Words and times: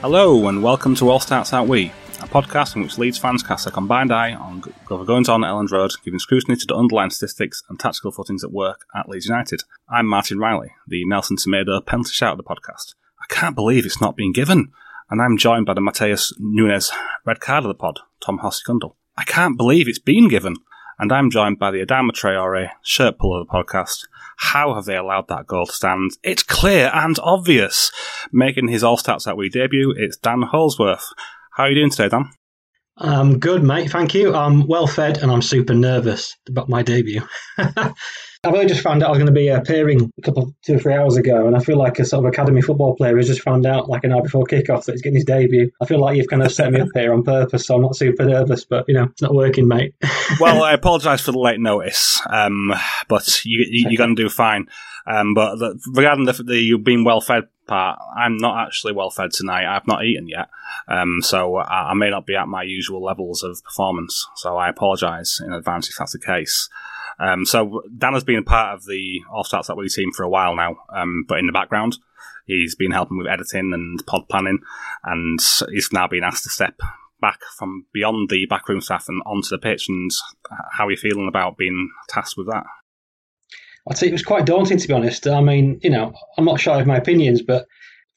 Hello, 0.00 0.48
and 0.48 0.62
welcome 0.62 0.94
to 0.94 1.10
All 1.10 1.20
Stats 1.20 1.52
Aren't 1.52 1.68
We, 1.68 1.92
a 2.22 2.26
podcast 2.26 2.74
in 2.74 2.80
which 2.80 2.96
Leeds 2.96 3.18
fans 3.18 3.42
cast 3.42 3.66
a 3.66 3.70
combined 3.70 4.10
eye 4.10 4.32
on 4.32 4.62
the 4.62 5.04
goings 5.04 5.28
on 5.28 5.44
at 5.44 5.48
Elland 5.48 5.70
Road, 5.70 5.92
giving 6.02 6.18
scrutiny 6.18 6.56
to 6.56 6.66
the 6.66 6.74
underlying 6.74 7.10
statistics 7.10 7.62
and 7.68 7.78
tactical 7.78 8.10
footings 8.10 8.42
at 8.42 8.50
work 8.50 8.86
at 8.94 9.10
Leeds 9.10 9.26
United. 9.26 9.62
I'm 9.90 10.06
Martin 10.06 10.38
Riley, 10.38 10.70
the 10.88 11.04
Nelson 11.04 11.36
Semedo 11.36 11.84
penalty 11.84 12.12
shout 12.12 12.32
of 12.32 12.38
the 12.38 12.44
podcast. 12.44 12.94
I 13.20 13.26
can't 13.28 13.54
believe 13.54 13.84
it's 13.84 14.00
not 14.00 14.16
being 14.16 14.32
given, 14.32 14.72
and 15.10 15.20
I'm 15.20 15.36
joined 15.36 15.66
by 15.66 15.74
the 15.74 15.82
Mateus 15.82 16.32
Nunes 16.38 16.90
red 17.26 17.40
card 17.40 17.64
of 17.64 17.68
the 17.68 17.74
pod, 17.74 18.00
Tom 18.20 18.38
Hosty-Cundell. 18.38 18.96
I 19.18 19.24
can't 19.24 19.58
believe 19.58 19.86
it's 19.86 19.98
been 19.98 20.28
given, 20.28 20.56
and 20.98 21.12
I'm 21.12 21.30
joined 21.30 21.58
by 21.58 21.72
the 21.72 21.84
Adama 21.84 22.12
Traore 22.12 22.70
shirt 22.82 23.18
puller 23.18 23.42
of 23.42 23.48
the 23.48 23.52
podcast, 23.52 24.06
how 24.40 24.74
have 24.74 24.86
they 24.86 24.96
allowed 24.96 25.28
that 25.28 25.46
goal 25.46 25.66
to 25.66 25.72
stand? 25.72 26.12
It's 26.22 26.42
clear 26.42 26.90
and 26.94 27.18
obvious. 27.22 27.92
Making 28.32 28.68
his 28.68 28.82
All 28.82 28.96
Stats 28.96 29.26
Aren't 29.26 29.38
We 29.38 29.50
debut, 29.50 29.94
it's 29.94 30.16
Dan 30.16 30.42
Holdsworth. 30.42 31.04
How 31.52 31.64
are 31.64 31.68
you 31.68 31.74
doing 31.74 31.90
today, 31.90 32.08
Dan? 32.08 32.30
I'm 33.00 33.38
good, 33.38 33.62
mate. 33.62 33.90
Thank 33.90 34.14
you. 34.14 34.34
I'm 34.34 34.66
well 34.66 34.86
fed 34.86 35.18
and 35.18 35.30
I'm 35.32 35.40
super 35.40 35.74
nervous 35.74 36.36
about 36.48 36.68
my 36.68 36.82
debut. 36.82 37.22
I've 38.42 38.54
only 38.54 38.66
just 38.66 38.80
found 38.80 39.02
out 39.02 39.08
I 39.08 39.10
was 39.10 39.18
going 39.18 39.26
to 39.26 39.32
be 39.32 39.48
appearing 39.48 40.10
a 40.18 40.22
couple, 40.22 40.54
two 40.64 40.76
or 40.76 40.78
three 40.78 40.94
hours 40.94 41.18
ago, 41.18 41.46
and 41.46 41.54
I 41.54 41.60
feel 41.60 41.76
like 41.76 41.98
a 41.98 42.06
sort 42.06 42.24
of 42.24 42.32
academy 42.32 42.62
football 42.62 42.96
player 42.96 43.14
who's 43.14 43.26
just 43.26 43.42
found 43.42 43.66
out 43.66 43.90
like 43.90 44.02
an 44.04 44.12
hour 44.12 44.22
before 44.22 44.44
kickoff 44.44 44.86
that 44.86 44.92
he's 44.92 45.02
getting 45.02 45.16
his 45.16 45.26
debut. 45.26 45.70
I 45.80 45.84
feel 45.84 46.00
like 46.00 46.16
you've 46.16 46.28
kind 46.28 46.42
of 46.42 46.50
set 46.50 46.72
me 46.72 46.80
up 46.80 46.88
here 46.94 47.12
on 47.12 47.22
purpose, 47.22 47.66
so 47.66 47.74
I'm 47.74 47.82
not 47.82 47.96
super 47.96 48.24
nervous, 48.24 48.64
but 48.64 48.86
you 48.88 48.94
know, 48.94 49.04
it's 49.04 49.20
not 49.20 49.34
working, 49.34 49.68
mate. 49.68 49.94
well, 50.40 50.62
I 50.62 50.72
apologise 50.72 51.20
for 51.20 51.32
the 51.32 51.38
late 51.38 51.60
notice, 51.60 52.18
um, 52.30 52.72
but 53.08 53.44
you, 53.44 53.66
you, 53.68 53.94
are 53.94 53.98
going 53.98 54.16
to 54.16 54.22
do 54.22 54.30
fine. 54.30 54.68
Um, 55.06 55.34
but 55.34 55.56
the, 55.56 55.78
regarding 55.92 56.24
the, 56.24 56.32
the 56.32 56.56
you 56.56 56.78
being 56.78 57.04
well 57.04 57.20
fed 57.20 57.44
part, 57.70 57.98
I'm 58.16 58.36
not 58.36 58.66
actually 58.66 58.92
well 58.92 59.10
fed 59.10 59.30
tonight. 59.32 59.64
I've 59.64 59.86
not 59.86 60.04
eaten 60.04 60.28
yet, 60.28 60.48
um, 60.88 61.20
so 61.22 61.56
I, 61.56 61.90
I 61.90 61.94
may 61.94 62.10
not 62.10 62.26
be 62.26 62.36
at 62.36 62.48
my 62.48 62.62
usual 62.62 63.02
levels 63.02 63.42
of 63.42 63.62
performance. 63.64 64.26
So 64.36 64.56
I 64.56 64.68
apologise 64.68 65.40
in 65.40 65.52
advance 65.52 65.88
if 65.88 65.96
that's 65.96 66.12
the 66.12 66.18
case. 66.18 66.68
Um, 67.18 67.44
so 67.44 67.82
Dan 67.96 68.14
has 68.14 68.24
been 68.24 68.38
a 68.38 68.42
part 68.42 68.74
of 68.74 68.86
the 68.86 69.20
All 69.32 69.44
Stats 69.44 69.68
Aren't 69.68 69.78
We 69.78 69.88
team 69.88 70.12
for 70.12 70.24
a 70.24 70.28
while 70.28 70.56
now, 70.56 70.76
um, 70.94 71.24
but 71.28 71.38
in 71.38 71.46
the 71.46 71.52
background. 71.52 71.96
He's 72.46 72.74
been 72.74 72.90
helping 72.90 73.16
with 73.16 73.28
editing 73.28 73.72
and 73.72 74.04
pod 74.06 74.28
planning, 74.28 74.58
and 75.04 75.38
he's 75.70 75.92
now 75.92 76.08
been 76.08 76.24
asked 76.24 76.42
to 76.44 76.50
step 76.50 76.80
back 77.20 77.38
from 77.56 77.86
beyond 77.92 78.28
the 78.28 78.46
backroom 78.46 78.80
staff 78.80 79.04
and 79.08 79.22
onto 79.24 79.50
the 79.50 79.58
pitch. 79.58 79.88
And 79.88 80.10
how 80.72 80.86
are 80.86 80.90
you 80.90 80.96
feeling 80.96 81.28
about 81.28 81.56
being 81.56 81.90
tasked 82.08 82.36
with 82.36 82.48
that? 82.48 82.64
I'd 83.88 83.98
say 83.98 84.08
it 84.08 84.12
was 84.12 84.24
quite 84.24 84.46
daunting, 84.46 84.78
to 84.78 84.88
be 84.88 84.94
honest. 84.94 85.26
I 85.26 85.40
mean, 85.40 85.80
you 85.82 85.90
know, 85.90 86.12
I'm 86.36 86.44
not 86.44 86.60
shy 86.60 86.80
of 86.80 86.86
my 86.86 86.96
opinions, 86.96 87.42
but 87.42 87.66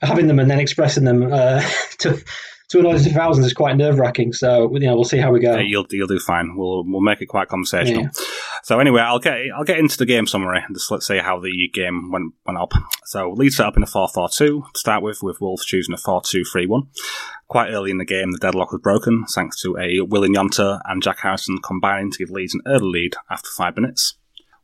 having 0.01 0.27
them 0.27 0.39
and 0.39 0.49
then 0.49 0.59
expressing 0.59 1.05
them 1.05 1.31
uh, 1.31 1.61
to 1.99 2.23
to 2.69 2.79
an 2.79 2.85
audience 2.85 3.05
of 3.05 3.13
thousands 3.13 3.45
is 3.45 3.53
quite 3.53 3.77
nerve 3.77 3.99
wracking. 3.99 4.33
So 4.33 4.71
you 4.73 4.87
know, 4.87 4.95
we'll 4.95 5.03
see 5.03 5.17
how 5.17 5.31
we 5.31 5.39
go. 5.39 5.55
Yeah, 5.55 5.61
you'll 5.61 5.85
you'll 5.91 6.07
do 6.07 6.19
fine. 6.19 6.55
We'll 6.55 6.83
we'll 6.85 7.01
make 7.01 7.21
it 7.21 7.27
quite 7.27 7.47
conversational. 7.47 8.03
Yeah. 8.03 8.09
So 8.63 8.79
anyway, 8.79 9.01
I'll 9.01 9.19
get 9.19 9.37
I'll 9.55 9.63
get 9.63 9.77
into 9.77 9.97
the 9.97 10.05
game 10.05 10.25
summary. 10.25 10.63
Just 10.73 10.89
let's 10.89 11.07
see 11.07 11.19
how 11.19 11.39
the 11.39 11.69
game 11.73 12.11
went 12.11 12.33
went 12.45 12.57
up. 12.57 12.71
So 13.05 13.31
Leeds 13.31 13.57
set 13.57 13.67
up 13.67 13.77
in 13.77 13.83
a 13.83 13.85
4-4-2 13.85 14.37
to 14.37 14.63
start 14.75 15.03
with, 15.03 15.21
with 15.21 15.39
Wolves 15.39 15.65
choosing 15.65 15.93
a 15.93 15.97
4-2-3-1. 15.97 16.87
Quite 17.47 17.69
early 17.69 17.91
in 17.91 17.99
the 17.99 18.05
game, 18.05 18.31
the 18.31 18.39
deadlock 18.39 18.71
was 18.71 18.81
broken 18.81 19.25
thanks 19.35 19.61
to 19.61 19.77
a 19.77 20.01
Willian 20.01 20.33
Gnonto 20.33 20.79
and 20.85 21.03
Jack 21.03 21.19
Harrison 21.19 21.59
combining 21.59 22.09
to 22.09 22.17
give 22.17 22.31
Leeds 22.31 22.55
an 22.55 22.61
early 22.65 22.87
lead 22.87 23.15
after 23.29 23.49
five 23.55 23.75
minutes. 23.75 24.15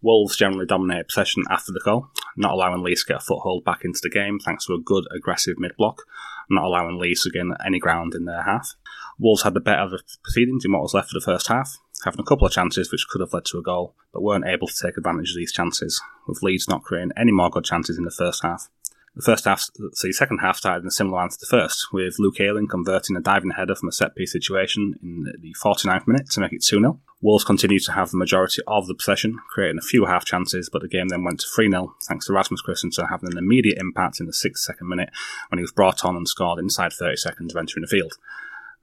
Wolves 0.01 0.37
generally 0.37 0.65
dominated 0.65 1.07
possession 1.07 1.43
after 1.49 1.71
the 1.71 1.81
goal, 1.83 2.07
not 2.37 2.53
allowing 2.53 2.81
Leeds 2.81 3.03
to 3.03 3.13
get 3.13 3.21
a 3.21 3.25
foothold 3.25 3.65
back 3.65 3.83
into 3.83 3.99
the 4.01 4.09
game 4.09 4.39
thanks 4.39 4.65
to 4.65 4.73
a 4.73 4.79
good 4.79 5.05
aggressive 5.15 5.59
mid 5.59 5.75
block, 5.77 6.03
not 6.49 6.65
allowing 6.65 6.97
Leeds 6.97 7.23
to 7.23 7.29
gain 7.29 7.53
any 7.65 7.79
ground 7.79 8.15
in 8.15 8.25
their 8.25 8.43
half. 8.43 8.75
Wolves 9.17 9.43
had 9.43 9.53
the 9.53 9.59
better 9.59 9.81
of 9.81 9.91
the 9.91 10.01
proceedings 10.23 10.63
in 10.63 10.71
what 10.71 10.81
was 10.81 10.93
left 10.93 11.13
of 11.13 11.21
the 11.21 11.31
first 11.31 11.47
half, 11.47 11.77
having 12.05 12.21
a 12.21 12.23
couple 12.23 12.47
of 12.47 12.53
chances 12.53 12.91
which 12.91 13.07
could 13.09 13.21
have 13.21 13.33
led 13.33 13.45
to 13.45 13.57
a 13.57 13.61
goal, 13.61 13.95
but 14.13 14.23
weren't 14.23 14.47
able 14.47 14.67
to 14.67 14.73
take 14.81 14.97
advantage 14.97 15.31
of 15.31 15.35
these 15.35 15.51
chances, 15.51 16.01
with 16.27 16.41
Leeds 16.41 16.69
not 16.69 16.83
creating 16.83 17.11
any 17.17 17.31
more 17.31 17.49
good 17.49 17.65
chances 17.65 17.97
in 17.97 18.05
the 18.05 18.11
first 18.11 18.41
half. 18.43 18.69
The 19.15 19.23
first 19.23 19.45
half, 19.45 19.65
the 19.75 20.13
second 20.13 20.39
half 20.39 20.57
started 20.57 20.83
in 20.83 20.87
a 20.87 20.91
similar 20.91 21.17
manner 21.17 21.31
to 21.31 21.37
the 21.39 21.45
first, 21.45 21.87
with 21.91 22.15
Luke 22.19 22.39
Ayling 22.39 22.67
converting 22.67 23.15
a 23.15 23.21
diving 23.21 23.51
header 23.51 23.75
from 23.75 23.89
a 23.89 23.91
set 23.91 24.15
piece 24.15 24.31
situation 24.31 24.95
in 25.01 25.23
the 25.41 25.55
49th 25.61 26.07
minute 26.07 26.29
to 26.31 26.39
make 26.39 26.53
it 26.53 26.63
2 26.63 26.79
0. 26.79 26.99
Wolves 27.21 27.43
continued 27.43 27.83
to 27.83 27.91
have 27.91 28.11
the 28.11 28.17
majority 28.17 28.61
of 28.67 28.87
the 28.87 28.93
possession, 28.93 29.39
creating 29.49 29.79
a 29.79 29.85
few 29.85 30.05
half 30.05 30.23
chances, 30.23 30.69
but 30.71 30.81
the 30.81 30.87
game 30.87 31.09
then 31.09 31.23
went 31.23 31.41
to 31.41 31.47
3 31.53 31.69
0 31.69 31.95
thanks 32.07 32.27
to 32.27 32.33
Rasmus 32.33 32.61
Kristensen 32.61 33.09
having 33.09 33.31
an 33.31 33.37
immediate 33.37 33.77
impact 33.77 34.19
in 34.19 34.25
the 34.25 34.31
6th 34.31 34.59
second 34.59 34.87
minute 34.87 35.09
when 35.49 35.57
he 35.57 35.63
was 35.63 35.71
brought 35.71 36.05
on 36.05 36.15
and 36.15 36.27
scored 36.27 36.59
inside 36.59 36.93
30 36.93 37.17
seconds 37.17 37.53
of 37.53 37.59
entering 37.59 37.81
the 37.81 37.87
field. 37.87 38.13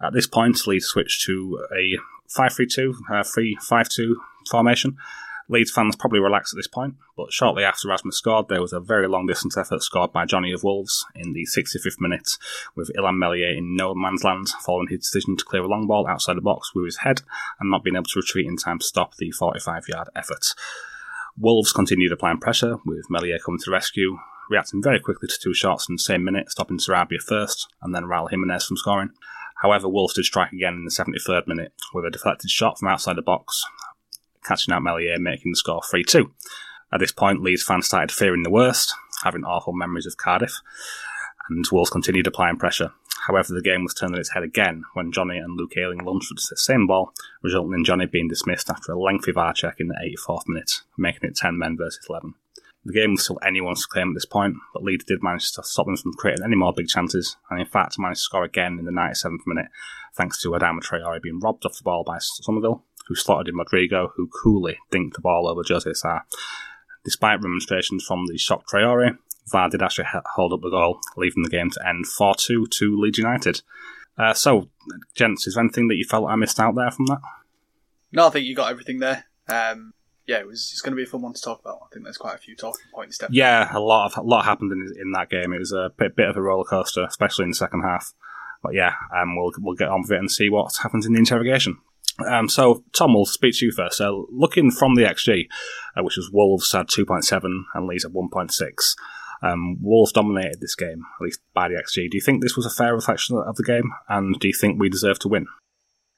At 0.02 0.12
this 0.12 0.26
point, 0.26 0.66
Leeds 0.66 0.86
switched 0.86 1.24
to 1.26 1.64
a 1.74 1.96
5 2.28 2.52
3 2.52 2.66
2, 2.66 2.94
uh, 3.10 3.22
3 3.22 3.56
5 3.62 3.88
2 3.88 4.20
formation, 4.50 4.96
Leeds 5.48 5.70
fans 5.70 5.94
probably 5.94 6.18
relaxed 6.18 6.52
at 6.52 6.56
this 6.56 6.66
point, 6.66 6.96
but 7.16 7.32
shortly 7.32 7.62
after 7.62 7.88
Rasmus 7.88 8.16
scored, 8.16 8.48
there 8.48 8.60
was 8.60 8.72
a 8.72 8.80
very 8.80 9.06
long 9.06 9.26
distance 9.26 9.56
effort 9.56 9.82
scored 9.82 10.12
by 10.12 10.24
Jonny 10.24 10.52
of 10.52 10.64
Wolves 10.64 11.06
in 11.14 11.34
the 11.34 11.46
65th 11.46 12.00
minute, 12.00 12.30
with 12.74 12.90
Illan 12.98 13.18
Meslier 13.18 13.56
in 13.56 13.76
no 13.76 13.94
man's 13.94 14.24
land 14.24 14.48
following 14.64 14.88
his 14.88 15.00
decision 15.00 15.36
to 15.36 15.44
clear 15.44 15.62
a 15.62 15.68
long 15.68 15.86
ball 15.86 16.06
outside 16.06 16.36
the 16.36 16.40
box 16.40 16.74
with 16.74 16.84
his 16.86 16.98
head 16.98 17.22
and 17.60 17.70
not 17.70 17.84
being 17.84 17.94
able 17.94 18.06
to 18.06 18.18
retreat 18.18 18.46
in 18.46 18.56
time 18.56 18.80
to 18.80 18.84
stop 18.86 19.16
the 19.16 19.30
45 19.30 19.88
yard 19.88 20.08
effort. 20.16 20.54
Wolves 21.38 21.72
continued 21.72 22.12
applying 22.12 22.38
pressure, 22.38 22.78
with 22.84 23.08
Meslier 23.08 23.38
coming 23.38 23.60
to 23.60 23.66
the 23.66 23.72
rescue, 23.72 24.18
reacting 24.50 24.82
very 24.82 24.98
quickly 24.98 25.28
to 25.28 25.38
two 25.40 25.54
shots 25.54 25.88
in 25.88 25.94
the 25.94 26.00
same 26.00 26.24
minute, 26.24 26.50
stopping 26.50 26.78
Sarabia 26.78 27.20
first 27.20 27.68
and 27.82 27.94
then 27.94 28.04
Raul 28.04 28.30
Jimenez 28.30 28.64
from 28.64 28.76
scoring. 28.76 29.10
However, 29.62 29.88
Wolves 29.88 30.14
did 30.14 30.24
strike 30.24 30.52
again 30.52 30.74
in 30.74 30.84
the 30.84 30.90
73rd 30.90 31.46
minute 31.46 31.72
with 31.94 32.04
a 32.04 32.10
deflected 32.10 32.50
shot 32.50 32.78
from 32.78 32.88
outside 32.88 33.16
the 33.16 33.22
box, 33.22 33.64
catching 34.46 34.72
out 34.72 34.82
Meslier, 34.82 35.18
making 35.18 35.52
the 35.52 35.56
score 35.56 35.82
3 35.90 36.04
2. 36.04 36.30
At 36.92 37.00
this 37.00 37.12
point, 37.12 37.42
Leeds 37.42 37.62
fans 37.62 37.86
started 37.86 38.12
fearing 38.12 38.42
the 38.42 38.50
worst, 38.50 38.94
having 39.24 39.44
awful 39.44 39.72
memories 39.72 40.06
of 40.06 40.16
Cardiff, 40.16 40.60
and 41.48 41.64
Wolves 41.70 41.90
continued 41.90 42.26
applying 42.26 42.56
pressure. 42.56 42.92
However, 43.26 43.54
the 43.54 43.62
game 43.62 43.82
was 43.82 43.94
turned 43.94 44.14
on 44.14 44.20
its 44.20 44.32
head 44.34 44.44
again 44.44 44.84
when 44.94 45.10
Jonny 45.10 45.38
and 45.38 45.56
Luke 45.56 45.76
Ayling 45.76 46.04
launched 46.04 46.32
the 46.48 46.56
same 46.56 46.86
ball, 46.86 47.12
resulting 47.42 47.74
in 47.74 47.84
Jonny 47.84 48.06
being 48.06 48.28
dismissed 48.28 48.70
after 48.70 48.92
a 48.92 48.98
lengthy 48.98 49.32
VAR 49.32 49.52
check 49.52 49.80
in 49.80 49.88
the 49.88 50.16
84th 50.28 50.46
minute, 50.46 50.82
making 50.96 51.28
it 51.28 51.36
10 51.36 51.58
men 51.58 51.76
versus 51.76 52.06
11. 52.08 52.34
The 52.84 52.92
game 52.92 53.12
was 53.12 53.24
still 53.24 53.40
anyone's 53.44 53.84
claim 53.84 54.10
at 54.10 54.14
this 54.14 54.26
point, 54.26 54.54
but 54.72 54.84
Leeds 54.84 55.04
did 55.04 55.24
manage 55.24 55.50
to 55.52 55.64
stop 55.64 55.86
them 55.86 55.96
from 55.96 56.12
creating 56.12 56.44
any 56.44 56.54
more 56.54 56.72
big 56.72 56.86
chances, 56.86 57.36
and 57.50 57.58
in 57.58 57.66
fact 57.66 57.98
managed 57.98 58.20
to 58.20 58.24
score 58.24 58.44
again 58.44 58.78
in 58.78 58.84
the 58.84 58.92
97th 58.92 59.40
minute, 59.44 59.66
thanks 60.14 60.40
to 60.42 60.50
Adama 60.50 60.78
Traore 60.78 61.20
being 61.20 61.40
robbed 61.40 61.66
off 61.66 61.76
the 61.76 61.82
ball 61.82 62.04
by 62.04 62.18
Summerville, 62.20 62.84
who 63.06 63.14
slotted 63.14 63.48
in 63.48 63.56
Rodrigo, 63.56 64.12
who 64.16 64.28
coolly 64.28 64.78
dinked 64.90 65.14
the 65.14 65.20
ball 65.20 65.48
over 65.48 65.62
Jose 65.66 65.92
Sa. 65.92 66.20
Despite 67.04 67.42
remonstrations 67.42 68.04
from 68.04 68.26
the 68.26 68.36
shocked 68.36 68.68
Traore, 68.68 69.16
VAR 69.48 69.68
did 69.70 69.82
actually 69.82 70.06
hold 70.34 70.52
up 70.52 70.60
the 70.60 70.70
goal, 70.70 70.98
leaving 71.16 71.42
the 71.42 71.48
game 71.48 71.70
to 71.70 71.88
end 71.88 72.06
4 72.06 72.34
2 72.36 72.66
to 72.66 73.00
Leeds 73.00 73.18
United. 73.18 73.62
Uh, 74.18 74.34
so, 74.34 74.68
gents, 75.14 75.46
is 75.46 75.54
there 75.54 75.62
anything 75.62 75.88
that 75.88 75.96
you 75.96 76.04
felt 76.04 76.28
I 76.28 76.36
missed 76.36 76.58
out 76.58 76.74
there 76.74 76.90
from 76.90 77.06
that? 77.06 77.20
No, 78.12 78.26
I 78.26 78.30
think 78.30 78.46
you 78.46 78.56
got 78.56 78.70
everything 78.70 78.98
there. 78.98 79.26
Um, 79.48 79.92
yeah, 80.26 80.38
it 80.38 80.46
was. 80.46 80.70
It's 80.72 80.80
going 80.80 80.92
to 80.92 80.96
be 80.96 81.04
a 81.04 81.06
fun 81.06 81.22
one 81.22 81.34
to 81.34 81.40
talk 81.40 81.60
about. 81.60 81.80
I 81.84 81.86
think 81.92 82.04
there's 82.04 82.16
quite 82.16 82.34
a 82.34 82.38
few 82.38 82.56
talking 82.56 82.86
points. 82.92 83.18
Definitely. 83.18 83.38
Yeah, 83.38 83.68
a 83.76 83.78
lot 83.78 84.06
of 84.06 84.24
a 84.24 84.26
lot 84.26 84.44
happened 84.44 84.72
in 84.72 84.92
in 85.00 85.12
that 85.12 85.30
game. 85.30 85.52
It 85.52 85.58
was 85.58 85.72
a 85.72 85.92
bit, 85.96 86.16
bit 86.16 86.28
of 86.28 86.36
a 86.36 86.42
roller 86.42 86.64
coaster, 86.64 87.04
especially 87.04 87.44
in 87.44 87.50
the 87.50 87.56
second 87.56 87.82
half. 87.82 88.12
But 88.62 88.74
yeah, 88.74 88.94
um, 89.14 89.36
we'll 89.36 89.52
we'll 89.58 89.76
get 89.76 89.88
on 89.88 90.02
with 90.02 90.10
it 90.10 90.18
and 90.18 90.30
see 90.30 90.50
what 90.50 90.72
happens 90.82 91.06
in 91.06 91.12
the 91.12 91.18
interrogation. 91.18 91.78
Um, 92.24 92.48
so 92.48 92.84
Tom, 92.92 93.14
we'll 93.14 93.26
speak 93.26 93.54
to 93.58 93.66
you 93.66 93.72
first. 93.72 93.98
So 93.98 94.26
looking 94.30 94.70
from 94.70 94.94
the 94.94 95.02
XG, 95.02 95.48
uh, 95.96 96.02
which 96.02 96.16
was 96.16 96.30
Wolves 96.32 96.72
had 96.72 96.88
2.7 96.88 97.42
and 97.74 97.86
Leeds 97.86 98.04
at 98.04 98.12
1.6. 98.12 98.94
Um, 99.42 99.76
Wolves 99.82 100.12
dominated 100.12 100.60
this 100.60 100.74
game, 100.74 101.02
at 101.20 101.24
least 101.24 101.40
by 101.52 101.68
the 101.68 101.74
XG. 101.74 102.10
Do 102.10 102.16
you 102.16 102.22
think 102.22 102.42
this 102.42 102.56
was 102.56 102.66
a 102.66 102.70
fair 102.70 102.94
reflection 102.94 103.36
of 103.36 103.56
the 103.56 103.62
game, 103.62 103.92
and 104.08 104.38
do 104.40 104.48
you 104.48 104.54
think 104.54 104.80
we 104.80 104.88
deserve 104.88 105.18
to 105.20 105.28
win? 105.28 105.46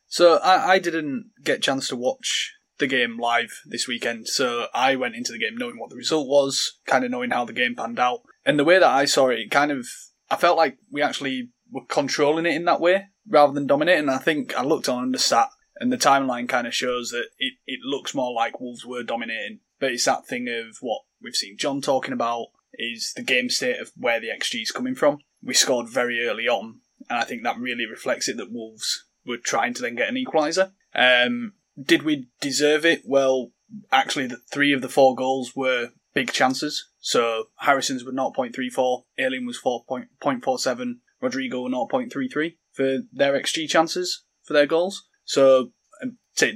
So 0.06 0.37
I, 0.37 0.75
I 0.75 0.79
didn't 0.79 1.31
get 1.43 1.59
a 1.59 1.61
chance 1.61 1.89
to 1.89 1.97
watch 1.97 2.55
the 2.79 2.87
game 2.87 3.19
live 3.19 3.61
this 3.67 3.89
weekend, 3.89 4.29
so 4.29 4.67
I 4.73 4.95
went 4.95 5.17
into 5.17 5.33
the 5.33 5.39
game 5.39 5.56
knowing 5.56 5.79
what 5.79 5.91
the 5.91 5.97
result 5.97 6.29
was, 6.29 6.79
kind 6.87 7.05
of 7.05 7.11
knowing 7.11 7.31
how 7.31 7.45
the 7.45 7.53
game 7.53 7.75
panned 7.75 7.99
out, 7.99 8.21
and 8.47 8.59
the 8.59 8.65
way 8.65 8.79
that 8.79 8.89
I 8.89 9.05
saw 9.05 9.29
it, 9.29 9.41
it 9.41 9.50
kind 9.50 9.73
of 9.73 9.87
I 10.31 10.37
felt 10.37 10.56
like 10.56 10.79
we 10.91 11.03
actually 11.03 11.50
were 11.71 11.85
controlling 11.89 12.47
it 12.47 12.55
in 12.55 12.65
that 12.67 12.81
way 12.81 13.06
rather 13.29 13.53
than 13.53 13.67
dominating. 13.67 14.09
I 14.09 14.19
think 14.19 14.56
I 14.56 14.62
looked 14.62 14.89
on 14.89 15.03
and 15.03 15.15
the 15.15 15.19
stat, 15.19 15.49
and 15.81 15.93
the 15.93 15.99
timeline 15.99 16.49
kind 16.49 16.67
of 16.67 16.75
shows 16.75 17.11
that 17.11 17.27
it, 17.39 17.55
it 17.67 17.81
looks 17.85 18.15
more 18.15 18.33
like 18.33 18.61
Wolves 18.61 18.85
were 18.85 19.03
dominating, 19.03 19.61
but 19.79 19.93
it's 19.93 20.05
that 20.05 20.27
thing 20.27 20.49
of 20.49 20.77
what 20.81 21.03
we've 21.23 21.35
seen 21.35 21.57
John 21.57 21.81
talking 21.81 22.13
about 22.13 22.47
is 22.75 23.13
the 23.17 23.23
game 23.23 23.49
state 23.49 23.81
of 23.81 23.93
where 23.97 24.21
the 24.21 24.29
XG 24.29 24.63
is 24.63 24.71
coming 24.71 24.95
from. 24.95 25.19
We 25.43 25.55
scored 25.55 25.89
very 25.89 26.27
early 26.27 26.49
on, 26.49 26.81
and 27.09 27.19
I 27.19 27.25
think 27.25 27.43
that 27.43 27.59
really 27.59 27.87
reflects 27.87 28.29
it 28.29 28.37
that 28.37 28.53
Wolves 28.53 29.05
were 29.27 29.37
trying 29.37 29.75
to 29.75 29.83
then 29.83 29.95
get 29.95 30.09
an 30.09 30.17
equaliser. 30.17 30.73
Um, 30.95 31.55
did 31.81 32.03
we 32.03 32.29
deserve 32.41 32.85
it? 32.85 33.03
Well, 33.05 33.53
actually, 33.93 34.27
the 34.27 34.41
three 34.51 34.73
of 34.73 34.83
the 34.83 34.89
four 34.89 35.15
goals 35.15 35.55
were 35.55 35.91
big 36.15 36.33
chances. 36.33 36.89
So 36.99 37.45
Harrison's 37.59 38.05
were 38.05 38.13
0.34, 38.13 39.05
Ayling 39.19 39.47
was 39.47 39.61
4.47, 39.61 40.95
Rodrigo 41.21 41.69
0.33 41.69 42.57
for 42.73 42.99
their 43.13 43.33
XG 43.33 43.69
chances 43.69 44.25
for 44.43 44.53
their 44.53 44.67
goals. 44.67 45.08
So 45.29 45.73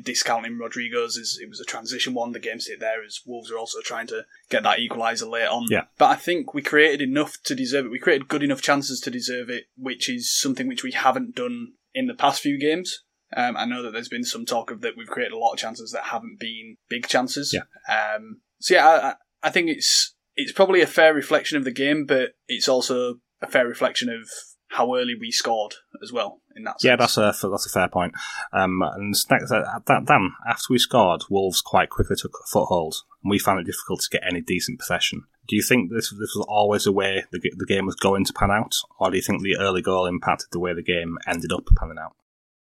discounting 0.02 0.58
Rodrigo's 0.58 1.16
is 1.16 1.38
it 1.42 1.48
was 1.48 1.60
a 1.60 1.64
transition 1.64 2.14
one. 2.14 2.32
The 2.32 2.38
game 2.38 2.60
state 2.60 2.80
there 2.80 3.04
is 3.04 3.20
Wolves 3.26 3.50
are 3.50 3.58
also 3.58 3.80
trying 3.82 4.06
to 4.08 4.24
get 4.48 4.62
that 4.62 4.78
equaliser 4.78 5.28
late 5.28 5.46
on. 5.46 5.66
Yeah. 5.68 5.84
But 5.98 6.10
I 6.10 6.14
think 6.14 6.54
we 6.54 6.62
created 6.62 7.02
enough 7.02 7.36
to 7.44 7.54
deserve 7.54 7.86
it. 7.86 7.90
We 7.90 7.98
created 7.98 8.28
good 8.28 8.42
enough 8.42 8.62
chances 8.62 9.00
to 9.00 9.10
deserve 9.10 9.50
it, 9.50 9.64
which 9.76 10.08
is 10.08 10.34
something 10.34 10.68
which 10.68 10.82
we 10.82 10.92
haven't 10.92 11.34
done 11.34 11.72
in 11.94 12.06
the 12.06 12.14
past 12.14 12.40
few 12.40 12.58
games. 12.58 13.02
Um, 13.36 13.56
I 13.56 13.64
know 13.64 13.82
that 13.82 13.92
there's 13.92 14.08
been 14.08 14.24
some 14.24 14.44
talk 14.44 14.70
of 14.70 14.82
that 14.82 14.96
we've 14.96 15.08
created 15.08 15.32
a 15.32 15.38
lot 15.38 15.52
of 15.52 15.58
chances 15.58 15.90
that 15.92 16.04
haven't 16.04 16.38
been 16.38 16.76
big 16.88 17.06
chances. 17.06 17.54
Yeah. 17.54 17.64
Um, 17.92 18.42
so 18.60 18.74
yeah, 18.74 18.86
I, 18.86 19.14
I 19.42 19.50
think 19.50 19.68
it's 19.68 20.14
it's 20.36 20.52
probably 20.52 20.80
a 20.80 20.86
fair 20.86 21.12
reflection 21.12 21.58
of 21.58 21.64
the 21.64 21.72
game, 21.72 22.06
but 22.06 22.30
it's 22.46 22.68
also 22.68 23.16
a 23.40 23.46
fair 23.46 23.66
reflection 23.66 24.08
of 24.08 24.28
how 24.72 24.94
early 24.96 25.14
we 25.18 25.30
scored 25.30 25.74
as 26.02 26.12
well 26.12 26.40
in 26.56 26.64
that 26.64 26.80
sense. 26.80 26.88
Yeah, 26.88 26.96
that's 26.96 27.16
a 27.16 27.34
that's 27.50 27.66
a 27.66 27.70
fair 27.70 27.88
point. 27.88 28.14
Um, 28.52 28.82
and 28.82 29.14
next, 29.30 29.52
uh, 29.52 29.80
that, 29.86 30.06
then 30.06 30.32
after 30.48 30.66
we 30.70 30.78
scored, 30.78 31.22
Wolves 31.30 31.60
quite 31.60 31.90
quickly 31.90 32.16
took 32.18 32.32
a 32.32 32.46
foothold, 32.50 32.96
and 33.22 33.30
we 33.30 33.38
found 33.38 33.60
it 33.60 33.66
difficult 33.66 34.00
to 34.00 34.10
get 34.10 34.26
any 34.26 34.40
decent 34.40 34.78
possession. 34.78 35.24
Do 35.48 35.56
you 35.56 35.62
think 35.62 35.90
this 35.90 36.10
this 36.10 36.34
was 36.34 36.46
always 36.48 36.84
the 36.84 36.92
way 36.92 37.24
the, 37.32 37.40
the 37.56 37.66
game 37.66 37.86
was 37.86 37.96
going 37.96 38.24
to 38.24 38.32
pan 38.32 38.50
out, 38.50 38.74
or 38.98 39.10
do 39.10 39.16
you 39.16 39.22
think 39.22 39.42
the 39.42 39.58
early 39.58 39.82
goal 39.82 40.06
impacted 40.06 40.48
the 40.52 40.60
way 40.60 40.74
the 40.74 40.82
game 40.82 41.18
ended 41.26 41.52
up 41.52 41.68
panning 41.78 41.98
out? 41.98 42.14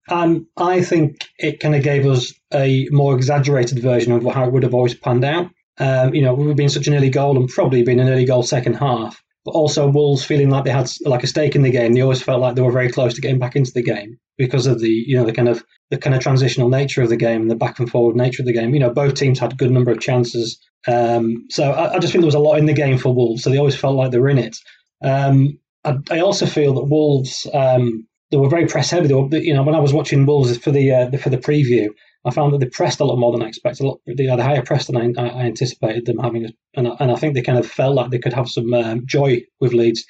Um, 0.09 0.47
I 0.57 0.81
think 0.81 1.29
it 1.37 1.59
kind 1.59 1.75
of 1.75 1.83
gave 1.83 2.05
us 2.05 2.33
a 2.53 2.89
more 2.91 3.15
exaggerated 3.15 3.79
version 3.79 4.11
of 4.11 4.25
how 4.25 4.45
it 4.45 4.51
would 4.51 4.63
have 4.63 4.73
always 4.73 4.95
panned 4.95 5.23
out. 5.23 5.49
Um, 5.77 6.13
you 6.13 6.21
know, 6.21 6.33
we've 6.33 6.55
been 6.55 6.69
such 6.69 6.87
an 6.87 6.93
early 6.93 7.09
goal 7.09 7.37
and 7.37 7.47
probably 7.49 7.83
been 7.83 7.99
an 7.99 8.09
early 8.09 8.25
goal 8.25 8.43
second 8.43 8.75
half 8.75 9.22
but 9.45 9.51
also 9.51 9.89
Wolves 9.89 10.23
feeling 10.23 10.49
like 10.49 10.63
they 10.63 10.71
had 10.71 10.89
like 11.05 11.23
a 11.23 11.27
stake 11.27 11.55
in 11.55 11.63
the 11.63 11.71
game. 11.71 11.93
They 11.93 12.01
always 12.01 12.21
felt 12.21 12.41
like 12.41 12.55
they 12.55 12.61
were 12.61 12.71
very 12.71 12.89
close 12.89 13.13
to 13.15 13.21
getting 13.21 13.39
back 13.39 13.55
into 13.55 13.71
the 13.73 13.83
game 13.83 14.17
because 14.37 14.67
of 14.67 14.79
the 14.79 14.89
you 14.89 15.17
know 15.17 15.25
the 15.25 15.33
kind 15.33 15.49
of 15.49 15.63
the 15.89 15.97
kind 15.97 16.15
of 16.15 16.21
transitional 16.21 16.69
nature 16.69 17.01
of 17.01 17.09
the 17.09 17.17
game 17.17 17.41
and 17.41 17.51
the 17.51 17.55
back 17.55 17.79
and 17.79 17.89
forward 17.89 18.15
nature 18.15 18.41
of 18.41 18.45
the 18.47 18.53
game. 18.53 18.73
You 18.73 18.79
know, 18.79 18.89
both 18.89 19.15
teams 19.15 19.39
had 19.39 19.53
a 19.53 19.55
good 19.55 19.71
number 19.71 19.91
of 19.91 19.99
chances. 19.99 20.59
Um, 20.87 21.45
so 21.49 21.71
I, 21.71 21.93
I, 21.93 21.99
just 21.99 22.11
think 22.11 22.23
there 22.23 22.27
was 22.27 22.35
a 22.35 22.39
lot 22.39 22.57
in 22.57 22.65
the 22.65 22.73
game 22.73 22.97
for 22.97 23.13
Wolves. 23.13 23.43
So 23.43 23.49
they 23.49 23.57
always 23.57 23.75
felt 23.75 23.95
like 23.95 24.11
they 24.11 24.19
were 24.19 24.29
in 24.29 24.37
it. 24.37 24.57
Um, 25.01 25.59
I, 25.85 25.95
I, 26.11 26.19
also 26.19 26.45
feel 26.45 26.73
that 26.73 26.89
Wolves 26.89 27.47
um, 27.53 28.05
they 28.31 28.37
were 28.37 28.49
very 28.49 28.65
press 28.65 28.89
heavy. 28.89 29.13
Were, 29.13 29.27
you 29.37 29.53
know, 29.53 29.63
when 29.63 29.75
I 29.75 29.79
was 29.79 29.93
watching 29.93 30.25
Wolves 30.25 30.57
for 30.57 30.71
the, 30.71 30.91
uh, 30.91 31.09
the 31.09 31.17
for 31.17 31.29
the 31.29 31.37
preview, 31.37 31.89
I 32.25 32.31
found 32.31 32.53
that 32.53 32.59
they 32.59 32.67
pressed 32.67 32.99
a 32.99 33.05
lot 33.05 33.17
more 33.17 33.31
than 33.31 33.43
I 33.43 33.47
expected. 33.47 33.83
A 33.83 33.87
lot, 33.87 33.99
they 34.05 34.25
had 34.25 34.39
a 34.39 34.43
higher 34.43 34.61
press 34.61 34.87
than 34.87 34.97
I, 34.97 35.21
I 35.21 35.41
anticipated 35.41 36.05
them 36.05 36.19
having, 36.19 36.47
and 36.75 36.87
I, 36.87 36.91
and 36.99 37.11
I 37.11 37.15
think 37.15 37.33
they 37.33 37.41
kind 37.41 37.59
of 37.59 37.69
felt 37.69 37.95
like 37.95 38.11
they 38.11 38.19
could 38.19 38.33
have 38.33 38.49
some 38.49 38.73
um, 38.73 39.05
joy 39.05 39.41
with 39.59 39.73
Leeds 39.73 40.05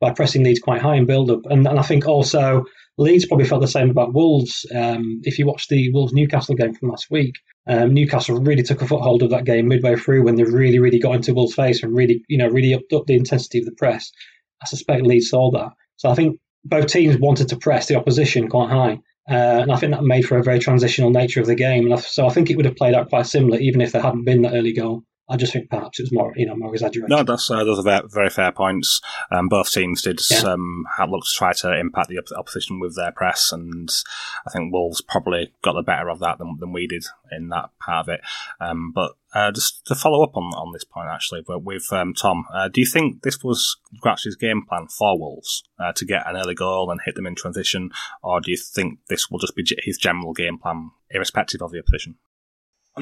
by 0.00 0.12
pressing 0.12 0.44
Leeds 0.44 0.60
quite 0.60 0.80
high 0.80 0.96
in 0.96 1.06
build 1.06 1.30
up. 1.30 1.40
And, 1.44 1.66
and 1.66 1.78
I 1.78 1.82
think 1.82 2.06
also 2.06 2.64
Leeds 2.96 3.26
probably 3.26 3.46
felt 3.46 3.60
the 3.60 3.68
same 3.68 3.90
about 3.90 4.14
Wolves. 4.14 4.64
Um, 4.74 5.20
if 5.24 5.38
you 5.38 5.46
watch 5.46 5.68
the 5.68 5.90
Wolves 5.92 6.12
Newcastle 6.12 6.54
game 6.54 6.74
from 6.74 6.88
last 6.88 7.10
week, 7.10 7.34
um, 7.66 7.92
Newcastle 7.92 8.40
really 8.40 8.62
took 8.62 8.80
a 8.80 8.86
foothold 8.86 9.22
of 9.22 9.30
that 9.30 9.44
game 9.44 9.68
midway 9.68 9.96
through 9.96 10.24
when 10.24 10.36
they 10.36 10.44
really, 10.44 10.78
really 10.78 10.98
got 10.98 11.16
into 11.16 11.34
Wolves' 11.34 11.54
face 11.54 11.82
and 11.82 11.94
really, 11.94 12.24
you 12.28 12.38
know, 12.38 12.48
really 12.48 12.74
upped 12.74 12.92
up 12.92 13.06
the 13.06 13.16
intensity 13.16 13.58
of 13.58 13.66
the 13.66 13.72
press. 13.72 14.10
I 14.62 14.66
suspect 14.66 15.02
Leeds 15.02 15.28
saw 15.28 15.50
that. 15.50 15.72
So 15.96 16.08
I 16.08 16.14
think 16.14 16.38
both 16.64 16.86
teams 16.86 17.18
wanted 17.18 17.48
to 17.48 17.56
press 17.56 17.86
the 17.86 17.96
opposition 17.96 18.48
quite 18.48 18.70
high. 18.70 19.00
Uh, 19.30 19.60
and 19.62 19.72
I 19.72 19.76
think 19.76 19.92
that 19.92 20.02
made 20.02 20.26
for 20.26 20.38
a 20.38 20.42
very 20.42 20.58
transitional 20.58 21.10
nature 21.10 21.40
of 21.40 21.46
the 21.46 21.54
game. 21.54 21.90
And 21.90 22.00
so 22.00 22.26
I 22.26 22.30
think 22.30 22.50
it 22.50 22.56
would 22.56 22.64
have 22.64 22.76
played 22.76 22.94
out 22.94 23.10
quite 23.10 23.26
similar, 23.26 23.58
even 23.58 23.80
if 23.80 23.92
there 23.92 24.02
hadn't 24.02 24.24
been 24.24 24.42
that 24.42 24.54
early 24.54 24.72
goal. 24.72 25.02
I 25.30 25.36
just 25.36 25.52
think 25.52 25.68
perhaps 25.68 26.00
it 26.00 26.04
was 26.04 26.12
more, 26.12 26.32
you 26.36 26.46
know, 26.46 26.56
more 26.56 26.72
exaggerated. 26.72 27.10
No, 27.10 27.22
that's 27.22 27.50
uh, 27.50 27.62
those 27.62 27.78
are 27.78 27.82
very, 27.82 28.08
very 28.08 28.30
fair 28.30 28.50
points. 28.50 29.02
Um, 29.30 29.48
both 29.48 29.70
teams 29.70 30.00
did 30.00 30.20
yeah. 30.30 30.40
um, 30.40 30.86
look 31.08 31.24
to 31.24 31.30
try 31.36 31.52
to 31.52 31.78
impact 31.78 32.08
the 32.08 32.20
opposition 32.36 32.80
with 32.80 32.96
their 32.96 33.12
press, 33.12 33.52
and 33.52 33.90
I 34.46 34.50
think 34.50 34.72
Wolves 34.72 35.02
probably 35.02 35.52
got 35.62 35.74
the 35.74 35.82
better 35.82 36.08
of 36.08 36.20
that 36.20 36.38
than, 36.38 36.56
than 36.60 36.72
we 36.72 36.86
did 36.86 37.04
in 37.30 37.50
that 37.50 37.70
part 37.78 38.08
of 38.08 38.14
it. 38.14 38.20
Um, 38.58 38.90
but 38.94 39.12
uh, 39.34 39.52
just 39.52 39.84
to 39.86 39.94
follow 39.94 40.22
up 40.22 40.34
on, 40.34 40.44
on 40.54 40.72
this 40.72 40.84
point, 40.84 41.08
actually, 41.10 41.42
but 41.46 41.62
with 41.62 41.92
um, 41.92 42.14
Tom, 42.14 42.46
uh, 42.54 42.68
do 42.68 42.80
you 42.80 42.86
think 42.86 43.22
this 43.22 43.44
was 43.44 43.76
Gracia's 44.00 44.36
game 44.36 44.62
plan 44.66 44.86
for 44.86 45.18
Wolves 45.18 45.62
uh, 45.78 45.92
to 45.92 46.06
get 46.06 46.26
an 46.26 46.36
early 46.36 46.54
goal 46.54 46.90
and 46.90 47.00
hit 47.04 47.16
them 47.16 47.26
in 47.26 47.34
transition, 47.34 47.90
or 48.22 48.40
do 48.40 48.50
you 48.50 48.56
think 48.56 49.00
this 49.08 49.30
will 49.30 49.38
just 49.38 49.54
be 49.54 49.64
his 49.82 49.98
general 49.98 50.32
game 50.32 50.58
plan, 50.58 50.90
irrespective 51.10 51.60
of 51.60 51.70
the 51.70 51.80
opposition? 51.80 52.16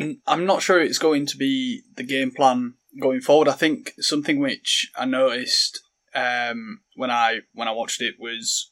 I'm, 0.02 0.22
I'm 0.26 0.46
not 0.46 0.62
sure 0.62 0.80
it's 0.80 0.98
going 0.98 1.26
to 1.26 1.36
be 1.36 1.82
the 1.96 2.02
game 2.02 2.30
plan 2.30 2.74
going 3.00 3.20
forward. 3.20 3.48
I 3.48 3.52
think 3.52 3.92
something 3.98 4.38
which 4.38 4.90
I 4.96 5.04
noticed 5.04 5.80
um, 6.14 6.80
when 6.94 7.10
I 7.10 7.40
when 7.52 7.68
I 7.68 7.72
watched 7.72 8.00
it 8.00 8.14
was 8.18 8.70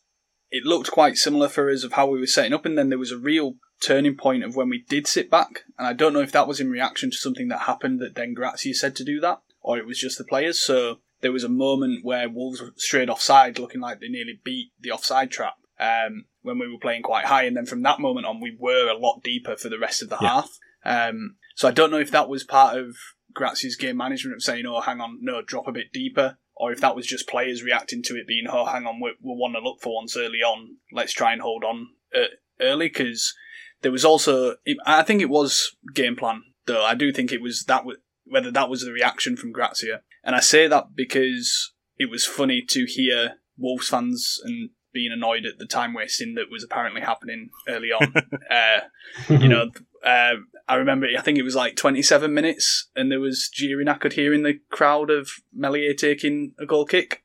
it 0.50 0.64
looked 0.64 0.90
quite 0.90 1.16
similar 1.16 1.48
for 1.48 1.70
us 1.70 1.84
of 1.84 1.94
how 1.94 2.06
we 2.06 2.20
were 2.20 2.26
setting 2.26 2.52
up, 2.52 2.64
and 2.64 2.78
then 2.78 2.88
there 2.88 2.98
was 2.98 3.12
a 3.12 3.18
real 3.18 3.54
turning 3.80 4.16
point 4.16 4.44
of 4.44 4.56
when 4.56 4.68
we 4.68 4.84
did 4.88 5.06
sit 5.06 5.30
back, 5.30 5.64
and 5.78 5.86
I 5.86 5.92
don't 5.92 6.12
know 6.12 6.20
if 6.20 6.32
that 6.32 6.48
was 6.48 6.60
in 6.60 6.70
reaction 6.70 7.10
to 7.10 7.16
something 7.16 7.48
that 7.48 7.62
happened 7.62 8.00
that 8.00 8.14
then 8.14 8.34
Gracia 8.34 8.74
said 8.74 8.96
to 8.96 9.04
do 9.04 9.20
that, 9.20 9.40
or 9.60 9.78
it 9.78 9.86
was 9.86 9.98
just 9.98 10.16
the 10.16 10.24
players. 10.24 10.58
So 10.58 10.98
there 11.20 11.32
was 11.32 11.44
a 11.44 11.48
moment 11.48 12.04
where 12.04 12.28
Wolves 12.28 12.62
strayed 12.76 13.10
offside, 13.10 13.58
looking 13.58 13.80
like 13.80 14.00
they 14.00 14.08
nearly 14.08 14.40
beat 14.44 14.70
the 14.80 14.90
offside 14.90 15.30
trap 15.30 15.54
um, 15.80 16.26
when 16.42 16.58
we 16.58 16.70
were 16.70 16.78
playing 16.78 17.02
quite 17.02 17.26
high, 17.26 17.44
and 17.44 17.56
then 17.56 17.66
from 17.66 17.82
that 17.82 18.00
moment 18.00 18.26
on, 18.26 18.40
we 18.40 18.56
were 18.58 18.88
a 18.88 18.96
lot 18.96 19.22
deeper 19.22 19.56
for 19.56 19.68
the 19.68 19.78
rest 19.78 20.02
of 20.02 20.08
the 20.08 20.18
yeah. 20.20 20.28
half. 20.28 20.58
Um, 20.84 21.36
so 21.54 21.68
I 21.68 21.72
don't 21.72 21.90
know 21.90 21.98
if 21.98 22.10
that 22.10 22.28
was 22.28 22.44
part 22.44 22.78
of 22.78 22.96
Gracia's 23.32 23.76
game 23.76 23.96
management 23.96 24.36
of 24.36 24.42
saying, 24.42 24.64
"Oh, 24.66 24.80
hang 24.80 25.00
on, 25.00 25.18
no, 25.20 25.42
drop 25.42 25.66
a 25.66 25.72
bit 25.72 25.92
deeper," 25.92 26.38
or 26.56 26.72
if 26.72 26.80
that 26.80 26.96
was 26.96 27.06
just 27.06 27.28
players 27.28 27.62
reacting 27.62 28.02
to 28.04 28.16
it 28.16 28.26
being, 28.26 28.46
"Oh, 28.48 28.66
hang 28.66 28.86
on, 28.86 29.00
we're, 29.00 29.14
we're 29.20 29.36
one 29.36 29.52
to 29.52 29.60
look 29.60 29.80
for 29.80 29.94
once 29.96 30.16
early 30.16 30.38
on. 30.38 30.76
Let's 30.92 31.12
try 31.12 31.32
and 31.32 31.42
hold 31.42 31.64
on 31.64 31.88
uh, 32.14 32.28
early." 32.60 32.88
Because 32.88 33.34
there 33.82 33.92
was 33.92 34.04
also, 34.04 34.56
I 34.86 35.02
think 35.02 35.20
it 35.20 35.30
was 35.30 35.76
game 35.94 36.16
plan 36.16 36.42
though. 36.66 36.84
I 36.84 36.94
do 36.94 37.12
think 37.12 37.32
it 37.32 37.42
was 37.42 37.64
that 37.64 37.84
whether 38.24 38.50
that 38.50 38.70
was 38.70 38.82
the 38.82 38.92
reaction 38.92 39.36
from 39.36 39.52
Grazia, 39.52 40.02
and 40.22 40.34
I 40.34 40.40
say 40.40 40.66
that 40.68 40.94
because 40.94 41.72
it 41.98 42.10
was 42.10 42.26
funny 42.26 42.62
to 42.68 42.86
hear 42.86 43.34
Wolves 43.56 43.88
fans 43.88 44.40
and 44.44 44.70
being 44.92 45.12
annoyed 45.12 45.44
at 45.44 45.58
the 45.58 45.66
time 45.66 45.92
wasting 45.92 46.34
that 46.36 46.50
was 46.50 46.64
apparently 46.64 47.00
happening 47.00 47.50
early 47.68 47.88
on. 47.88 48.14
uh, 48.50 48.80
you 49.28 49.48
know, 49.48 49.70
uh, 50.04 50.34
I 50.68 50.76
remember, 50.76 51.06
I 51.18 51.22
think 51.22 51.38
it 51.38 51.42
was 51.42 51.56
like 51.56 51.76
27 51.76 52.32
minutes, 52.32 52.88
and 52.94 53.10
there 53.10 53.20
was 53.20 53.48
jeering 53.52 53.88
I 53.88 53.94
could 53.94 54.14
hear 54.14 54.32
in 54.32 54.42
the 54.42 54.60
crowd 54.70 55.10
of 55.10 55.28
Meslier 55.52 55.94
taking 55.94 56.52
a 56.58 56.66
goal 56.66 56.84
kick. 56.84 57.24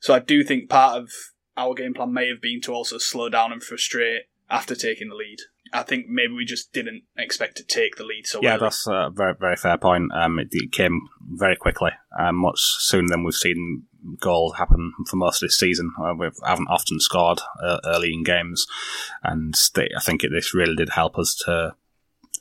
So 0.00 0.14
I 0.14 0.18
do 0.18 0.42
think 0.42 0.68
part 0.68 1.00
of 1.00 1.10
our 1.56 1.74
game 1.74 1.94
plan 1.94 2.12
may 2.12 2.28
have 2.28 2.40
been 2.40 2.60
to 2.62 2.72
also 2.72 2.98
slow 2.98 3.28
down 3.28 3.52
and 3.52 3.62
frustrate 3.62 4.22
after 4.50 4.74
taking 4.74 5.08
the 5.08 5.14
lead. 5.14 5.38
I 5.72 5.82
think 5.82 6.06
maybe 6.08 6.34
we 6.34 6.44
just 6.44 6.72
didn't 6.72 7.02
expect 7.16 7.56
to 7.56 7.64
take 7.64 7.96
the 7.96 8.04
lead 8.04 8.26
so 8.26 8.40
yeah, 8.42 8.50
early. 8.50 8.60
that's 8.60 8.86
a 8.86 9.10
very 9.12 9.34
very 9.34 9.56
fair 9.56 9.76
point. 9.76 10.12
Um, 10.14 10.38
it, 10.38 10.48
it 10.52 10.72
came 10.72 11.00
very 11.20 11.56
quickly, 11.56 11.90
um, 12.18 12.36
much 12.36 12.60
sooner 12.60 13.08
than 13.08 13.24
we've 13.24 13.34
seen 13.34 13.84
goals 14.20 14.56
happen 14.56 14.92
for 15.08 15.16
most 15.16 15.42
of 15.42 15.48
this 15.48 15.58
season. 15.58 15.90
Uh, 15.98 16.12
we 16.16 16.28
haven't 16.44 16.68
often 16.68 17.00
scored 17.00 17.40
uh, 17.62 17.80
early 17.84 18.12
in 18.12 18.22
games, 18.22 18.66
and 19.22 19.54
they, 19.74 19.88
I 19.96 20.00
think 20.00 20.22
it, 20.22 20.30
this 20.32 20.54
really 20.54 20.76
did 20.76 20.90
help 20.90 21.18
us 21.18 21.34
to 21.46 21.74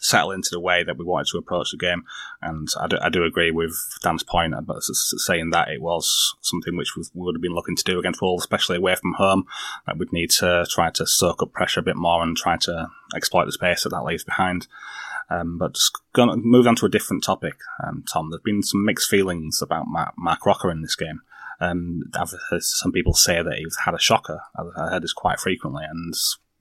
settle 0.03 0.31
into 0.31 0.50
the 0.51 0.60
way 0.60 0.83
that 0.83 0.98
we 0.98 1.05
wanted 1.05 1.27
to 1.27 1.38
approach 1.38 1.72
the 1.72 1.77
game. 1.77 2.03
And 2.41 2.67
I 2.79 2.88
do, 2.88 2.98
I 3.01 3.10
do 3.10 3.24
agree 3.24 3.51
with 3.51 3.75
Dan's 4.03 4.24
point 4.24 4.53
about 4.53 4.83
saying 4.83 5.51
that 5.51 5.69
it 5.69 5.81
was 5.81 6.36
something 6.41 6.75
which 6.75 6.95
we 6.95 7.03
would 7.13 7.36
have 7.36 7.41
been 7.41 7.55
looking 7.55 7.75
to 7.77 7.83
do 7.83 8.00
against 8.00 8.22
Wolves, 8.22 8.43
especially 8.43 8.77
away 8.77 8.95
from 8.95 9.13
home. 9.13 9.45
That 9.88 9.98
we'd 9.98 10.12
need 10.12 10.29
to 10.31 10.67
try 10.69 10.89
to 10.91 11.07
soak 11.07 11.41
up 11.41 11.53
pressure 11.53 11.79
a 11.79 11.83
bit 11.83 11.95
more 11.95 12.22
and 12.22 12.36
try 12.36 12.57
to 12.57 12.88
exploit 13.15 13.45
the 13.45 13.53
space 13.53 13.83
that 13.83 13.89
that 13.89 14.03
leaves 14.03 14.24
behind. 14.24 14.67
Um, 15.29 15.57
but 15.57 15.74
just 15.74 15.98
to 16.15 16.36
move 16.36 16.67
on 16.67 16.75
to 16.75 16.86
a 16.86 16.89
different 16.89 17.24
topic, 17.24 17.55
um, 17.83 18.03
Tom. 18.12 18.29
There's 18.29 18.41
been 18.41 18.62
some 18.62 18.86
mixed 18.86 19.10
feelings 19.10 19.62
about 19.62 19.88
Marc, 19.88 20.13
Marc 20.17 20.45
Roca 20.45 20.69
in 20.69 20.81
this 20.81 20.95
game. 20.95 21.22
Um, 21.62 22.03
I've 22.13 22.33
heard 22.50 22.62
some 22.62 22.91
people 22.91 23.13
say 23.13 23.41
that 23.41 23.57
he's 23.57 23.77
had 23.86 23.93
a 23.93 24.00
shocker. 24.00 24.41
I've 24.57 24.91
heard 24.91 25.03
this 25.03 25.13
quite 25.13 25.39
frequently. 25.39 25.86
And 25.89 26.13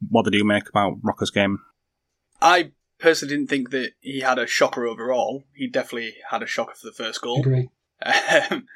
what 0.08 0.24
did 0.24 0.34
you 0.34 0.44
make 0.44 0.68
about 0.68 0.98
Roca's 1.02 1.30
game? 1.30 1.58
I 2.40 2.72
personally 3.02 3.34
didn't 3.34 3.50
think 3.50 3.70
that 3.70 3.90
he 4.00 4.20
had 4.20 4.38
a 4.38 4.46
shocker 4.46 4.86
overall. 4.86 5.44
He 5.54 5.66
definitely 5.66 6.14
had 6.30 6.42
a 6.42 6.46
shocker 6.46 6.74
for 6.74 6.86
the 6.86 6.92
first 6.92 7.20
goal. 7.20 7.40
Agree. 7.40 7.68
Um, 8.50 8.66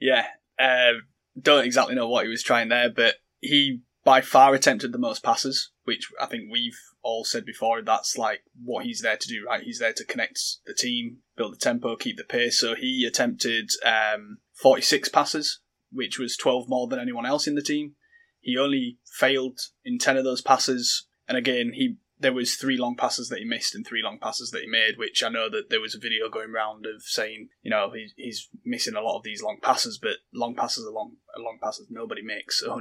yeah, 0.00 0.26
uh, 0.58 0.92
don't 1.40 1.64
exactly 1.64 1.94
know 1.94 2.08
what 2.08 2.24
he 2.24 2.30
was 2.30 2.42
trying 2.42 2.68
there, 2.68 2.90
but 2.90 3.16
he 3.40 3.80
by 4.04 4.20
far 4.20 4.54
attempted 4.54 4.92
the 4.92 4.98
most 4.98 5.22
passes, 5.22 5.70
which 5.84 6.10
I 6.20 6.26
think 6.26 6.44
we've 6.50 6.78
all 7.02 7.24
said 7.24 7.44
before. 7.44 7.82
That's 7.82 8.18
like 8.18 8.42
what 8.62 8.84
he's 8.84 9.00
there 9.00 9.16
to 9.16 9.28
do, 9.28 9.44
right? 9.46 9.62
He's 9.62 9.78
there 9.78 9.92
to 9.92 10.04
connect 10.04 10.40
the 10.66 10.74
team, 10.74 11.18
build 11.36 11.54
the 11.54 11.58
tempo, 11.58 11.96
keep 11.96 12.16
the 12.16 12.24
pace. 12.24 12.58
So 12.60 12.74
he 12.74 13.04
attempted 13.06 13.70
um, 13.84 14.38
46 14.54 15.08
passes, 15.10 15.60
which 15.90 16.18
was 16.18 16.36
12 16.36 16.68
more 16.68 16.88
than 16.88 16.98
anyone 16.98 17.26
else 17.26 17.46
in 17.46 17.54
the 17.54 17.62
team. 17.62 17.94
He 18.40 18.58
only 18.58 18.98
failed 19.04 19.60
in 19.84 19.98
10 19.98 20.16
of 20.16 20.24
those 20.24 20.40
passes, 20.40 21.06
and 21.28 21.38
again, 21.38 21.72
he 21.74 21.96
there 22.22 22.32
was 22.32 22.54
three 22.54 22.76
long 22.76 22.96
passes 22.96 23.28
that 23.28 23.38
he 23.40 23.44
missed 23.44 23.74
and 23.74 23.86
three 23.86 24.02
long 24.02 24.18
passes 24.18 24.50
that 24.50 24.62
he 24.62 24.68
made, 24.68 24.96
which 24.96 25.22
I 25.22 25.28
know 25.28 25.48
that 25.50 25.70
there 25.70 25.80
was 25.80 25.94
a 25.94 25.98
video 26.00 26.28
going 26.30 26.50
around 26.50 26.86
of 26.86 27.02
saying, 27.02 27.48
you 27.62 27.70
know, 27.70 27.90
he's, 27.94 28.12
he's 28.16 28.48
missing 28.64 28.94
a 28.94 29.00
lot 29.00 29.18
of 29.18 29.22
these 29.24 29.42
long 29.42 29.58
passes, 29.62 29.98
but 30.00 30.16
long 30.32 30.54
passes 30.54 30.86
are 30.86 30.92
long, 30.92 31.16
long 31.36 31.58
passes. 31.62 31.88
Nobody 31.90 32.22
makes 32.22 32.62
100% 32.62 32.76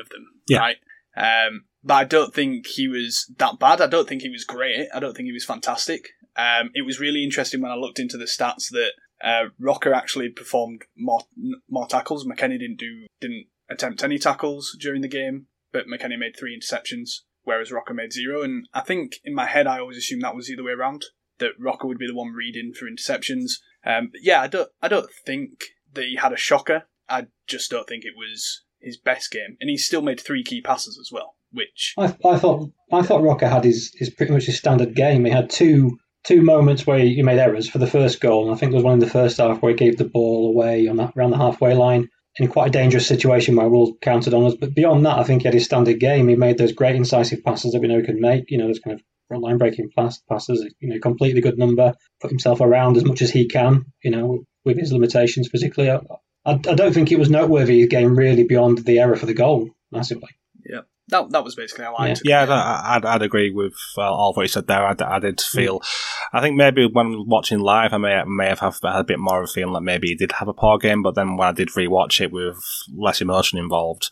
of 0.00 0.08
them, 0.10 0.26
Yeah. 0.48 0.58
right? 0.58 0.76
Um, 1.16 1.64
but 1.84 1.94
I 1.94 2.04
don't 2.04 2.32
think 2.34 2.66
he 2.66 2.88
was 2.88 3.30
that 3.38 3.58
bad. 3.58 3.80
I 3.80 3.86
don't 3.86 4.08
think 4.08 4.22
he 4.22 4.30
was 4.30 4.44
great. 4.44 4.88
I 4.94 5.00
don't 5.00 5.14
think 5.16 5.26
he 5.26 5.32
was 5.32 5.44
fantastic. 5.44 6.08
Um, 6.36 6.70
it 6.74 6.86
was 6.86 7.00
really 7.00 7.22
interesting 7.24 7.60
when 7.60 7.72
I 7.72 7.74
looked 7.74 7.98
into 7.98 8.16
the 8.16 8.24
stats 8.24 8.70
that 8.70 8.92
uh, 9.22 9.50
Roca 9.58 9.94
actually 9.94 10.30
performed 10.30 10.82
more 10.96 11.20
more 11.68 11.86
tackles. 11.86 12.24
McKennie 12.26 12.58
didn't 12.58 12.78
do 12.78 13.06
didn't 13.20 13.46
attempt 13.68 14.02
any 14.02 14.18
tackles 14.18 14.74
during 14.80 15.02
the 15.02 15.08
game, 15.08 15.46
but 15.72 15.86
McKennie 15.86 16.18
made 16.18 16.34
three 16.36 16.58
interceptions 16.58 17.20
whereas 17.44 17.72
Roca 17.72 17.94
made 17.94 18.12
zero. 18.12 18.42
And 18.42 18.68
I 18.72 18.80
think 18.80 19.16
in 19.24 19.34
my 19.34 19.46
head, 19.46 19.66
I 19.66 19.78
always 19.78 19.96
assumed 19.96 20.22
that 20.22 20.36
was 20.36 20.46
the 20.46 20.54
other 20.54 20.64
way 20.64 20.72
around. 20.72 21.04
That 21.38 21.52
Roca 21.58 21.86
would 21.86 21.98
be 21.98 22.06
the 22.06 22.14
one 22.14 22.32
reading 22.32 22.72
for 22.78 22.86
interceptions. 22.86 23.54
Um, 23.84 24.10
yeah, 24.20 24.40
I 24.40 24.46
don't, 24.46 24.68
I 24.80 24.88
don't 24.88 25.10
think 25.24 25.64
that 25.94 26.04
he 26.04 26.16
had 26.16 26.32
a 26.32 26.36
shocker. 26.36 26.84
I 27.08 27.26
just 27.46 27.70
don't 27.70 27.88
think 27.88 28.04
it 28.04 28.14
was 28.16 28.62
his 28.80 28.98
best 28.98 29.30
game, 29.30 29.56
and 29.60 29.70
he 29.70 29.76
still 29.76 30.02
made 30.02 30.20
three 30.20 30.44
key 30.44 30.60
passes 30.60 30.98
as 31.00 31.10
well. 31.12 31.36
Which 31.52 31.94
I, 31.98 32.04
I 32.24 32.38
thought 32.38 32.70
I 32.92 33.02
thought 33.02 33.22
Roca 33.22 33.48
had 33.48 33.64
his, 33.64 33.92
his 33.96 34.08
pretty 34.08 34.32
much 34.32 34.46
his 34.46 34.56
standard 34.56 34.94
game. 34.94 35.24
He 35.24 35.30
had 35.30 35.50
two 35.50 35.98
two 36.24 36.40
moments 36.40 36.86
where 36.86 36.98
he 36.98 37.22
made 37.22 37.38
errors 37.38 37.68
for 37.68 37.78
the 37.78 37.86
first 37.86 38.20
goal, 38.20 38.46
and 38.46 38.54
I 38.54 38.58
think 38.58 38.72
there 38.72 38.78
was 38.78 38.84
one 38.84 38.94
in 38.94 39.00
the 39.00 39.06
first 39.06 39.38
half 39.38 39.60
where 39.60 39.72
he 39.72 39.76
gave 39.76 39.98
the 39.98 40.04
ball 40.04 40.48
away 40.48 40.88
on 40.88 40.96
that 40.96 41.12
around 41.16 41.30
the 41.30 41.36
halfway 41.36 41.74
line 41.74 42.08
in 42.36 42.48
quite 42.48 42.68
a 42.68 42.70
dangerous 42.70 43.06
situation 43.06 43.56
where 43.56 43.68
Wolves 43.68 43.92
counted 44.00 44.34
on 44.34 44.44
us. 44.44 44.54
But 44.54 44.74
beyond 44.74 45.04
that, 45.06 45.18
I 45.18 45.24
think 45.24 45.42
he 45.42 45.48
had 45.48 45.54
his 45.54 45.64
standard 45.64 46.00
game. 46.00 46.28
He 46.28 46.34
made 46.34 46.58
those 46.58 46.72
great 46.72 46.96
incisive 46.96 47.44
passes 47.44 47.72
that 47.72 47.80
we 47.80 47.88
know 47.88 47.98
he 47.98 48.04
can 48.04 48.20
make. 48.20 48.50
You 48.50 48.58
know, 48.58 48.66
those 48.66 48.78
kind 48.78 48.98
of 48.98 49.40
line 49.40 49.58
breaking 49.58 49.90
pass, 49.96 50.18
passes. 50.28 50.66
You 50.80 50.90
know, 50.90 51.00
completely 51.00 51.40
good 51.40 51.58
number. 51.58 51.94
Put 52.20 52.30
himself 52.30 52.60
around 52.60 52.96
as 52.96 53.04
much 53.04 53.22
as 53.22 53.30
he 53.30 53.48
can. 53.48 53.84
You 54.02 54.10
know, 54.10 54.44
with 54.64 54.78
his 54.78 54.92
limitations 54.92 55.48
physically. 55.48 55.90
I, 55.90 56.00
I, 56.44 56.52
I 56.52 56.56
don't 56.56 56.92
think 56.92 57.12
it 57.12 57.18
was 57.18 57.30
noteworthy 57.30 57.80
his 57.80 57.88
game 57.88 58.16
really 58.16 58.44
beyond 58.44 58.78
the 58.78 58.98
error 58.98 59.16
for 59.16 59.26
the 59.26 59.34
goal 59.34 59.70
massively. 59.90 60.30
yeah, 60.68 60.80
that 61.08 61.30
that 61.30 61.44
was 61.44 61.54
basically 61.54 61.84
how 61.84 61.94
I 61.94 62.08
Yeah. 62.08 62.14
took 62.14 62.24
it. 62.24 62.28
Yeah, 62.28 62.44
I- 62.48 62.96
I'd, 62.96 63.04
I'd 63.04 63.22
agree 63.22 63.50
with 63.50 63.74
uh, 63.98 64.02
all 64.02 64.30
of 64.30 64.36
what 64.36 64.42
you 64.42 64.48
said 64.48 64.66
there. 64.66 64.86
I, 64.86 64.94
I 65.00 65.18
did 65.18 65.40
feel, 65.40 65.80
I 66.32 66.40
think 66.40 66.56
maybe 66.56 66.86
when 66.86 67.24
watching 67.26 67.58
live, 67.58 67.92
I 67.92 67.98
may 67.98 68.22
may 68.26 68.46
have 68.48 68.60
have 68.60 68.78
had 68.82 68.96
a 69.00 69.04
bit 69.04 69.18
more 69.18 69.42
of 69.42 69.48
a 69.50 69.52
feeling 69.52 69.74
that 69.74 69.80
maybe 69.82 70.08
he 70.08 70.14
did 70.14 70.32
have 70.32 70.48
a 70.48 70.54
poor 70.54 70.78
game, 70.78 71.02
but 71.02 71.14
then 71.14 71.36
when 71.36 71.48
I 71.48 71.52
did 71.52 71.68
rewatch 71.70 72.20
it 72.20 72.32
with 72.32 72.56
less 72.96 73.20
emotion 73.20 73.58
involved, 73.58 74.10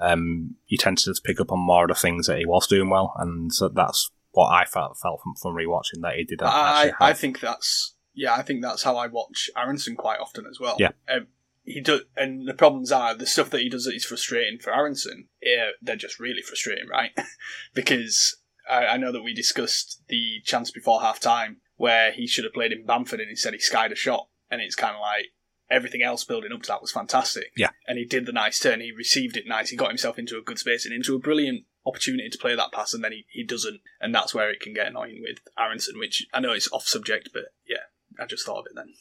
um, 0.00 0.54
you 0.68 0.78
tend 0.78 0.98
to 0.98 1.04
just 1.10 1.24
pick 1.24 1.40
up 1.40 1.50
on 1.52 1.58
more 1.58 1.84
of 1.84 1.88
the 1.88 1.94
things 1.94 2.26
that 2.28 2.38
he 2.38 2.46
was 2.46 2.66
doing 2.66 2.88
well, 2.88 3.12
and 3.18 3.52
so 3.52 3.68
that's 3.68 4.10
what 4.30 4.48
I 4.52 4.64
felt 4.64 4.96
felt 4.98 5.20
from, 5.22 5.34
from 5.34 5.54
rewatching 5.56 6.02
that 6.02 6.14
he 6.16 6.24
did. 6.24 6.40
I, 6.42 6.84
actually 6.86 6.92
I 7.00 7.12
think 7.14 7.40
that's 7.40 7.94
yeah, 8.14 8.34
I 8.34 8.42
think 8.42 8.62
that's 8.62 8.82
how 8.84 8.96
I 8.96 9.06
watch 9.08 9.50
Aaronson 9.56 9.96
quite 9.96 10.20
often 10.20 10.44
as 10.48 10.58
well. 10.60 10.76
Yeah. 10.78 10.90
Um, 11.12 11.26
he 11.68 11.80
do, 11.80 12.00
and 12.16 12.48
the 12.48 12.54
problems 12.54 12.90
are 12.92 13.14
the 13.14 13.26
stuff 13.26 13.50
that 13.50 13.60
he 13.60 13.68
does 13.68 13.84
that 13.84 13.94
is 13.94 14.04
frustrating 14.04 14.58
for 14.58 14.72
Aaronson. 14.72 15.28
Yeah, 15.42 15.70
they're 15.80 15.96
just 15.96 16.18
really 16.18 16.42
frustrating, 16.42 16.88
right? 16.88 17.10
because 17.74 18.38
I, 18.68 18.86
I 18.86 18.96
know 18.96 19.12
that 19.12 19.22
we 19.22 19.34
discussed 19.34 20.02
the 20.08 20.40
chance 20.44 20.70
before 20.70 21.00
half 21.00 21.20
time 21.20 21.60
where 21.76 22.12
he 22.12 22.26
should 22.26 22.44
have 22.44 22.52
played 22.52 22.72
in 22.72 22.84
Bamford 22.84 23.20
and 23.20 23.30
instead 23.30 23.54
he 23.54 23.60
skied 23.60 23.92
a 23.92 23.96
shot, 23.96 24.28
and 24.50 24.60
it's 24.60 24.74
kind 24.74 24.94
of 24.94 25.00
like 25.00 25.26
everything 25.70 26.02
else 26.02 26.24
building 26.24 26.52
up 26.52 26.62
to 26.62 26.68
that 26.68 26.80
was 26.80 26.90
fantastic. 26.90 27.52
Yeah. 27.56 27.70
and 27.86 27.98
he 27.98 28.04
did 28.04 28.26
the 28.26 28.32
nice 28.32 28.58
turn, 28.58 28.80
he 28.80 28.92
received 28.92 29.36
it 29.36 29.44
nice, 29.46 29.70
he 29.70 29.76
got 29.76 29.88
himself 29.88 30.18
into 30.18 30.38
a 30.38 30.42
good 30.42 30.58
space 30.58 30.86
and 30.86 30.94
into 30.94 31.14
a 31.14 31.20
brilliant 31.20 31.64
opportunity 31.86 32.28
to 32.28 32.38
play 32.38 32.54
that 32.54 32.72
pass, 32.72 32.94
and 32.94 33.04
then 33.04 33.12
he, 33.12 33.26
he 33.30 33.44
doesn't, 33.44 33.80
and 34.00 34.14
that's 34.14 34.34
where 34.34 34.50
it 34.50 34.60
can 34.60 34.72
get 34.74 34.86
annoying 34.86 35.20
with 35.22 35.38
Aaronson, 35.58 35.98
which 35.98 36.26
I 36.32 36.40
know 36.40 36.52
it's 36.52 36.70
off 36.72 36.86
subject, 36.86 37.30
but 37.32 37.52
yeah, 37.66 37.84
I 38.18 38.26
just 38.26 38.44
thought 38.46 38.60
of 38.60 38.66
it 38.66 38.72
then. 38.74 38.94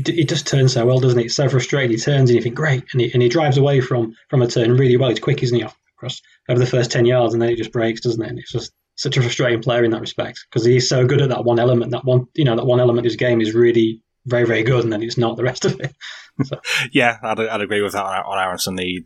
D- 0.00 0.12
he 0.12 0.24
just 0.24 0.46
turns 0.46 0.72
so 0.72 0.86
well, 0.86 0.98
doesn't 0.98 1.18
he? 1.18 1.26
It's 1.26 1.36
so 1.36 1.48
frustrating. 1.48 1.90
He 1.90 1.96
turns 1.96 2.30
and 2.30 2.36
you 2.36 2.42
think, 2.42 2.54
great. 2.54 2.84
And 2.92 3.00
he, 3.00 3.12
and 3.12 3.22
he 3.22 3.28
drives 3.28 3.58
away 3.58 3.80
from, 3.80 4.14
from 4.28 4.42
a 4.42 4.46
turn 4.46 4.76
really 4.76 4.96
well. 4.96 5.10
He's 5.10 5.20
quick, 5.20 5.42
isn't 5.42 5.56
he? 5.56 5.64
Off 5.64 5.76
across 5.96 6.20
over 6.48 6.58
the 6.58 6.66
first 6.66 6.90
10 6.90 7.04
yards 7.04 7.34
and 7.34 7.42
then 7.42 7.50
he 7.50 7.56
just 7.56 7.72
breaks, 7.72 8.00
doesn't 8.00 8.22
it? 8.22 8.28
And 8.28 8.38
it's 8.38 8.52
just 8.52 8.72
such 8.96 9.16
a 9.16 9.20
frustrating 9.20 9.62
player 9.62 9.84
in 9.84 9.90
that 9.90 10.00
respect 10.00 10.46
because 10.50 10.64
he's 10.64 10.88
so 10.88 11.06
good 11.06 11.22
at 11.22 11.28
that 11.30 11.44
one 11.44 11.58
element. 11.58 11.92
That 11.92 12.04
one, 12.04 12.26
you 12.34 12.44
know, 12.44 12.56
that 12.56 12.66
one 12.66 12.80
element 12.80 13.06
of 13.06 13.10
his 13.10 13.16
game 13.16 13.40
is 13.40 13.54
really 13.54 14.00
very, 14.26 14.44
very 14.44 14.62
good 14.62 14.84
and 14.84 14.92
then 14.92 15.02
it's 15.02 15.18
not 15.18 15.36
the 15.36 15.44
rest 15.44 15.64
of 15.64 15.80
it. 15.80 15.94
Yeah, 16.92 17.18
I'd, 17.22 17.40
I'd 17.40 17.60
agree 17.60 17.82
with 17.82 17.92
that 17.92 18.04
on, 18.04 18.24
on 18.24 18.38
Aaronson. 18.38 18.78
He, 18.78 19.04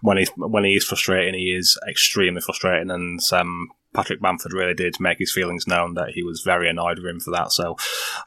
when 0.00 0.16
he's 0.16 0.30
when 0.36 0.64
he 0.64 0.74
is 0.74 0.84
frustrating, 0.84 1.34
he 1.34 1.52
is 1.52 1.78
extremely 1.88 2.40
frustrating, 2.40 2.90
and 2.90 3.20
um, 3.32 3.68
Patrick 3.94 4.20
Bamford 4.20 4.52
really 4.52 4.74
did 4.74 5.00
make 5.00 5.18
his 5.18 5.32
feelings 5.32 5.66
known 5.66 5.94
that 5.94 6.10
he 6.10 6.22
was 6.22 6.42
very 6.42 6.68
annoyed 6.68 6.98
with 6.98 7.10
him 7.10 7.20
for 7.20 7.30
that. 7.32 7.52
So 7.52 7.76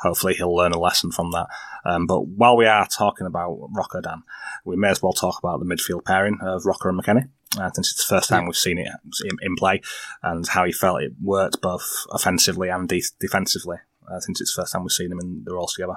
hopefully 0.01 0.35
he'll 0.35 0.55
learn 0.55 0.73
a 0.73 0.79
lesson 0.79 1.11
from 1.11 1.31
that. 1.31 1.47
Um, 1.85 2.05
but 2.05 2.27
while 2.27 2.55
we 2.55 2.65
are 2.65 2.87
talking 2.87 3.27
about 3.27 3.57
Roca, 3.75 4.01
Dan, 4.01 4.23
we 4.63 4.75
may 4.75 4.89
as 4.89 5.01
well 5.01 5.13
talk 5.13 5.39
about 5.39 5.59
the 5.59 5.65
midfield 5.65 6.05
pairing 6.05 6.37
of 6.41 6.65
Roca 6.65 6.89
and 6.89 7.01
McKennie. 7.01 7.29
Uh, 7.57 7.71
since 7.73 7.91
it's 7.91 8.05
the 8.05 8.15
first 8.15 8.27
time 8.27 8.45
we've 8.45 8.55
seen 8.55 8.77
it 8.77 8.87
in, 9.23 9.37
in 9.41 9.55
play, 9.55 9.79
and 10.21 10.45
how 10.45 10.65
he 10.65 10.73
felt 10.73 11.01
it 11.01 11.13
worked 11.23 11.61
both 11.61 12.05
offensively 12.11 12.67
and 12.67 12.89
de- 12.89 13.01
defensively. 13.19 13.77
Uh, 14.11 14.19
since 14.19 14.41
it's 14.41 14.53
the 14.53 14.61
first 14.61 14.73
time 14.73 14.83
we've 14.83 14.91
seen 14.91 15.09
them 15.09 15.19
in 15.21 15.43
the 15.45 15.53
roles 15.53 15.73
together. 15.73 15.95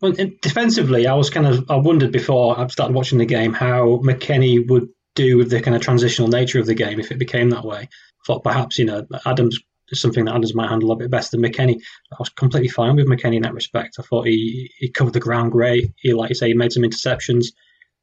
Well, 0.00 0.12
defensively, 0.40 1.06
I 1.06 1.12
was 1.14 1.28
kind 1.28 1.46
of 1.46 1.70
I 1.70 1.76
wondered 1.76 2.12
before 2.12 2.58
I 2.58 2.66
started 2.68 2.94
watching 2.94 3.18
the 3.18 3.26
game 3.26 3.52
how 3.52 3.98
McKennie 3.98 4.66
would 4.68 4.88
do 5.14 5.36
with 5.36 5.50
the 5.50 5.60
kind 5.60 5.76
of 5.76 5.82
transitional 5.82 6.28
nature 6.28 6.58
of 6.58 6.66
the 6.66 6.74
game 6.74 6.98
if 6.98 7.10
it 7.10 7.18
became 7.18 7.50
that 7.50 7.64
way. 7.64 7.88
Thought 8.26 8.44
perhaps 8.44 8.78
you 8.78 8.84
know 8.84 9.06
Adams 9.26 9.58
is 9.88 10.00
something 10.00 10.24
that 10.24 10.34
Adams 10.34 10.54
might 10.54 10.68
handle 10.68 10.92
a 10.92 10.96
bit 10.96 11.10
better 11.10 11.28
than 11.32 11.42
McKennie. 11.42 11.80
I 12.12 12.16
was 12.18 12.28
completely 12.28 12.68
fine 12.68 12.96
with 12.96 13.08
McKennie 13.08 13.36
in 13.36 13.42
that 13.42 13.54
respect. 13.54 13.96
I 13.98 14.02
thought 14.02 14.26
he 14.26 14.70
he 14.78 14.90
covered 14.90 15.12
the 15.12 15.20
ground 15.20 15.52
great. 15.52 15.90
He 15.96 16.12
like 16.12 16.28
you 16.30 16.34
say 16.34 16.48
he 16.48 16.54
made 16.54 16.72
some 16.72 16.82
interceptions. 16.82 17.46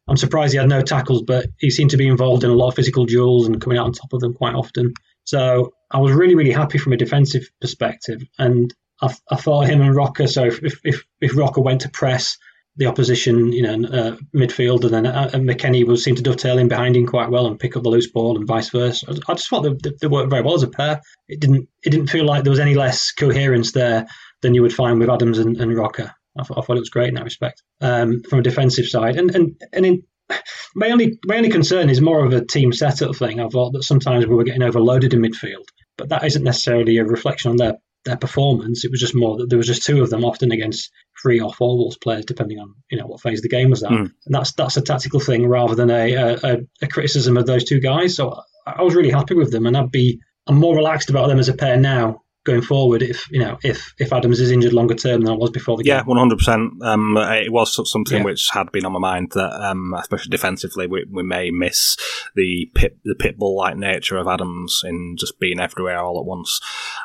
I'm 0.10 0.18
surprised 0.18 0.54
he 0.54 0.60
had 0.60 0.70
no 0.70 0.82
tackles, 0.82 1.24
but 1.24 1.48
he 1.60 1.70
seemed 1.70 1.92
to 1.92 1.98
be 1.98 2.08
involved 2.08 2.44
in 2.44 2.50
a 2.50 2.56
lot 2.56 2.70
of 2.70 2.76
physical 2.76 3.06
duels 3.06 3.46
and 3.46 3.60
coming 3.62 3.78
out 3.78 3.86
on 3.86 3.92
top 3.92 4.14
of 4.14 4.22
them 4.22 4.34
quite 4.34 4.56
often. 4.56 4.94
So 5.24 5.74
I 5.92 6.00
was 6.00 6.14
really 6.14 6.36
really 6.36 6.52
happy 6.52 6.78
from 6.78 6.94
a 6.94 6.98
defensive 6.98 7.50
perspective 7.62 8.22
and. 8.38 8.74
I, 9.00 9.14
I 9.30 9.36
thought 9.36 9.68
him 9.68 9.82
and 9.82 9.96
Roca. 9.96 10.28
So 10.28 10.46
if 10.46 10.60
if 10.84 11.04
if 11.22 11.38
Roca 11.38 11.62
went 11.62 11.82
to 11.82 11.90
press, 11.90 12.36
the 12.78 12.86
opposition, 12.86 13.52
you 13.52 13.64
know, 13.64 13.88
uh, 13.90 14.16
midfield, 14.36 14.84
and 14.84 14.94
then 14.94 15.06
uh, 15.08 15.30
McKennie 15.34 15.86
would 15.86 16.00
seem 16.00 16.16
to 16.16 16.22
dovetail 16.22 16.60
in 16.60 16.68
behind 16.68 16.96
him 16.96 17.08
quite 17.08 17.30
well 17.30 17.48
and 17.48 17.60
pick 17.60 17.76
up 17.76 17.84
the 17.84 17.90
loose 17.90 18.10
ball, 18.10 18.38
and 18.38 18.48
vice 18.48 18.70
versa. 18.70 19.08
I 19.28 19.34
just 19.34 19.50
thought 19.50 19.64
they, 19.64 19.92
they 20.00 20.08
worked 20.08 20.30
very 20.30 20.44
well 20.44 20.56
as 20.56 20.64
a 20.64 20.70
pair. 20.70 21.02
It 21.28 21.40
didn't 21.40 21.68
it 21.84 21.90
didn't 21.90 22.08
feel 22.08 22.26
like 22.26 22.44
there 22.44 22.52
was 22.52 22.60
any 22.60 22.76
less 22.76 23.12
coherence 23.12 23.72
there 23.72 24.08
than 24.42 24.54
you 24.54 24.62
would 24.62 24.74
find 24.74 25.00
with 25.00 25.10
Adams 25.10 25.40
and, 25.40 25.58
and 25.58 25.76
Roca. 25.76 26.16
I, 26.40 26.44
thought, 26.44 26.60
I 26.60 26.62
thought 26.62 26.78
it 26.78 26.82
was 26.82 26.92
great 26.92 27.10
in 27.10 27.16
that 27.16 27.24
respect 27.24 27.64
um, 27.82 28.22
from 28.30 28.40
a 28.40 28.44
defensive 28.44 28.86
side, 28.86 29.16
and 29.16 29.34
and 29.34 29.62
and 29.74 29.86
in, 29.86 30.04
my 30.76 30.92
only 30.92 31.20
my 31.26 31.38
only 31.38 31.50
concern 31.50 31.90
is 31.90 32.00
more 32.00 32.24
of 32.24 32.34
a 32.34 32.46
team 32.46 32.72
setup 32.74 33.16
thing. 33.16 33.40
I 33.40 33.50
thought 33.50 33.74
that 33.74 33.84
sometimes 33.84 34.28
we 34.28 34.36
were 34.36 34.44
getting 34.44 34.64
overloaded 34.64 35.14
in 35.14 35.22
midfield, 35.22 35.66
but 35.98 36.10
that 36.10 36.26
isn't 36.26 36.44
necessarily 36.44 36.98
a 36.98 37.06
reflection 37.06 37.52
on 37.52 37.58
their 37.58 37.78
their 38.06 38.18
performance. 38.18 38.86
It 38.86 38.92
was 38.92 39.00
just 39.00 39.16
more 39.16 39.38
that 39.38 39.50
there 39.50 39.58
was 39.58 39.68
just 39.68 39.84
two 39.84 40.02
of 40.02 40.10
them 40.10 40.24
often 40.24 40.52
against 40.52 40.92
three 41.22 41.40
or 41.40 41.54
four 41.54 41.78
Wolves 41.78 41.98
players, 41.98 42.26
depending 42.26 42.60
on 42.60 42.76
you 42.90 42.98
know 42.98 43.08
what 43.08 43.22
phase 43.22 43.42
the 43.42 43.50
game 43.50 43.70
was 43.70 43.84
at. 43.84 43.92
Mm. 43.92 44.12
And 44.26 44.36
that's 44.36 44.54
that's 44.54 44.78
a 44.78 44.82
tactical 44.82 45.20
thing 45.20 45.48
rather 45.48 45.76
than 45.76 45.90
a, 45.90 46.14
a, 46.14 46.58
a 46.82 46.88
criticism 46.88 47.38
of 47.38 47.46
those 47.46 47.64
two 47.64 47.80
guys. 47.80 48.16
So 48.16 48.42
I 48.66 48.84
was 48.84 48.96
really 48.96 49.12
happy 49.12 49.36
with 49.36 49.52
them, 49.52 49.66
and 49.66 49.76
I'd 49.78 49.92
be 49.92 50.20
I'm 50.48 50.56
more 50.56 50.76
relaxed 50.76 51.10
about 51.10 51.28
them 51.28 51.40
as 51.40 51.50
a 51.50 51.54
pair 51.54 51.78
now 51.78 52.24
going 52.48 52.62
forward 52.62 53.04
if 53.04 53.30
you 53.30 53.40
know 53.40 53.60
if 53.64 53.94
if 54.00 54.12
Adams 54.12 54.40
is 54.40 54.50
injured 54.50 54.74
longer 54.74 54.96
term 54.96 55.22
than 55.22 55.34
I 55.34 55.36
was 55.36 55.52
before 55.52 55.78
the 55.78 55.84
game. 55.84 55.98
Yeah, 55.98 56.04
one 56.04 56.18
hundred 56.18 56.40
percent. 56.40 56.82
Um, 56.82 57.18
it 57.18 57.52
was 57.52 57.80
something 57.92 58.20
yeah. 58.20 58.24
which 58.24 58.50
had 58.52 58.72
been 58.72 58.86
on 58.86 58.94
my 58.94 59.00
mind 59.00 59.34
that, 59.36 59.52
um, 59.70 59.94
especially 60.00 60.30
defensively, 60.30 60.88
we, 60.88 61.06
we 61.12 61.24
may 61.24 61.52
miss 61.52 61.98
the 62.36 62.72
pit 62.74 62.98
the 63.04 63.16
pitbull 63.16 63.58
like 63.58 63.78
nature 63.78 64.18
of 64.18 64.28
Adams 64.28 64.82
in 64.86 65.16
just 65.20 65.40
being 65.40 65.60
everywhere 65.60 66.00
all 66.00 66.20
at 66.20 66.26
once. 66.26 66.60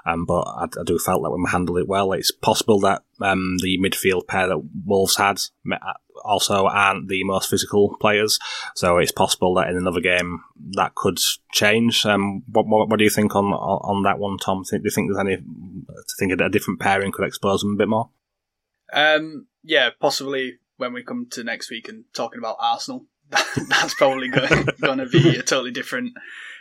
Um, 0.06 0.25
but 0.25 0.42
I, 0.42 0.64
I 0.64 0.84
do 0.84 0.99
felt 0.99 1.22
that 1.22 1.30
like 1.30 1.38
we 1.38 1.50
handled 1.50 1.78
it 1.78 1.88
well. 1.88 2.12
It's 2.12 2.30
possible 2.30 2.80
that 2.80 3.02
um, 3.20 3.56
the 3.62 3.78
midfield 3.78 4.26
pair 4.26 4.49
that 4.49 4.62
Wolves 4.87 5.16
had 5.16 5.38
also 6.25 6.67
aren't 6.67 7.09
the 7.09 7.25
most 7.25 7.50
physical 7.50 7.97
players. 8.00 8.38
So 8.75 8.99
it's 8.99 9.12
possible 9.12 9.55
that 9.55 9.69
in 9.69 9.76
another 9.76 10.00
game 10.00 10.41
that 10.73 10.95
could 10.95 11.19
change. 11.52 12.05
Um, 12.07 12.43
what, 12.47 12.67
what, 12.67 12.88
what 12.88 12.99
do 12.99 13.05
you 13.05 13.11
think 13.11 13.35
on 13.35 13.47
on 13.47 14.02
that 14.05 14.19
one, 14.19 14.38
Tom? 14.38 14.62
Do 14.62 14.81
you 14.83 14.91
think 14.91 15.09
there's 15.09 15.21
any? 15.21 15.37
To 15.37 16.14
think 16.19 16.33
a 16.33 16.49
different 16.49 16.81
pairing 16.81 17.12
could 17.12 17.26
expose 17.26 17.61
them 17.61 17.75
a 17.75 17.76
bit 17.76 17.88
more? 17.88 18.11
Um, 18.93 19.47
yeah, 19.62 19.91
possibly 20.00 20.59
when 20.76 20.93
we 20.93 21.02
come 21.02 21.26
to 21.31 21.45
next 21.45 21.71
week 21.71 21.88
and 21.88 22.05
talking 22.12 22.38
about 22.38 22.57
Arsenal. 22.61 23.07
that's 23.69 23.95
probably 23.95 24.29
going, 24.29 24.67
to 24.81 25.09
be 25.11 25.37
a 25.37 25.43
totally 25.43 25.71
different 25.71 26.12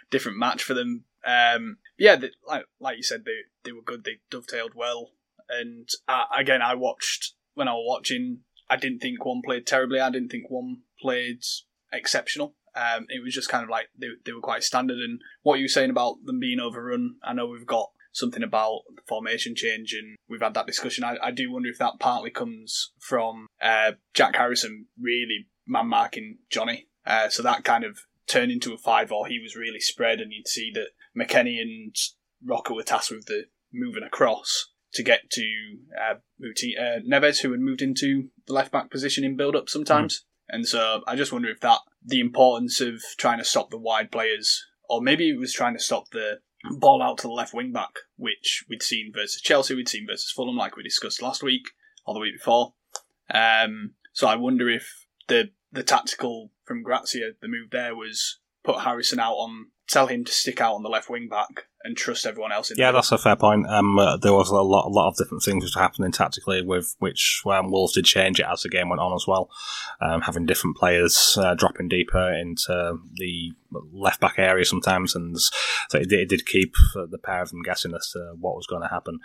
different 0.10 0.38
match 0.38 0.64
for 0.64 0.74
them. 0.74 1.04
Um, 1.26 1.78
yeah, 1.98 2.16
they, 2.16 2.30
like 2.48 2.66
like 2.80 2.98
you 2.98 3.04
said, 3.04 3.26
they 3.26 3.40
they 3.64 3.72
were 3.72 3.82
good. 3.82 4.04
They 4.04 4.20
dovetailed 4.30 4.74
well, 4.74 5.12
and 5.50 5.90
uh, 6.08 6.26
again, 6.38 6.62
I 6.62 6.76
watched 6.76 7.34
when 7.56 7.68
I 7.68 7.74
was 7.74 7.86
watching 7.86 8.40
I 8.72 8.78
didn't 8.78 9.00
think 9.00 9.26
one 9.26 9.42
played 9.44 9.68
terribly. 9.68 10.00
I 10.00 10.10
didn't 10.10 10.30
think 10.30 10.50
one 10.50 10.78
played 11.02 11.42
exceptional. 11.92 12.56
Um, 12.74 13.06
it 13.10 13.22
was 13.22 13.34
just 13.34 13.50
kind 13.50 13.66
of 13.66 13.70
like 13.70 13.90
they, 14.00 14.08
they 14.26 14.32
were 14.32 14.40
quite 14.40 14.64
standard. 14.64 14.98
And 14.98 15.20
what 15.42 15.60
you 15.60 15.66
were 15.66 15.70
saying 15.70 15.90
about 15.90 16.24
them 16.24 16.40
being 16.40 16.62
overrun, 16.62 17.16
I 17.22 17.34
know 17.34 17.48
we've 17.48 17.68
got 17.68 17.90
something 18.14 18.44
about 18.44 18.84
the 18.96 19.02
formation 19.10 19.56
change 19.56 19.94
and 19.94 20.16
we've 20.30 20.42
had 20.42 20.54
that 20.54 20.68
discussion. 20.68 21.04
I, 21.04 21.18
I 21.22 21.32
do 21.32 21.52
wonder 21.52 21.68
if 21.68 21.80
that 21.80 22.00
partly 22.00 22.32
comes 22.32 22.94
from 22.98 23.48
uh, 23.62 23.92
Jack 24.14 24.38
Harrison 24.38 24.86
really 24.98 25.48
man 25.68 25.88
marking 25.88 26.38
Jonny. 26.50 26.88
Uh, 27.06 27.28
so 27.28 27.44
that 27.44 27.66
kind 27.66 27.84
of 27.84 28.00
turned 28.26 28.54
into 28.54 28.74
a 28.74 28.78
5 28.78 29.12
or 29.12 29.28
he 29.28 29.40
was 29.40 29.58
really 29.58 29.82
spread 29.82 30.22
and 30.22 30.32
you'd 30.32 30.48
see 30.48 30.72
that 30.74 30.92
McKennie 31.18 31.60
and 31.60 31.94
Roca 32.42 32.74
were 32.74 32.84
tasked 32.84 33.12
with 33.12 33.26
the 33.26 33.48
moving 33.74 34.04
across 34.04 34.71
to 34.94 35.04
get 35.04 35.30
to 35.32 35.78
uh, 36.00 36.16
Muti, 36.40 36.76
uh, 36.78 37.00
Neves, 37.08 37.42
who 37.42 37.52
had 37.52 37.62
moved 37.62 37.82
into 37.82 38.30
the 38.48 38.54
left 38.54 38.72
back 38.72 38.90
position 38.90 39.24
in 39.24 39.38
build 39.38 39.56
up 39.56 39.70
sometimes. 39.70 40.20
Mm. 40.20 40.26
And 40.54 40.68
so 40.68 41.02
I 41.08 41.16
just 41.16 41.32
wonder 41.32 41.50
if 41.50 41.62
that, 41.62 41.80
the 42.06 42.20
importance 42.20 42.82
of 42.82 43.02
trying 43.18 43.38
to 43.38 43.46
stop 43.46 43.70
the 43.70 43.78
wide 43.78 44.12
players, 44.12 44.66
or 44.90 45.02
maybe 45.02 45.30
it 45.30 45.40
was 45.40 45.54
trying 45.54 45.74
to 45.74 45.84
stop 45.84 46.10
the 46.12 46.40
ball 46.78 47.02
out 47.02 47.20
to 47.20 47.28
the 47.28 47.34
left 47.34 47.54
wing 47.54 47.72
back, 47.72 48.00
which 48.18 48.66
we'd 48.68 48.84
seen 48.84 49.12
versus 49.14 49.42
Chelsea, 49.42 49.76
we'd 49.76 49.88
seen 49.88 50.06
versus 50.08 50.32
Fulham, 50.32 50.58
like 50.58 50.76
we 50.76 50.84
discussed 50.84 51.22
last 51.22 51.42
week 51.42 51.64
or 52.06 52.14
the 52.14 52.20
week 52.20 52.36
before. 52.36 52.74
Um, 53.34 53.92
so 54.12 54.28
I 54.28 54.36
wonder 54.36 54.70
if 54.70 55.06
the 55.28 55.52
the 55.72 55.84
tactical 55.84 56.52
from 56.66 56.84
Gracia, 56.84 57.32
the 57.42 57.48
move 57.48 57.70
there 57.72 57.96
was 57.96 58.40
put 58.64 58.82
Harrison 58.82 59.20
out 59.20 59.34
on, 59.34 59.68
tell 59.88 60.08
him 60.08 60.24
to 60.24 60.32
stick 60.32 60.62
out 60.62 60.76
on 60.76 60.84
the 60.84 60.90
left 60.90 61.10
wing 61.10 61.28
back 61.28 61.66
and 61.84 61.98
trust 61.98 62.26
everyone 62.26 62.52
else. 62.52 62.72
In 62.72 62.78
yeah, 62.78 62.92
that's 62.92 63.12
a 63.12 63.18
fair 63.18 63.36
point. 63.36 63.68
Um, 63.68 63.98
uh, 63.98 64.18
there 64.18 64.34
was 64.34 64.50
a 64.50 64.56
lot, 64.56 64.86
a 64.86 64.90
lot 64.90 65.10
of 65.10 65.18
different 65.18 65.44
things 65.44 65.64
which 65.64 65.76
were 65.76 65.82
happening 65.82 66.12
tactically, 66.12 66.62
with 66.62 66.96
which 67.00 67.42
um, 67.46 67.72
Wolves 67.72 67.94
did 67.94 68.06
change 68.06 68.40
it 68.40 68.46
as 68.50 68.62
the 68.62 68.70
game 68.70 68.90
went 68.90 69.02
on 69.02 69.14
as 69.14 69.26
well, 69.28 69.50
um, 70.00 70.22
having 70.22 70.46
different 70.46 70.78
players 70.78 71.36
uh, 71.40 71.56
dropping 71.56 71.90
deeper 71.90 72.32
into 72.34 72.98
the 73.16 73.52
left 73.92 74.22
back 74.22 74.36
area 74.38 74.66
sometimes, 74.66 75.16
and 75.16 75.40
so 75.40 75.98
it, 75.98 76.12
it 76.12 76.30
did 76.30 76.46
keep 76.46 76.74
the 76.94 77.18
pair 77.18 77.42
of 77.42 77.50
them 77.50 77.64
guessing 77.64 77.94
as 77.96 78.10
to 78.12 78.34
what 78.40 78.56
was 78.56 78.68
going 78.68 78.82
to 78.82 78.88
happen. 78.88 79.20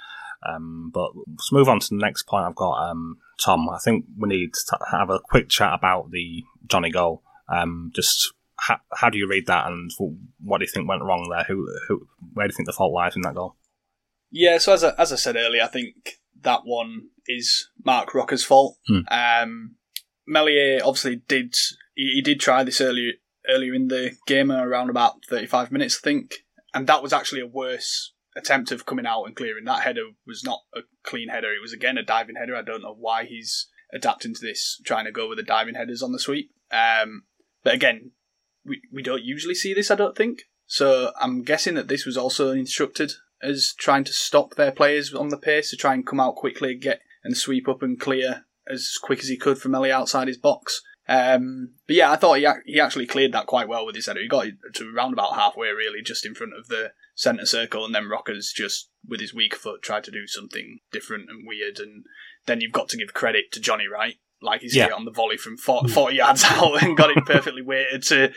Um, 0.47 0.91
but 0.93 1.13
let's 1.15 1.53
move 1.53 1.69
on 1.69 1.81
to 1.81 1.89
the 1.91 1.97
next 1.97 2.25
point 2.25 2.45
I've 2.45 2.55
got, 2.55 2.91
um, 2.91 3.19
Tom. 3.43 3.69
I 3.69 3.79
think 3.79 4.05
we 4.19 4.29
need 4.29 4.55
to 4.55 4.79
have 4.91 5.11
a 5.11 5.19
quick 5.19 5.49
chat 5.49 5.73
about 5.75 6.11
the 6.11 6.45
Jonny 6.67 6.91
goal. 6.91 7.23
Um, 7.49 7.91
just 7.95 8.33
how, 8.57 8.79
how 8.93 9.11
do 9.11 9.19
you 9.19 9.29
read 9.29 9.47
that, 9.47 9.67
and 9.67 9.91
what 10.43 10.59
do 10.59 10.65
you 10.65 10.71
think 10.73 10.89
went 10.89 11.03
wrong 11.03 11.29
there? 11.31 11.45
Who, 11.45 11.67
who, 11.89 12.07
where 12.33 12.47
do 12.47 12.53
you 12.53 12.57
think 12.57 12.67
the 12.67 12.73
fault 12.73 12.93
lies 12.93 13.17
in 13.17 13.23
that 13.23 13.35
goal? 13.35 13.57
Yeah, 14.31 14.59
so 14.59 14.73
as 14.73 14.85
I, 14.85 14.93
as 14.99 15.13
I 15.13 15.17
said 15.17 15.37
earlier, 15.37 15.63
I 15.63 15.69
think 15.69 16.19
that 16.43 16.61
one 16.65 17.09
is 17.27 17.69
Marc 17.85 18.15
Roca's 18.15 18.45
fault. 18.45 18.77
Hmm. 18.87 19.01
Um, 19.09 19.77
Meslier 20.27 20.81
obviously 20.85 21.17
did 21.29 21.55
he, 21.95 22.13
he, 22.15 22.23
did 22.23 22.41
try 22.41 22.65
this 22.65 22.81
earlier 22.81 23.13
earlier 23.49 23.75
in 23.75 23.89
the 23.89 24.17
game 24.27 24.51
around 24.51 24.91
about 24.91 25.25
thirty 25.29 25.47
five 25.47 25.71
minutes, 25.71 26.01
I 26.03 26.05
think, 26.05 26.45
and 26.75 26.87
that 26.87 27.03
was 27.03 27.13
actually 27.13 27.41
a 27.41 27.47
worse 27.47 28.13
attempt 28.37 28.73
of 28.73 28.87
coming 28.87 29.07
out 29.07 29.25
and 29.25 29.37
clearing. 29.37 29.65
That 29.65 29.83
header 29.83 30.05
was 30.27 30.43
not 30.45 30.61
a 30.75 30.81
clean 31.05 31.29
header; 31.29 31.53
it 31.53 31.63
was 31.63 31.73
again 31.73 31.99
a 31.99 32.03
diving 32.03 32.37
header. 32.37 32.57
I 32.57 32.63
don't 32.63 32.83
know 32.83 32.97
why 32.99 33.25
he's 33.25 33.69
adapting 33.93 34.35
to 34.35 34.41
this, 34.41 34.81
trying 34.85 35.05
to 35.05 35.13
go 35.13 35.29
with 35.29 35.39
the 35.39 35.45
diving 35.45 35.75
headers 35.75 36.03
on 36.03 36.13
the 36.13 36.19
sweep. 36.19 36.51
Um, 36.73 37.25
but 37.63 37.75
again, 37.75 38.13
we, 38.67 38.81
we 38.93 39.03
don't 39.03 39.25
usually 39.25 39.55
see 39.55 39.73
this, 39.73 39.91
I 39.91 39.95
don't 39.95 40.17
think. 40.17 40.43
So 40.67 41.13
I'm 41.21 41.43
guessing 41.43 41.75
that 41.75 41.89
this 41.89 42.05
was 42.05 42.17
also 42.17 42.51
instructed 42.51 43.13
as 43.43 43.75
trying 43.79 44.05
to 44.05 44.13
stop 44.13 44.55
their 44.55 44.73
players 44.73 45.15
on 45.15 45.29
the 45.29 45.39
pace 45.39 45.71
to 45.71 45.77
try 45.77 45.95
and 45.95 46.07
come 46.07 46.21
out 46.21 46.37
quickly, 46.37 46.75
get 46.75 47.01
and 47.23 47.37
sweep 47.37 47.69
up 47.69 47.83
and 47.83 47.99
clear 47.99 48.45
as 48.69 48.99
quick 49.01 49.21
as 49.21 49.29
he 49.29 49.37
could 49.37 49.59
from 49.59 49.75
Ellie 49.75 49.93
outside 49.93 50.29
his 50.29 50.39
box. 50.39 50.83
Um, 51.09 51.75
but 51.87 51.95
yeah, 51.95 52.11
I 52.11 52.17
thought 52.17 52.39
he 52.39 52.49
he 52.65 52.81
actually 52.81 53.07
cleared 53.07 53.33
that 53.33 53.47
quite 53.47 53.69
well 53.69 53.87
with 53.87 53.95
his 53.95 54.07
header. 54.07 54.21
He 54.21 54.29
got 54.29 54.47
to 54.75 54.95
around 54.95 55.13
about 55.13 55.35
halfway, 55.35 55.69
really, 55.69 56.03
just 56.03 56.27
in 56.27 56.35
front 56.35 56.55
of 56.59 56.67
the 56.67 56.93
centre 57.15 57.47
circle, 57.47 57.85
and 57.85 57.95
then 57.95 58.09
Roca's 58.09 58.53
just 58.55 58.91
with 59.07 59.21
his 59.21 59.33
weak 59.33 59.55
foot 59.55 59.83
tried 59.83 60.03
to 60.05 60.11
do 60.11 60.27
something 60.27 60.81
different 60.91 61.31
and 61.31 61.47
weird. 61.47 61.79
And 61.79 62.05
then 62.47 62.61
you've 62.61 62.73
got 62.73 62.89
to 62.89 62.97
give 62.97 63.15
credit 63.15 63.53
to 63.53 63.61
Jonny 63.61 63.87
Wright 63.87 64.17
like 64.47 64.63
he's 64.63 64.75
yeah. 64.75 64.85
hit 64.85 64.93
on 64.93 65.05
the 65.05 65.11
volley 65.11 65.37
from 65.37 65.57
40, 65.57 65.89
hmm. 65.89 65.95
40 65.95 66.17
yards 66.17 66.45
out 66.49 66.83
and 66.83 66.97
got 66.97 67.11
it 67.11 67.25
perfectly 67.27 67.63
weighted 67.63 68.03
to 68.05 68.33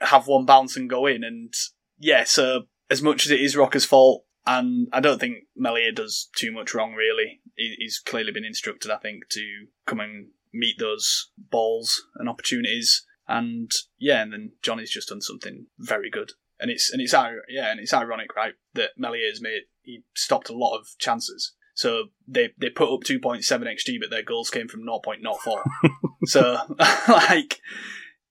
have 0.00 0.26
one 0.26 0.44
bounce 0.44 0.76
and 0.76 0.90
go 0.90 1.06
in. 1.06 1.22
And 1.22 1.54
yeah, 1.98 2.24
so 2.24 2.62
as 2.90 3.02
much 3.02 3.24
as 3.24 3.30
it 3.30 3.40
is 3.40 3.56
Roca's 3.56 3.84
fault, 3.84 4.24
and 4.44 4.88
I 4.92 4.98
don't 4.98 5.20
think 5.20 5.44
Meslier 5.56 5.92
does 5.92 6.28
too 6.34 6.50
much 6.50 6.74
wrong, 6.74 6.94
really. 6.94 7.40
He's 7.54 8.02
clearly 8.04 8.32
been 8.32 8.44
instructed, 8.44 8.90
I 8.90 8.96
think, 8.96 9.28
to 9.30 9.66
come 9.86 10.00
and 10.00 10.30
meet 10.52 10.80
those 10.80 11.30
balls 11.38 12.02
and 12.16 12.28
opportunities. 12.28 13.06
And 13.28 13.70
yeah, 13.98 14.20
and 14.20 14.32
then 14.32 14.52
Jonny's 14.60 14.90
just 14.90 15.10
done 15.10 15.20
something 15.20 15.66
very 15.78 16.10
good. 16.10 16.32
And 16.58 16.72
it's 16.72 16.92
and 16.92 17.00
it's 17.00 17.12
yeah, 17.12 17.70
and 17.70 17.78
it's 17.78 17.94
ironic, 17.94 18.34
right, 18.34 18.54
that 18.74 18.90
Meslier's 18.96 19.40
made 19.40 19.62
he 19.82 20.02
stopped 20.14 20.48
a 20.48 20.56
lot 20.56 20.76
of 20.76 20.88
chances 20.98 21.54
so 21.74 22.04
they 22.28 22.50
they 22.58 22.70
put 22.70 22.92
up 22.92 23.00
2.7 23.00 23.42
xG, 23.42 23.98
but 24.00 24.10
their 24.10 24.22
goals 24.22 24.50
came 24.50 24.68
from 24.68 24.82
0.04. 24.82 25.62
so 26.24 26.58
like 27.08 27.60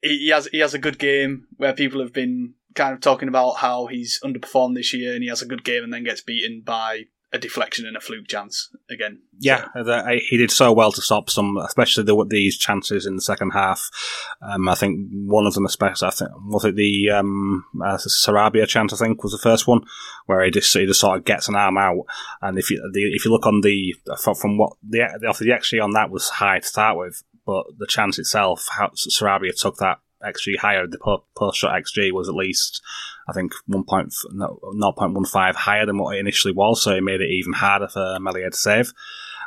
he 0.02 0.30
has 0.30 0.48
he 0.48 0.60
has 0.60 0.74
a 0.74 0.80
good 0.80 1.00
game 1.00 1.48
where 1.58 1.74
people 1.74 2.02
have 2.02 2.14
been 2.14 2.54
kind 2.76 2.94
of 2.94 3.02
talking 3.02 3.28
about 3.28 3.58
how 3.58 3.88
he's 3.88 4.20
underperformed 4.24 4.76
this 4.76 4.94
year, 4.94 5.14
and 5.14 5.24
he 5.24 5.30
has 5.30 5.42
a 5.42 5.48
good 5.48 5.64
game 5.64 5.84
and 5.84 5.94
then 5.94 6.04
gets 6.04 6.22
beaten 6.22 6.62
by 6.66 7.06
a 7.34 7.38
deflection 7.38 7.86
and 7.86 7.96
a 7.96 8.02
fluke 8.02 8.28
chance 8.28 8.70
again. 8.90 9.22
Yeah, 9.40 9.68
he 10.30 10.38
did 10.38 10.52
so 10.52 10.74
well 10.74 10.92
to 10.92 11.02
stop 11.02 11.30
some, 11.30 11.58
especially 11.58 12.04
the, 12.04 12.26
these 12.30 12.58
chances 12.58 13.06
in 13.06 13.16
the 13.16 13.22
second 13.22 13.52
half. 13.52 13.90
Um, 14.42 14.68
I 14.68 14.76
think 14.76 15.10
one 15.12 15.46
of 15.46 15.54
them, 15.54 15.66
especially, 15.66 16.08
I 16.08 16.12
think 16.12 16.32
was 16.46 16.66
it 16.66 16.76
the 16.76 17.10
um, 17.12 17.66
uh, 17.84 17.98
Sarabia 17.98 18.68
chance. 18.68 18.94
I 18.94 18.98
think 18.98 19.24
was 19.24 19.32
the 19.32 19.38
first 19.38 19.66
one 19.66 19.82
where 20.26 20.44
he 20.44 20.52
just 20.52 20.74
he 20.74 20.86
just 20.86 21.00
sort 21.00 21.18
of 21.18 21.26
gets 21.26 21.48
an 21.48 21.56
arm 21.56 21.78
out, 21.78 22.04
and 22.42 22.58
if 22.58 22.70
you 22.70 22.82
the, 22.92 23.04
if 23.14 23.24
you 23.24 23.32
look 23.32 23.48
on 23.48 23.62
the 23.62 23.96
from 24.24 24.58
what 24.58 24.74
the 24.88 25.00
the, 25.20 25.46
XG 25.52 25.82
on 25.82 25.92
that 25.92 26.12
was 26.12 26.30
high 26.30 26.60
to 26.60 26.68
start 26.68 26.98
with, 26.98 27.24
but 27.46 27.66
the 27.78 27.88
chance 27.88 28.20
itself, 28.20 28.68
how 28.72 28.90
Sarabia 28.90 29.56
took 29.56 29.78
that 29.78 30.00
XG 30.26 30.58
higher. 30.58 30.88
The 30.88 30.98
post 31.36 31.58
shot 31.58 31.82
XG 31.82 32.12
was 32.12 32.30
at 32.30 32.36
least, 32.36 32.82
I 33.28 33.34
think, 33.34 33.54
1.0, 33.70 34.12
0.15 34.34 35.56
higher 35.56 35.86
than 35.86 35.98
what 35.98 36.16
it 36.16 36.20
initially 36.20 36.54
was, 36.54 36.82
so 36.82 36.92
it 36.92 37.04
made 37.04 37.22
it 37.22 37.30
even 37.30 37.54
harder 37.54 37.88
for 37.88 38.18
Meslier 38.20 38.50
to 38.50 38.58
save. 38.58 38.94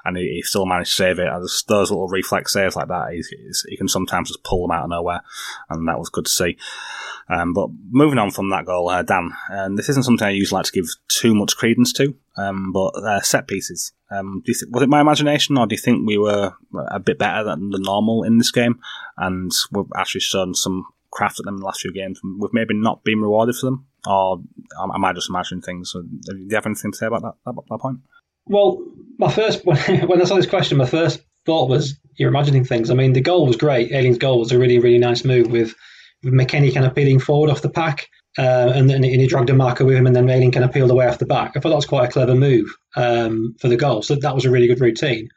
And 0.04 0.16
he, 0.16 0.34
he 0.34 0.42
still 0.42 0.66
managed 0.66 0.90
to 0.90 0.96
save 0.96 1.18
it. 1.18 1.28
And 1.28 1.42
those 1.42 1.90
little 1.90 2.08
reflex 2.08 2.52
saves 2.52 2.76
like 2.76 2.88
that, 2.88 3.12
he 3.68 3.76
can 3.76 3.88
sometimes 3.88 4.28
just 4.28 4.44
pull 4.44 4.62
them 4.62 4.70
out 4.70 4.84
of 4.84 4.90
nowhere, 4.90 5.22
and 5.70 5.88
that 5.88 5.98
was 5.98 6.10
good 6.10 6.26
to 6.26 6.30
see. 6.30 6.56
Um, 7.28 7.54
but 7.54 7.70
moving 7.90 8.18
on 8.18 8.30
from 8.30 8.50
that 8.50 8.66
goal, 8.66 8.90
uh, 8.90 9.02
Dan, 9.02 9.32
and 9.48 9.78
this 9.78 9.88
isn't 9.88 10.04
something 10.04 10.26
I 10.26 10.30
usually 10.30 10.58
like 10.58 10.66
to 10.66 10.72
give 10.72 10.88
too 11.08 11.34
much 11.34 11.56
credence 11.56 11.92
to, 11.94 12.14
um, 12.36 12.72
but 12.72 12.88
uh, 12.96 13.20
set 13.22 13.48
pieces. 13.48 13.92
Um, 14.10 14.42
th- 14.44 14.64
was 14.70 14.82
it 14.82 14.90
my 14.90 15.00
imagination, 15.00 15.56
or 15.56 15.66
do 15.66 15.74
you 15.74 15.80
think 15.80 16.06
we 16.06 16.18
were 16.18 16.52
a 16.88 17.00
bit 17.00 17.18
better 17.18 17.42
than 17.42 17.70
the 17.70 17.78
normal 17.78 18.24
in 18.24 18.38
this 18.38 18.50
game, 18.50 18.78
and 19.16 19.50
we've 19.72 19.86
actually 19.96 20.20
shown 20.20 20.54
some 20.54 20.86
craft 21.10 21.40
at 21.40 21.46
them 21.46 21.54
in 21.54 21.60
the 21.60 21.66
last 21.66 21.80
few 21.80 21.94
games? 21.94 22.20
We've 22.22 22.52
maybe 22.52 22.74
not 22.74 23.04
been 23.04 23.22
rewarded 23.22 23.56
for 23.56 23.66
them, 23.66 23.86
or 24.06 24.42
am 24.78 25.04
I 25.04 25.14
just 25.14 25.30
imagining 25.30 25.62
things? 25.62 25.92
Do 25.94 26.36
you 26.36 26.54
have 26.54 26.66
anything 26.66 26.92
to 26.92 26.98
say 26.98 27.06
about 27.06 27.22
that, 27.22 27.34
that, 27.46 27.54
that 27.70 27.78
point? 27.78 28.00
Well, 28.46 28.83
my 29.18 29.30
first 29.30 29.64
when 29.64 30.20
I 30.20 30.24
saw 30.24 30.37
this 30.37 30.46
question, 30.46 30.78
my 30.78 30.87
first 30.87 31.20
thought 31.46 31.68
was 31.68 31.98
you're 32.16 32.30
imagining 32.30 32.64
things. 32.64 32.90
I 32.90 32.94
mean, 32.94 33.12
the 33.12 33.20
goal 33.20 33.46
was 33.46 33.57
great. 33.57 33.92
Ayling's 33.92 34.18
goal 34.18 34.38
was 34.38 34.52
a 34.52 34.59
really, 34.59 34.78
really 34.78 34.98
nice 34.98 35.24
move 35.24 35.50
with 35.50 35.74
McKennie 36.24 36.72
kind 36.72 36.87
of 36.87 36.94
peeling 36.94 37.18
forward 37.18 37.50
off 37.50 37.62
the 37.62 37.70
pack. 37.70 38.09
Uh, 38.37 38.72
and 38.74 38.90
then 38.90 39.02
he 39.02 39.26
dragged 39.28 39.50
a 39.50 39.54
marker 39.54 39.85
with 39.85 39.96
him, 39.96 40.09
and 40.09 40.16
then 40.16 40.28
Ayling 40.28 40.50
kind 40.50 40.64
of 40.64 40.72
peeled 40.72 40.90
away 40.90 41.07
off 41.07 41.18
the 41.18 41.26
back. 41.26 41.52
I 41.54 41.61
thought 41.61 41.68
that 41.68 41.76
was 41.76 41.87
quite 41.87 42.09
a 42.09 42.12
clever 42.12 42.35
move 42.35 42.66
um, 42.96 43.54
for 43.61 43.68
the 43.68 43.76
goal. 43.76 44.02
So 44.02 44.16
that 44.16 44.35
was 44.35 44.44
a 44.44 44.50
really 44.50 44.66
good 44.66 44.80
routine. 44.80 45.28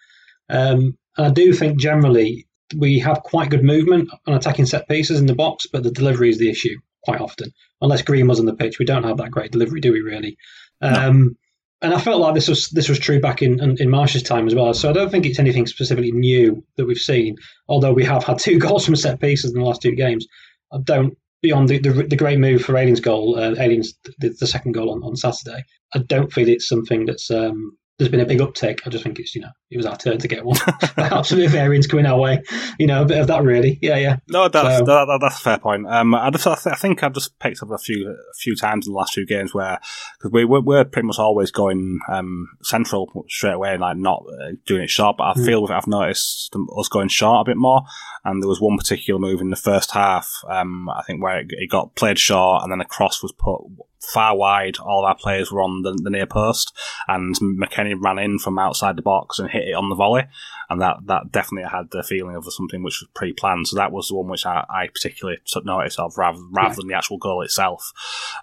Um, 0.50 0.98
and 1.16 1.28
I 1.28 1.30
do 1.30 1.54
think 1.54 1.80
generally 1.80 2.48
we 2.76 2.98
have 3.00 3.22
quite 3.22 3.52
good 3.52 3.64
movement 3.64 4.10
on 4.26 4.34
attacking 4.34 4.66
set 4.66 4.88
pieces 4.90 5.20
in 5.20 5.28
the 5.28 5.36
box, 5.36 5.68
but 5.72 5.84
the 5.84 5.92
delivery 5.92 6.30
is 6.30 6.40
the 6.40 6.50
issue 6.50 6.76
quite 7.04 7.22
often. 7.22 7.52
Unless 7.82 8.02
Green 8.02 8.28
was 8.28 8.40
on 8.40 8.48
the 8.48 8.56
pitch, 8.56 8.80
we 8.80 8.86
don't 8.86 9.04
have 9.04 9.18
that 9.18 9.32
great 9.32 9.52
delivery, 9.52 9.80
do 9.80 9.92
we? 9.92 10.02
Really? 10.02 10.38
Um. 10.82 11.38
And 11.82 11.94
I 11.94 12.00
felt 12.00 12.20
like 12.20 12.34
this 12.34 12.48
was 12.48 12.70
this 12.70 12.90
was 12.90 12.98
true 12.98 13.20
back 13.20 13.42
in, 13.42 13.62
in, 13.62 13.78
in 13.80 13.90
Marsch's 13.90 14.24
time 14.24 14.48
as 14.48 14.56
well. 14.56 14.74
So 14.74 14.90
I 14.90 14.94
don't 14.94 15.12
think 15.12 15.26
it's 15.26 15.40
anything 15.40 15.68
specifically 15.68 16.12
new 16.12 16.64
that 16.76 16.86
we've 16.86 16.98
seen. 16.98 17.36
Although 17.68 17.94
we 17.94 18.04
have 18.06 18.24
had 18.24 18.40
two 18.40 18.58
goals 18.58 18.86
from 18.86 18.96
set 18.96 19.20
pieces 19.20 19.52
in 19.52 19.60
the 19.60 19.66
last 19.66 19.82
two 19.82 19.96
games. 19.96 20.26
I 20.72 20.80
don't 20.84 21.18
beyond 21.42 21.70
the, 21.70 21.78
the, 21.78 21.92
the 22.04 22.16
great 22.16 22.40
move 22.40 22.64
for 22.64 22.76
Ayling's 22.76 23.00
goal, 23.00 23.38
uh, 23.38 23.54
Ayling's 23.60 23.94
the, 24.18 24.30
the, 24.40 24.48
second 24.48 24.72
goal 24.72 24.92
on, 24.92 25.04
on 25.04 25.16
Saturday. 25.16 25.64
I 25.94 26.00
don't 26.00 26.34
feel 26.34 26.50
it's 26.50 26.68
something 26.68 27.06
that's 27.06 27.30
um, 27.30 27.78
there's 27.98 28.12
been 28.12 28.20
a 28.20 28.26
big 28.26 28.40
uptick. 28.40 28.82
I 28.86 28.90
just 28.90 29.04
think 29.04 29.20
it's 29.20 29.34
you 29.34 29.42
know 29.42 29.50
it 29.72 29.78
was 29.78 29.86
our 29.86 29.98
turn 29.98 30.20
to 30.20 30.28
get 30.28 30.46
one. 30.46 30.58
Perhaps 30.80 31.14
Absolute 31.14 31.50
variance 31.50 31.88
coming 31.88 32.06
our 32.06 32.20
way. 32.20 32.44
You 32.78 32.86
know, 32.86 33.02
a 33.02 33.06
bit 33.06 33.20
of 33.20 33.28
that 33.28 33.44
really. 33.44 33.80
Yeah, 33.82 33.98
yeah. 33.98 34.18
No, 34.30 34.48
that's 34.48 34.80
so, 34.80 34.86
that, 34.86 35.20
that's 35.20 35.40
a 35.40 35.42
fair 35.44 35.58
point. 35.58 35.88
Um, 35.88 36.14
I 36.14 36.30
just 36.30 36.46
I 36.46 36.76
think 36.76 37.04
I've 37.04 37.14
just 37.14 37.40
picked 37.40 37.64
up 37.64 37.72
a 37.72 37.78
few 37.78 38.10
a 38.10 38.34
few 38.40 38.56
times 38.56 38.88
in 38.88 38.94
the 38.94 38.98
last 38.98 39.14
few 39.14 39.26
games 39.26 39.54
where 39.54 39.80
because 40.18 40.32
we 40.32 40.46
we're, 40.46 40.62
we're, 40.62 40.86
pretty 40.86 41.08
much 41.08 41.18
always 41.18 41.52
going 41.52 42.00
um, 42.10 42.48
central 42.62 43.26
straight 43.30 43.54
away 43.54 43.74
and 43.74 43.82
like 43.82 43.98
not 43.98 44.24
uh, 44.42 44.52
doing 44.66 44.84
it 44.84 44.90
short. 44.90 45.18
But 45.18 45.24
I 45.24 45.34
mm. 45.34 45.46
feel 45.46 45.66
I've 45.66 45.88
noticed 45.88 46.56
us 46.78 46.88
going 46.90 47.10
short 47.10 47.48
a 47.48 47.50
bit 47.50 47.58
more. 47.58 47.82
And 48.24 48.44
there 48.44 48.50
was 48.50 48.62
one 48.62 48.78
particular 48.78 49.20
move 49.20 49.42
in 49.42 49.50
the 49.50 49.56
first 49.56 49.92
half. 49.92 50.30
Um, 50.50 50.90
I 50.90 51.02
think 51.04 51.24
where 51.24 51.40
it, 51.40 51.48
it 51.50 51.70
got 51.70 51.96
played 51.96 52.20
short 52.20 52.64
and 52.64 52.72
then 52.72 52.82
a 52.82 52.86
cross 52.86 53.24
was 53.24 53.32
put 53.32 53.62
far 54.02 54.36
wide. 54.36 54.78
All 54.78 55.04
of 55.04 55.10
our 55.10 55.16
players 55.16 55.52
were 55.52 55.62
on 55.62 55.82
the, 55.82 55.98
the, 56.02 56.10
near 56.10 56.26
post, 56.26 56.76
and 57.08 57.36
McKennie 57.36 57.96
ran 58.00 58.20
in 58.20 58.40
from 58.40 58.60
outside 58.60 58.96
the 58.96 59.02
box 59.02 59.40
and 59.40 59.50
hit 59.50 59.68
it 59.68 59.74
on 59.74 59.90
the 59.90 59.96
volley, 59.96 60.24
and 60.70 60.82
that 60.82 60.98
that 61.06 61.32
definitely 61.32 61.70
had 61.70 61.92
the 61.92 62.04
feeling 62.04 62.36
of 62.36 62.52
something 62.52 62.84
which 62.84 63.02
was 63.02 63.10
pre-planned. 63.14 63.68
So 63.68 63.76
that 63.78 63.92
was 63.92 64.08
the 64.08 64.16
one 64.16 64.30
which 64.30 64.46
I, 64.46 64.66
I 64.70 64.88
particularly 64.88 65.40
took 65.46 65.66
notice 65.66 66.00
of, 66.00 66.18
rather 66.18 66.40
rather 66.52 66.76
than 66.76 66.88
the 66.88 66.96
actual 66.96 67.18
goal 67.18 67.42
itself. 67.42 67.92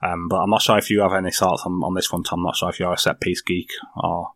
Um, 0.03 0.29
but 0.29 0.37
I'm 0.37 0.51
not 0.51 0.63
sure 0.63 0.79
if 0.79 0.91
you 0.91 1.01
have 1.01 1.13
any 1.13 1.31
thoughts 1.31 1.63
on, 1.65 1.73
on 1.83 1.95
this 1.95 2.13
one, 2.13 2.23
Tom. 2.23 2.41
I'm 2.41 2.47
not 2.47 2.57
sure 2.57 2.71
if 2.71 2.81
you're 2.81 2.93
a 2.93 2.99
set 2.99 3.21
piece 3.21 3.43
geek 3.43 3.71
or. 3.97 4.33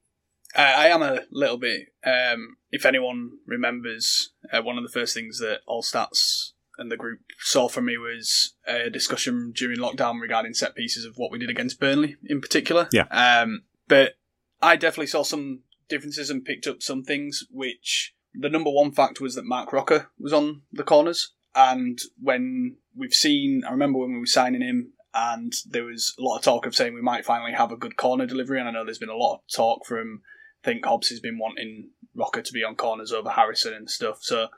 I 0.57 0.89
am 0.89 1.03
a 1.03 1.21
little 1.31 1.59
bit. 1.59 1.89
Um, 2.05 2.57
if 2.71 2.87
anyone 2.87 3.33
remembers, 3.47 4.33
uh, 4.51 4.63
one 4.63 4.79
of 4.79 4.83
the 4.83 4.89
first 4.89 5.15
things 5.15 5.39
that 5.39 5.61
All 5.67 5.83
Stats 5.83 6.53
and 6.79 6.91
the 6.91 6.97
group 6.97 7.21
saw 7.41 7.69
from 7.69 7.87
me 7.87 7.99
was 7.99 8.55
a 8.67 8.89
discussion 8.89 9.53
during 9.55 9.79
lockdown 9.79 10.21
regarding 10.21 10.55
set 10.55 10.75
pieces 10.75 11.05
of 11.05 11.15
what 11.17 11.31
we 11.31 11.39
did 11.39 11.51
against 11.51 11.81
Burnley 11.81 12.17
in 12.25 12.41
particular. 12.41 12.89
Yeah. 12.93 13.07
Um, 13.11 13.65
but 13.89 14.15
I 14.63 14.77
definitely 14.77 15.09
saw 15.09 15.23
some 15.23 15.61
differences 15.89 16.31
and 16.31 16.45
picked 16.45 16.67
up 16.67 16.83
some 16.83 17.03
things 17.03 17.45
which 17.51 18.15
the 18.35 18.49
number 18.49 18.71
one 18.71 18.93
fact 18.93 19.21
was 19.21 19.35
that 19.35 19.45
Marc 19.45 19.73
Roca 19.73 20.09
was 20.19 20.33
on 20.33 20.63
the 20.73 20.85
corners. 20.85 21.33
And 21.55 21.99
when 22.21 22.77
we've 22.95 23.15
seen, 23.15 23.63
I 23.67 23.73
remember 23.73 23.99
when 23.99 24.13
we 24.13 24.21
were 24.21 24.27
signing 24.27 24.63
him, 24.63 24.93
and 25.15 25.53
there 25.69 25.85
was 25.85 26.15
a 26.19 26.23
lot 26.23 26.37
of 26.37 26.43
talk 26.43 26.67
of 26.67 26.77
saying 26.77 26.95
we 26.95 27.01
might 27.01 27.25
finally 27.25 27.53
have 27.53 27.73
a 27.73 27.77
good 27.77 27.97
corner 27.97 28.27
delivery. 28.27 28.61
And 28.61 28.69
I 28.69 28.73
know 28.73 28.85
there's 28.85 28.99
been 28.99 29.09
a 29.09 29.17
lot 29.17 29.37
of 29.37 29.41
talk 29.53 29.87
from, 29.87 30.23
I 30.63 30.67
think 30.67 30.85
Hobbs 30.85 31.09
has 31.09 31.19
been 31.19 31.39
wanting 31.39 31.91
Roca 32.15 32.43
to 32.43 32.53
be 32.53 32.63
on 32.63 32.77
corners 32.77 33.11
over 33.11 33.31
Harrison 33.31 33.73
and 33.73 33.91
stuff. 33.91 34.19
So 34.21 34.49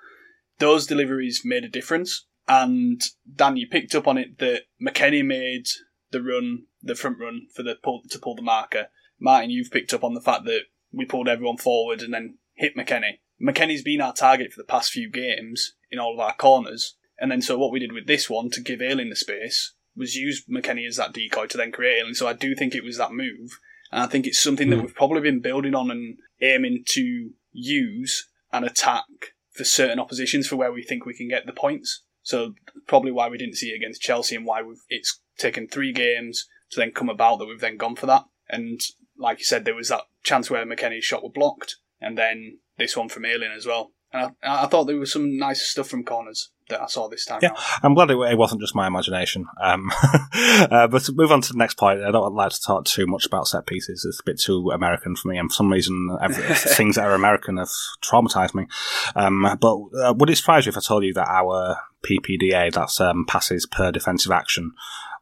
those 0.60 0.86
deliveries 0.86 1.42
made 1.44 1.64
a 1.64 1.68
difference. 1.68 2.26
And 2.46 3.00
Dan, 3.34 3.56
you 3.56 3.66
picked 3.68 3.94
up 3.94 4.06
on 4.06 4.18
it 4.18 4.38
that 4.38 4.62
McKennie 4.84 5.24
made 5.24 5.66
the 6.10 6.22
run, 6.22 6.64
the 6.82 6.94
front 6.94 7.18
run 7.20 7.46
for 7.54 7.62
the 7.62 7.76
pull, 7.82 8.02
to 8.10 8.18
pull 8.18 8.36
the 8.36 8.42
marker. 8.42 8.88
Martin, 9.20 9.50
you've 9.50 9.70
picked 9.70 9.92
up 9.92 10.04
on 10.04 10.14
the 10.14 10.20
fact 10.20 10.44
that 10.44 10.62
we 10.92 11.04
pulled 11.04 11.28
everyone 11.28 11.58
forward 11.58 12.02
and 12.02 12.14
then 12.14 12.38
hit 12.54 12.76
McKennie. 12.76 13.18
McKennie's 13.40 13.82
been 13.82 14.00
our 14.00 14.12
target 14.12 14.52
for 14.52 14.60
the 14.60 14.66
past 14.66 14.92
few 14.92 15.10
games 15.10 15.74
in 15.90 15.98
all 15.98 16.14
of 16.14 16.20
our 16.20 16.34
corners. 16.34 16.96
And 17.18 17.30
then 17.30 17.42
so 17.42 17.58
what 17.58 17.72
we 17.72 17.78
did 17.78 17.92
with 17.92 18.06
this 18.06 18.28
one 18.28 18.50
to 18.50 18.60
give 18.60 18.82
Ayling 18.82 19.10
the 19.10 19.16
space 19.16 19.74
was 19.96 20.14
use 20.14 20.44
McKennie 20.46 20.86
as 20.86 20.96
that 20.96 21.12
decoy 21.12 21.46
to 21.46 21.56
then 21.56 21.72
create 21.72 22.00
Ayling. 22.00 22.14
So 22.14 22.26
I 22.26 22.32
do 22.32 22.54
think 22.54 22.74
it 22.74 22.84
was 22.84 22.98
that 22.98 23.12
move. 23.12 23.58
And 23.92 24.02
I 24.02 24.06
think 24.06 24.26
it's 24.26 24.42
something 24.42 24.70
that 24.70 24.76
hmm. 24.76 24.82
we've 24.82 24.94
probably 24.94 25.20
been 25.20 25.40
building 25.40 25.74
on 25.74 25.90
and 25.90 26.18
aiming 26.42 26.84
to 26.88 27.30
use 27.52 28.28
and 28.52 28.64
attack 28.64 29.04
for 29.52 29.64
certain 29.64 29.98
oppositions 29.98 30.46
for 30.46 30.56
where 30.56 30.72
we 30.72 30.82
think 30.82 31.04
we 31.04 31.14
can 31.14 31.28
get 31.28 31.46
the 31.46 31.52
points. 31.52 32.02
So 32.22 32.54
probably 32.86 33.10
why 33.10 33.28
we 33.28 33.38
didn't 33.38 33.56
see 33.56 33.70
it 33.70 33.76
against 33.76 34.02
Chelsea 34.02 34.36
and 34.36 34.44
why 34.44 34.62
it's 34.88 35.20
taken 35.38 35.66
three 35.66 35.92
games 35.92 36.46
to 36.70 36.80
then 36.80 36.92
come 36.92 37.08
about 37.08 37.38
that 37.38 37.46
we've 37.46 37.60
then 37.60 37.76
gone 37.76 37.96
for 37.96 38.06
that. 38.06 38.24
And 38.48 38.80
like 39.18 39.38
you 39.38 39.44
said, 39.44 39.64
there 39.64 39.74
was 39.74 39.88
that 39.88 40.02
chance 40.22 40.50
where 40.50 40.64
McKennie's 40.64 41.04
shot 41.04 41.22
were 41.22 41.30
blocked, 41.30 41.76
and 42.00 42.16
then 42.16 42.58
this 42.78 42.96
one 42.96 43.08
from 43.08 43.24
Ayling 43.24 43.52
as 43.56 43.66
well. 43.66 43.92
And 44.12 44.32
I, 44.42 44.64
I, 44.64 44.66
thought 44.66 44.84
there 44.84 44.96
was 44.96 45.12
some 45.12 45.38
nice 45.38 45.62
stuff 45.62 45.88
from 45.88 46.04
corners 46.04 46.50
that 46.70 46.82
I 46.82 46.86
saw 46.86 47.08
this 47.08 47.24
time. 47.26 47.40
Yeah, 47.42 47.50
I'm 47.82 47.94
glad 47.94 48.10
it, 48.10 48.16
it, 48.16 48.38
wasn't 48.38 48.60
just 48.60 48.74
my 48.74 48.86
imagination. 48.86 49.46
Um, 49.60 49.90
uh, 50.34 50.88
but 50.88 51.02
to 51.02 51.12
move 51.12 51.30
on 51.30 51.42
to 51.42 51.52
the 51.52 51.58
next 51.58 51.76
point, 51.76 52.02
I 52.02 52.10
don't 52.10 52.34
like 52.34 52.52
to 52.52 52.62
talk 52.62 52.84
too 52.84 53.06
much 53.06 53.26
about 53.26 53.46
set 53.46 53.66
pieces. 53.66 54.04
It's 54.04 54.20
a 54.20 54.24
bit 54.24 54.40
too 54.40 54.70
American 54.70 55.16
for 55.16 55.28
me, 55.28 55.38
and 55.38 55.50
for 55.50 55.54
some 55.54 55.70
reason, 55.70 56.16
every, 56.20 56.42
things 56.54 56.96
that 56.96 57.06
are 57.06 57.14
American 57.14 57.58
have 57.58 57.70
traumatized 58.02 58.54
me. 58.54 58.66
Um, 59.14 59.46
but 59.60 59.76
uh, 60.02 60.14
would 60.16 60.30
it 60.30 60.36
surprise 60.36 60.66
you 60.66 60.70
if 60.70 60.78
I 60.78 60.80
told 60.80 61.04
you 61.04 61.14
that 61.14 61.28
our 61.28 61.76
PPDA, 62.02 62.72
that's 62.72 63.00
um, 63.00 63.26
passes 63.26 63.66
per 63.66 63.92
defensive 63.92 64.32
action, 64.32 64.72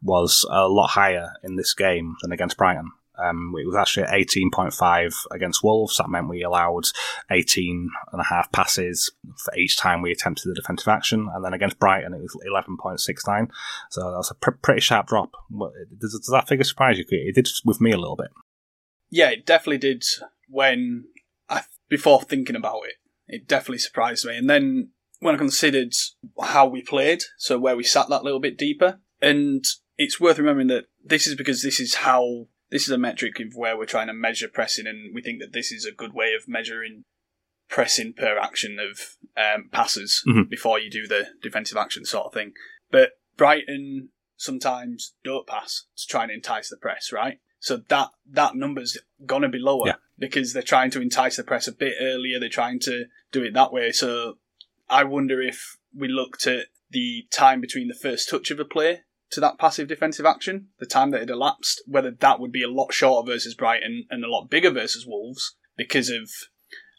was 0.03 0.47
a 0.49 0.69
lot 0.69 0.91
higher 0.91 1.33
in 1.43 1.57
this 1.57 1.75
game 1.75 2.17
than 2.23 2.33
against 2.33 2.57
Brighton? 2.57 2.93
Um, 3.23 3.53
it 3.59 3.67
was 3.67 3.77
actually 3.77 4.07
18.5 4.07 5.15
against 5.31 5.63
Wolves. 5.63 5.97
That 5.97 6.09
meant 6.09 6.29
we 6.29 6.43
allowed 6.43 6.85
18 7.31 7.91
and 8.13 8.21
a 8.21 8.25
half 8.25 8.51
passes 8.53 9.11
for 9.45 9.55
each 9.57 9.77
time 9.77 10.03
we 10.03 10.13
attempted 10.13 10.49
the 10.49 10.55
defensive 10.55 10.89
action. 10.89 11.29
And 11.33 11.45
then 11.45 11.55
against 11.55 11.79
Brighton, 11.79 12.15
it 12.15 12.21
was 12.21 12.37
11.69. 12.47 13.49
So 13.91 14.01
that 14.03 14.17
was 14.17 14.31
a 14.31 14.35
pr- 14.35 14.51
pretty 14.63 14.81
sharp 14.81 15.07
drop. 15.07 15.33
Does, 15.99 16.13
does 16.13 16.31
that 16.33 16.49
figure 16.49 16.65
surprise 16.65 16.99
you? 16.99 17.05
It 17.09 17.35
did 17.35 17.49
with 17.65 17.81
me 17.81 17.93
a 17.93 17.99
little 17.99 18.17
bit. 18.17 18.29
Yeah, 19.11 19.31
it 19.31 19.47
definitely 19.47 19.79
did 19.79 20.05
when 20.49 21.05
I, 21.49 21.63
before 21.89 22.23
thinking 22.23 22.57
about 22.57 22.83
it, 22.87 22.97
it 23.27 23.49
definitely 23.49 23.79
surprised 23.79 24.27
me. 24.27 24.37
And 24.37 24.49
then 24.49 24.91
when 25.21 25.35
I 25.35 25.39
considered 25.39 25.93
how 26.41 26.67
we 26.67 26.83
played, 26.83 27.23
so 27.37 27.59
where 27.59 27.77
we 27.77 27.83
sat 27.83 28.09
that 28.09 28.25
little 28.25 28.41
bit 28.41 28.59
deeper, 28.59 29.01
and 29.21 29.65
it's 29.97 30.21
worth 30.21 30.39
remembering 30.39 30.69
that 30.69 30.85
this 31.05 31.27
is 31.27 31.35
because 31.35 31.63
this 31.63 31.81
is 31.81 31.97
how 31.97 32.47
this 32.71 32.83
is 32.83 32.91
a 32.91 32.99
metric 32.99 33.41
of 33.41 33.57
where 33.57 33.77
we're 33.77 33.87
trying 33.87 34.09
to 34.09 34.13
measure 34.13 34.49
pressing, 34.49 34.87
and 34.87 35.15
we 35.15 35.23
think 35.23 35.41
that 35.41 35.53
this 35.53 35.73
is 35.73 35.85
a 35.85 35.93
good 35.93 36.13
way 36.13 36.33
of 36.35 36.49
measuring 36.49 37.05
pressing 37.69 38.15
per 38.15 38.39
action 38.39 38.79
of 38.79 39.17
um, 39.37 39.69
passes 39.71 40.23
mm-hmm. 40.27 40.49
before 40.49 40.79
you 40.79 40.91
do 40.91 41.07
the 41.07 41.29
defensive 41.43 41.77
action 41.77 42.05
sort 42.05 42.27
of 42.27 42.35
thing. 42.35 42.53
But 42.91 43.13
Brighton 43.37 44.11
sometimes 44.37 45.15
don't 45.25 45.47
pass 45.47 45.85
to 45.97 46.07
try 46.07 46.23
and 46.23 46.33
entice 46.33 46.71
the 46.71 46.77
press, 46.77 47.13
right? 47.13 47.41
So 47.61 47.79
that 47.89 48.11
that 48.31 48.55
number's 48.55 48.97
gonna 49.27 49.49
be 49.49 49.59
lower 49.59 49.87
yeah. 49.87 49.95
because 50.19 50.53
they're 50.53 50.63
trying 50.63 50.91
to 50.93 51.01
entice 51.01 51.37
the 51.37 51.45
press 51.45 51.67
a 51.67 51.73
bit 51.73 51.95
earlier. 52.01 52.39
They're 52.39 52.49
trying 52.49 52.81
to 52.81 53.07
do 53.33 53.43
it 53.43 53.55
that 53.55 53.73
way. 53.73 53.93
So 53.93 54.35
I 54.89 55.05
wonder 55.05 55.43
if 55.43 55.77
we 55.95 56.09
looked 56.09 56.47
at 56.47 56.67
the 56.91 57.27
time 57.31 57.61
between 57.61 57.89
the 57.89 57.95
first 57.95 58.29
touch 58.29 58.51
of 58.51 58.61
a 58.61 58.65
play 58.65 59.03
to 59.31 59.41
that 59.41 59.59
passive 59.59 59.89
defensive 59.89 60.27
action, 60.27 60.69
the 60.79 60.87
time 60.87 61.11
that 61.11 61.21
had 61.21 61.31
elapsed, 61.31 61.83
whether 61.87 62.11
that 62.11 62.41
would 62.41 62.53
be 62.53 62.63
a 62.63 62.71
lot 62.71 62.93
shorter 62.93 63.31
versus 63.31 63.55
Brighton 63.55 64.05
and 64.11 64.25
a 64.25 64.31
lot 64.31 64.51
bigger 64.51 64.71
versus 64.71 65.07
Wolves 65.07 65.57
because 65.77 66.09
of 66.09 66.31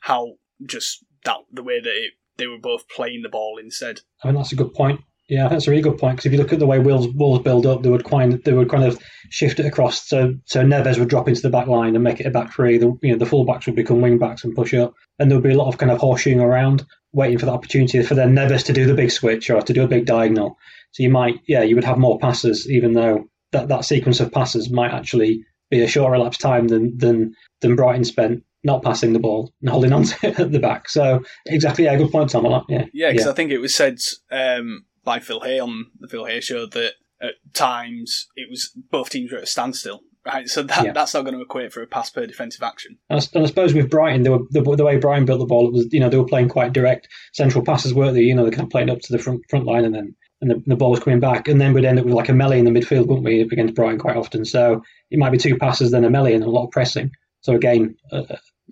how 0.04 0.36
just 0.66 1.04
that 1.26 1.38
the 1.52 1.64
way 1.64 1.80
that 1.80 1.90
it, 1.90 2.14
they 2.38 2.48
were 2.48 2.60
both 2.60 2.88
playing 2.90 3.22
the 3.24 3.30
ball 3.30 3.60
instead. 3.62 4.02
I 4.24 4.28
mean, 4.28 4.36
that's 4.36 4.52
a 4.52 4.56
good 4.56 4.74
point. 4.74 5.02
Yeah, 5.30 5.48
that's 5.48 5.68
a 5.68 5.70
really 5.70 5.84
good 5.84 6.00
point 6.00 6.16
because 6.16 6.26
if 6.26 6.32
you 6.32 6.40
look 6.40 6.54
at 6.54 6.60
the 6.60 6.66
way 6.66 6.80
Wolves, 6.80 7.08
Wolves 7.14 7.44
build 7.44 7.68
up, 7.68 7.84
they 7.84 7.90
would 7.90 8.04
kind 8.04 8.42
they 8.44 8.54
would 8.54 8.70
kind 8.70 8.84
of 8.84 9.00
shift 9.30 9.60
it 9.60 9.68
across. 9.68 10.08
So 10.08 10.34
so 10.46 10.64
Neves 10.64 10.98
would 10.98 11.10
drop 11.10 11.28
into 11.28 11.42
the 11.42 11.52
back 11.52 11.68
line 11.68 11.94
and 11.94 12.04
make 12.04 12.20
it 12.20 12.26
a 12.26 12.32
back 12.32 12.52
three. 12.52 12.80
The 12.80 12.98
you 13.04 13.12
know 13.12 13.18
the 13.18 13.30
fullbacks 13.30 13.68
would 13.68 13.76
become 13.76 14.02
wing 14.02 14.18
backs 14.18 14.44
and 14.44 14.56
push 14.56 14.74
up, 14.74 14.96
and 15.20 15.30
there 15.30 15.38
would 15.38 15.48
be 15.48 15.54
a 15.54 15.58
lot 15.58 15.68
of 15.68 15.78
kind 15.78 15.92
of 15.92 16.00
horseshoeing 16.00 16.42
around, 16.42 16.84
waiting 17.14 17.38
for 17.38 17.46
the 17.46 17.52
opportunity 17.52 18.02
for 18.02 18.16
then 18.16 18.34
Neves 18.34 18.66
to 18.66 18.74
do 18.74 18.88
the 18.88 18.96
big 18.96 19.12
switch 19.12 19.52
or 19.52 19.62
to 19.62 19.74
do 19.74 19.84
a 19.84 19.88
big 19.88 20.08
diagonal. 20.08 20.58
So 20.92 21.04
you 21.04 21.10
might 21.10 21.40
yeah 21.48 21.64
you 21.64 21.76
would 21.76 21.84
have 21.84 21.98
more 21.98 22.20
passes, 22.20 22.70
even 22.70 22.94
though 22.94 23.26
that, 23.52 23.68
that 23.68 23.86
sequence 23.86 24.20
of 24.20 24.32
passes 24.32 24.70
might 24.70 24.92
actually 24.92 25.44
be 25.70 25.82
a 25.82 25.88
shorter 25.88 26.16
elapsed 26.16 26.42
time 26.42 26.68
than 26.68 26.98
than 26.98 27.34
than 27.62 27.76
Brighton 27.76 28.04
spent 28.04 28.44
not 28.64 28.84
passing 28.84 29.14
the 29.14 29.20
ball 29.20 29.54
and 29.62 29.70
holding 29.70 29.94
on 29.94 30.04
to 30.06 30.28
it 30.28 30.40
at 30.40 30.52
the 30.52 30.60
back. 30.60 30.90
So 30.90 31.22
exactly, 31.46 31.86
yeah, 31.86 31.96
good 31.96 32.12
point, 32.12 32.30
Tom. 32.30 32.46
Yeah, 32.68 32.86
yeah, 32.94 33.12
because 33.12 33.26
yeah. 33.26 33.32
I 33.32 33.36
think 33.36 33.52
it 33.52 33.60
was 33.60 33.76
said 33.76 34.00
um, 34.32 34.86
by 35.04 35.20
Phil 35.20 35.42
Hay 35.42 35.60
on 35.60 35.88
the 36.00 36.08
Phil 36.08 36.26
Hay 36.26 36.42
show 36.42 36.66
that 36.68 36.94
at 37.22 37.34
times 37.54 38.28
it 38.36 38.50
was 38.50 38.72
both 38.92 39.10
teams 39.10 39.32
were 39.32 39.38
at 39.38 39.44
a 39.44 39.48
standstill. 39.48 40.02
Right, 40.26 40.50
so 40.50 40.64
that, 40.64 40.86
yeah. 40.86 40.92
that's 40.92 41.14
not 41.14 41.24
going 41.24 41.34
to 41.34 41.42
equate 41.42 41.72
for 41.72 41.82
a 41.82 41.88
pass 41.88 42.10
per 42.10 42.28
defensive 42.28 42.62
action. 42.62 42.98
And 43.10 43.22
I, 43.22 43.26
and 43.34 43.44
I 43.46 43.48
suppose 43.48 43.74
with 43.74 43.90
Brighton, 43.90 44.24
they 44.24 44.30
were, 44.30 44.42
the, 44.50 44.62
the, 44.62 44.84
way 44.84 44.98
Brighton 44.98 45.26
built 45.26 45.40
the 45.40 45.46
ball, 45.46 45.68
it 45.68 45.74
was 45.74 45.88
you 45.92 46.00
know 46.00 46.10
they 46.10 46.18
were 46.18 46.26
playing 46.26 46.50
quite 46.50 46.74
direct 46.74 47.08
central 47.34 47.64
passes, 47.64 47.94
weren't 47.94 48.16
they? 48.16 48.22
You 48.22 48.36
know, 48.36 48.44
they 48.44 48.52
kind 48.52 48.64
of 48.64 48.70
playing 48.70 48.90
up 48.90 49.00
to 49.00 49.14
the 49.14 49.18
front 49.18 49.42
front 49.50 49.66
line 49.66 49.86
and 49.86 49.96
then 49.96 50.16
and 50.42 50.52
the, 50.52 50.64
the 50.66 50.76
ball 50.76 50.92
was 50.92 51.00
coming 51.00 51.20
back, 51.20 51.48
and 51.48 51.60
then 51.60 51.74
we'd 51.74 51.86
end 51.86 52.00
up 52.00 52.06
with 52.06 52.14
like 52.14 52.30
a 52.30 52.34
melee 52.34 52.60
in 52.60 52.66
the 52.66 52.72
midfield, 52.72 53.08
wouldn't 53.08 53.26
we, 53.26 53.42
against 53.42 53.76
Brighton 53.76 54.00
quite 54.00 54.16
often? 54.16 54.46
So 54.46 54.82
it 55.12 55.20
might 55.20 55.32
be 55.32 55.38
two 55.38 55.58
passes, 55.58 55.92
then 55.92 56.06
a 56.06 56.10
melee, 56.10 56.34
and 56.34 56.44
a 56.44 56.50
lot 56.50 56.66
of 56.66 56.72
pressing. 56.72 57.12
So 57.42 57.56
again, 57.56 57.96
uh, 58.12 58.24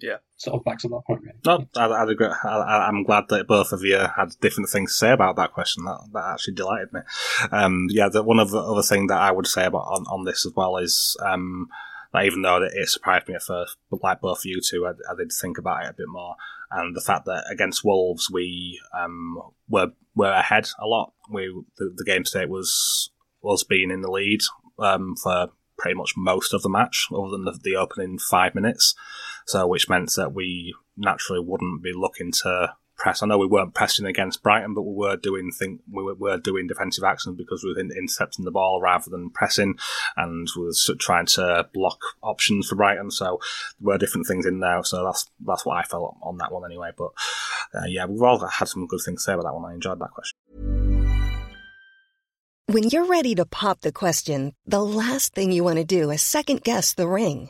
yeah, 0.02 0.18
sort 0.38 0.60
of 0.60 0.64
backs 0.64 0.86
up 0.86 0.92
that 0.92 1.02
point. 1.06 1.22
Really. 1.22 1.38
No, 1.46 1.68
I, 1.76 2.04
I'd 2.04 2.10
agree. 2.10 2.28
I, 2.28 2.88
am 2.88 3.04
glad 3.04 3.26
that 3.30 3.48
both 3.48 3.72
of 3.72 3.84
you 3.84 3.98
had 3.98 4.36
different 4.42 4.70
things 4.70 4.92
to 4.92 4.98
say 4.98 5.12
about 5.12 5.36
that 5.38 5.54
question. 5.54 5.86
That 5.86 6.00
that 6.14 6.26
actually 6.34 6.56
delighted 6.56 6.94
me. 6.94 7.02
Um, 7.52 7.88
yeah, 7.90 8.10
the, 8.10 8.24
one 8.24 8.40
of 8.40 8.52
the 8.52 8.60
other 8.60 8.84
thing 8.84 9.08
that 9.08 9.20
I 9.20 9.32
would 9.32 9.48
say 9.48 9.66
about 9.66 9.88
on, 9.88 10.06
on 10.08 10.26
this 10.26 10.46
as 10.46 10.54
well 10.56 10.78
is 10.78 11.18
um, 11.26 11.68
that 12.14 12.26
even 12.26 12.42
though 12.42 12.62
it 12.64 12.90
surprised 12.90 13.28
me 13.28 13.36
at 13.36 13.44
first, 13.44 13.78
but 13.90 14.04
like 14.04 14.22
both 14.22 14.40
of 14.40 14.46
you 14.46 14.62
two, 14.62 14.86
I, 14.86 14.92
I 15.12 15.16
did 15.18 15.32
think 15.32 15.58
about 15.58 15.86
it 15.86 15.90
a 15.90 15.94
bit 15.94 16.08
more. 16.08 16.36
And 16.70 16.96
the 16.96 17.02
fact 17.02 17.26
that 17.26 17.46
against 17.52 17.84
Wolves 17.84 18.30
we 18.32 18.80
um, 18.98 19.42
were 19.70 19.92
were 20.16 20.32
ahead 20.32 20.68
a 20.80 20.86
lot. 20.86 21.14
We 21.30 21.54
the, 21.78 21.94
the 21.96 22.06
game 22.06 22.26
state 22.26 22.50
was 22.50 23.12
was 23.42 23.64
being 23.64 23.92
in 23.92 24.02
the 24.02 24.12
lead 24.12 24.42
um, 24.80 25.16
for 25.16 25.50
pretty 25.78 25.96
much 25.96 26.14
most 26.18 26.54
of 26.54 26.64
the 26.64 26.70
match, 26.70 27.08
other 27.12 27.30
than 27.32 27.46
the, 27.46 27.58
the 27.64 27.76
opening 27.76 28.18
five 28.18 28.56
minutes. 28.56 28.96
So, 29.46 29.66
which 29.68 29.88
meant 29.88 30.12
that 30.18 30.34
we 30.34 30.74
naturally 30.98 31.40
wouldn't 31.40 31.84
be 31.84 31.94
looking 31.94 32.32
to 32.44 32.74
press. 32.98 33.22
I 33.22 33.28
know 33.28 33.38
we 33.38 33.48
weren't 33.48 33.74
pressing 33.74 34.06
against 34.06 34.44
Brighton, 34.44 34.74
but 34.74 34.82
we 34.82 34.94
were 34.96 35.16
doing 35.16 35.52
think 35.52 35.82
we 35.92 36.04
were, 36.14 36.38
doing 36.38 36.68
defensive 36.68 37.04
actions 37.04 37.38
because 37.38 37.64
we 37.64 37.74
were 37.74 37.80
intercepting 37.80 38.46
the 38.46 38.52
ball 38.52 38.82
rather 38.82 39.10
than 39.10 39.30
pressing, 39.30 39.78
and 40.16 40.48
we 40.56 40.64
were 40.64 40.96
trying 41.00 41.26
to 41.26 41.68
block 41.74 42.00
options 42.22 42.68
for 42.68 42.76
Brighton. 42.76 43.12
So 43.12 43.40
there 43.80 43.94
were 43.94 43.98
different 43.98 44.28
things 44.28 44.46
in 44.46 44.60
there. 44.60 44.84
So 44.84 45.04
that's 45.06 45.30
that's 45.46 45.66
what 45.66 45.78
I 45.78 45.84
felt 45.84 46.18
on 46.22 46.38
that 46.38 46.52
one 46.52 46.66
anyway. 46.66 46.92
But 46.98 47.12
uh, 47.74 47.86
yeah, 47.88 48.06
we've 48.06 48.22
all 48.22 48.40
had 48.46 48.68
some 48.68 48.88
good 48.88 49.02
things 49.04 49.22
to 49.22 49.24
say 49.24 49.34
about 49.34 49.46
that 49.46 49.54
one. 49.54 49.72
I 49.72 49.74
enjoyed 49.74 50.00
that 50.00 50.12
question. 50.12 50.38
When 52.70 52.90
you're 52.90 53.06
ready 53.06 53.34
to 53.36 53.46
pop 53.46 53.80
the 53.80 53.94
question, 53.94 54.54
the 54.66 54.84
last 54.84 55.34
thing 55.34 55.54
you 55.54 55.64
want 55.64 55.78
to 55.78 55.86
do 55.86 56.12
is 56.12 56.22
second 56.22 56.64
guess 56.64 56.94
the 56.94 57.08
ring. 57.08 57.50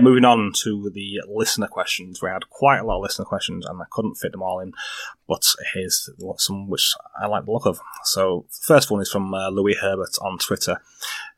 moving 0.00 0.24
on 0.24 0.52
to 0.62 0.90
the 0.90 1.20
listener 1.28 1.66
questions. 1.66 2.22
We 2.22 2.28
had 2.28 2.48
quite 2.50 2.78
a 2.78 2.84
lot 2.84 2.96
of 2.96 3.02
listener 3.02 3.24
questions 3.24 3.66
and 3.66 3.80
I 3.80 3.84
couldn't 3.90 4.16
fit 4.16 4.32
them 4.32 4.42
all 4.42 4.60
in, 4.60 4.72
but 5.26 5.42
here's 5.74 6.08
some 6.36 6.68
which 6.68 6.94
I 7.20 7.26
like 7.26 7.44
the 7.44 7.52
look 7.52 7.66
of. 7.66 7.80
So, 8.04 8.46
first 8.50 8.90
one 8.90 9.00
is 9.00 9.10
from 9.10 9.34
uh, 9.34 9.50
Louis 9.50 9.76
Herbert 9.80 10.16
on 10.20 10.38
Twitter. 10.38 10.80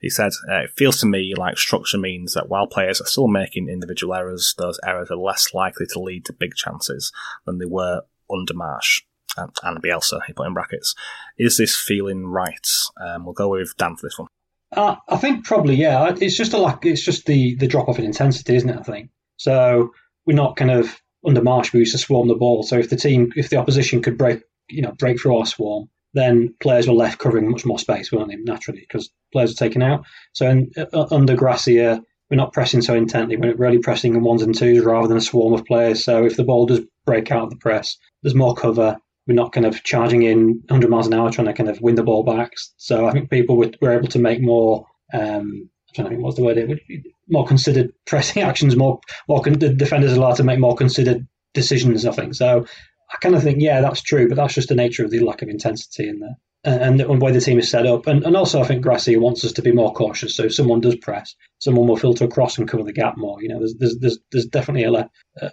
He 0.01 0.11
said, 0.11 0.33
uh, 0.51 0.63
It 0.63 0.71
feels 0.77 1.01
to 1.01 1.07
me 1.07 1.35
like 1.37 1.59
structure 1.59 1.99
means 1.99 2.35
that 2.35 2.49
while 2.49 2.67
players 2.67 3.01
are 3.01 3.07
still 3.07 3.29
making 3.29 3.69
individual 3.69 4.15
errors, 4.15 4.55
those 4.59 4.79
errors 4.87 5.11
are 5.11 5.17
less 5.17 5.55
likely 5.55 5.87
to 5.87 6.01
lead 6.01 6.25
to 6.27 6.33
big 6.33 6.55
chances 6.55 7.13
than 7.47 7.59
they 7.59 7.67
were 7.67 8.03
under 8.31 8.55
Marsch 8.55 9.03
And, 9.37 9.51
and 9.63 9.83
Bielsa, 9.83 10.21
he 10.27 10.33
put 10.33 10.47
in 10.47 10.55
brackets. 10.55 10.95
Is 11.39 11.57
this 11.57 11.77
feeling 11.77 12.27
right? 12.27 12.69
Um, 13.01 13.25
we'll 13.25 13.35
go 13.35 13.49
with 13.49 13.77
Dan 13.77 13.97
for 13.97 14.07
this 14.07 14.19
one. 14.19 14.29
Uh, 14.77 14.97
I 15.09 15.17
think 15.17 15.45
probably 15.45 15.75
yeah. 15.75 16.15
It's 16.21 16.37
just 16.37 16.53
a 16.53 16.59
lack. 16.59 16.87
It's 16.87 17.05
just 17.05 17.27
the 17.27 17.57
the 17.57 17.67
drop 17.67 17.89
off 17.89 17.99
in 17.99 18.05
intensity, 18.05 18.55
isn't 18.55 18.71
it? 18.71 18.79
I 18.79 18.83
think 18.83 19.11
so. 19.37 19.93
We're 20.27 20.37
not 20.37 20.57
kind 20.57 20.71
of 20.71 21.01
under 21.27 21.41
Marsch. 21.41 21.73
We 21.73 21.81
used 21.81 21.93
to 21.93 21.99
swarm 21.99 22.29
the 22.29 22.35
ball. 22.35 22.63
So 22.63 22.79
if 22.79 22.91
the 22.91 22.97
team, 22.97 23.33
if 23.37 23.51
the 23.51 23.57
opposition 23.57 24.03
could 24.03 24.17
break, 24.17 24.43
you 24.69 24.83
know, 24.83 24.93
break 24.93 25.21
through 25.21 25.39
our 25.39 25.47
swarm, 25.47 25.89
then 26.15 26.55
players 26.61 26.87
were 26.87 26.95
left 26.95 27.19
covering 27.19 27.51
much 27.51 27.65
more 27.65 27.79
space, 27.79 28.13
weren't 28.13 28.29
they? 28.29 28.37
Naturally, 28.37 28.81
because 28.81 29.11
players 29.33 29.53
are 29.53 29.57
taken 29.57 29.83
out. 29.83 30.05
So 30.33 30.49
in, 30.49 30.71
uh, 30.77 31.07
under 31.11 31.37
Gracia, 31.37 32.03
we're 32.31 32.37
not 32.37 32.53
pressing 32.53 32.81
so 32.81 32.95
intently. 32.95 33.37
We're 33.37 33.57
really 33.57 33.79
pressing 33.79 34.15
in 34.15 34.23
ones 34.23 34.43
and 34.43 34.55
twos 34.55 34.85
rather 34.85 35.09
than 35.09 35.17
a 35.17 35.23
swarm 35.23 35.53
of 35.53 35.65
players. 35.65 36.05
So 36.05 36.25
if 36.25 36.37
the 36.37 36.45
ball 36.45 36.67
does 36.67 36.81
break 37.05 37.31
out 37.31 37.45
of 37.45 37.51
the 37.51 37.57
press, 37.57 37.97
there's 38.23 38.35
more 38.35 38.55
cover. 38.55 38.97
We're 39.27 39.35
not 39.35 39.53
kind 39.53 39.67
of 39.67 39.83
charging 39.85 40.23
in 40.23 40.63
100 40.69 40.91
miles 40.91 41.07
an 41.07 41.15
hour 41.15 41.31
trying 41.31 41.47
to 41.47 41.53
kind 41.53 41.69
of 41.69 41.81
win 41.81 41.95
the 41.95 42.03
ball 42.03 42.25
back. 42.25 42.53
So 42.77 43.07
I 43.07 43.13
think 43.13 43.31
people 43.31 43.57
were, 43.57 43.71
were 43.81 43.93
able 43.93 44.09
to 44.09 44.19
make 44.19 44.41
more. 44.41 44.87
Um, 45.13 45.69
I'm 45.89 45.95
trying 45.95 46.05
to 46.07 46.11
think 46.11 46.23
what's 46.23 46.37
the 46.37 46.45
word. 46.45 46.59
It 46.59 46.81
more 47.29 47.47
considered 47.47 47.93
pressing 48.07 48.43
actions. 48.43 48.77
More, 48.77 49.01
more 49.29 49.43
con- 49.43 49.59
the 49.59 49.73
defenders 49.73 50.13
allowed 50.13 50.37
to 50.37 50.45
make 50.45 50.59
more 50.59 50.77
considered 50.77 51.27
decisions. 51.55 52.07
I 52.07 52.13
think 52.13 52.35
so. 52.35 52.67
I 53.13 53.17
kind 53.17 53.35
of 53.35 53.43
think, 53.43 53.61
yeah, 53.61 53.81
that's 53.81 54.03
true, 54.03 54.29
but 54.29 54.37
that's 54.37 54.55
just 54.55 54.69
the 54.69 54.75
nature 54.77 55.05
of 55.05 55.11
the 55.11 55.19
lack 55.21 55.43
of 55.43 55.49
intensity 55.49 56.09
in 56.09 56.21
there 56.21 56.37
and, 56.65 57.01
the 57.01 57.09
way 57.09 57.33
the 57.33 57.41
team 57.41 57.59
is 57.59 57.71
set 57.71 57.87
up. 57.87 58.07
And, 58.07 58.25
and 58.25 58.37
also, 58.37 58.61
I 58.61 58.65
think 58.65 58.83
Gracia 58.83 59.19
wants 59.19 59.45
us 59.45 59.53
to 59.53 59.63
be 59.63 59.73
more 59.73 59.93
cautious. 59.93 60.37
So 60.37 60.45
if 60.45 60.55
someone 60.55 60.81
does 60.81 60.97
press, 60.97 61.35
someone 61.59 61.89
will 61.89 61.97
filter 61.97 62.25
across 62.25 62.59
and 62.59 62.69
cover 62.69 62.85
the 62.85 62.93
gap 62.93 63.17
more. 63.17 63.43
You 63.43 63.49
know, 63.49 63.59
there's 63.59 63.75
there's 63.79 63.99
there's, 63.99 64.19
there's 64.33 64.47
definitely 64.47 64.85
a, 64.85 65.11
uh, 65.43 65.49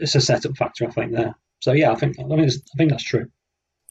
it's 0.00 0.14
a 0.14 0.20
setup 0.20 0.56
factor, 0.56 0.86
I 0.86 0.90
think 0.90 1.12
there. 1.12 1.34
So 1.62 1.72
yeah, 1.72 1.92
I 1.92 1.94
think 1.94 2.18
I 2.18 2.24
mean 2.24 2.40
I 2.40 2.76
think 2.76 2.90
that's 2.90 3.04
true. 3.04 3.26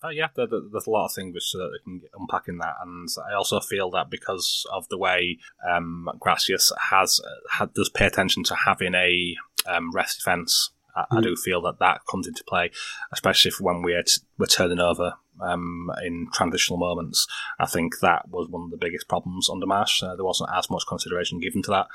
Oh 0.04 0.10
yeah, 0.10 0.28
there, 0.36 0.48
there's 0.48 0.88
a 0.88 0.90
lot 0.90 1.06
of 1.06 1.14
things 1.14 1.34
which 1.34 1.54
uh, 1.56 1.68
they 1.68 1.84
can 1.84 2.02
unpack 2.20 2.48
in 2.48 2.58
that, 2.58 2.76
and 2.84 3.08
I 3.30 3.34
also 3.34 3.60
feel 3.60 3.90
that 3.92 4.10
because 4.10 4.66
of 4.74 4.88
the 4.90 4.98
way 4.98 5.38
um, 5.70 6.10
Gracia's 6.20 6.72
has 6.90 7.22
had 7.50 7.74
does 7.74 7.90
pay 7.90 8.08
attention 8.08 8.44
to 8.46 8.56
having 8.56 8.94
a 8.94 9.36
um, 9.68 9.92
rest 9.92 10.18
defense 10.18 10.72
I, 10.96 11.06
I, 11.12 11.16
mm. 11.18 11.24
do 11.24 11.36
feel 11.36 11.62
that 11.62 11.80
that 11.80 12.02
comes 12.10 12.28
into 12.28 12.44
play, 12.44 12.72
especially 13.14 13.52
when 13.60 13.84
we're, 13.84 14.04
t- 14.04 14.22
we're 14.38 14.48
turning 14.48 14.80
over 14.80 15.14
um, 15.42 15.92
in 16.04 16.28
transitional 16.34 16.78
moments. 16.78 17.28
I 17.60 17.66
think 17.66 18.00
that 18.00 18.30
was 18.30 18.48
one 18.50 18.64
of 18.64 18.72
the 18.72 18.78
biggest 18.78 19.08
problems 19.08 19.50
under 19.50 19.66
Marsch. 19.66 20.04
Uh, 20.04 20.16
there 20.16 20.26
wasn't 20.26 20.50
as 20.56 20.70
much 20.70 20.84
consideration 20.88 21.40
given 21.40 21.62
to 21.64 21.72
that. 21.72 21.88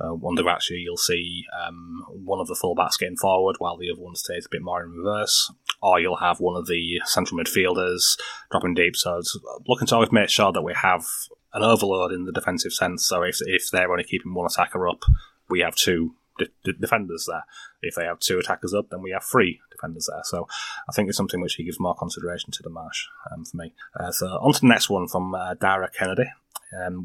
Uh, 0.00 0.14
under 0.26 0.48
actually, 0.48 0.78
you'll 0.78 0.96
see 0.96 1.44
um, 1.66 2.04
one 2.08 2.40
of 2.40 2.46
the 2.46 2.58
fullbacks 2.62 2.98
getting 2.98 3.16
forward 3.16 3.56
while 3.58 3.76
the 3.76 3.90
other 3.90 4.02
one 4.02 4.14
stays 4.14 4.46
a 4.46 4.50
bit 4.50 4.62
more 4.62 4.82
in 4.82 4.90
reverse, 4.90 5.52
or 5.82 6.00
you'll 6.00 6.16
have 6.16 6.40
one 6.40 6.56
of 6.56 6.66
the 6.66 7.00
central 7.04 7.40
midfielders 7.40 8.18
dropping 8.50 8.74
deep. 8.74 8.96
So 8.96 9.20
looking 9.66 9.86
to 9.88 9.94
always 9.94 10.12
make 10.12 10.28
sure 10.28 10.52
that 10.52 10.62
we 10.62 10.74
have 10.74 11.04
an 11.52 11.62
overload 11.62 12.12
in 12.12 12.24
the 12.24 12.32
defensive 12.32 12.72
sense. 12.72 13.06
So 13.06 13.22
if 13.22 13.38
if 13.40 13.70
they're 13.70 13.90
only 13.90 14.04
keeping 14.04 14.34
one 14.34 14.46
attacker 14.46 14.88
up, 14.88 15.02
we 15.48 15.60
have 15.60 15.74
two 15.74 16.14
de- 16.64 16.72
defenders 16.72 17.26
there. 17.28 17.44
If 17.82 17.94
they 17.94 18.04
have 18.04 18.20
two 18.20 18.38
attackers 18.38 18.74
up, 18.74 18.90
then 18.90 19.02
we 19.02 19.10
have 19.10 19.24
three 19.24 19.60
defenders 19.70 20.08
there. 20.10 20.22
So 20.24 20.46
I 20.88 20.92
think 20.92 21.08
it's 21.08 21.16
something 21.16 21.40
which 21.40 21.54
he 21.54 21.64
gives 21.64 21.80
more 21.80 21.94
consideration 21.94 22.50
to 22.52 22.62
the 22.62 22.70
Marsch 22.70 23.06
um, 23.32 23.44
for 23.44 23.56
me. 23.56 23.72
Uh, 23.98 24.10
so 24.10 24.26
on 24.26 24.52
to 24.52 24.60
the 24.60 24.68
next 24.68 24.90
one 24.90 25.08
from 25.08 25.34
uh, 25.34 25.54
Dara 25.54 25.90
Kennedy. 25.90 26.30
Um, 26.78 27.04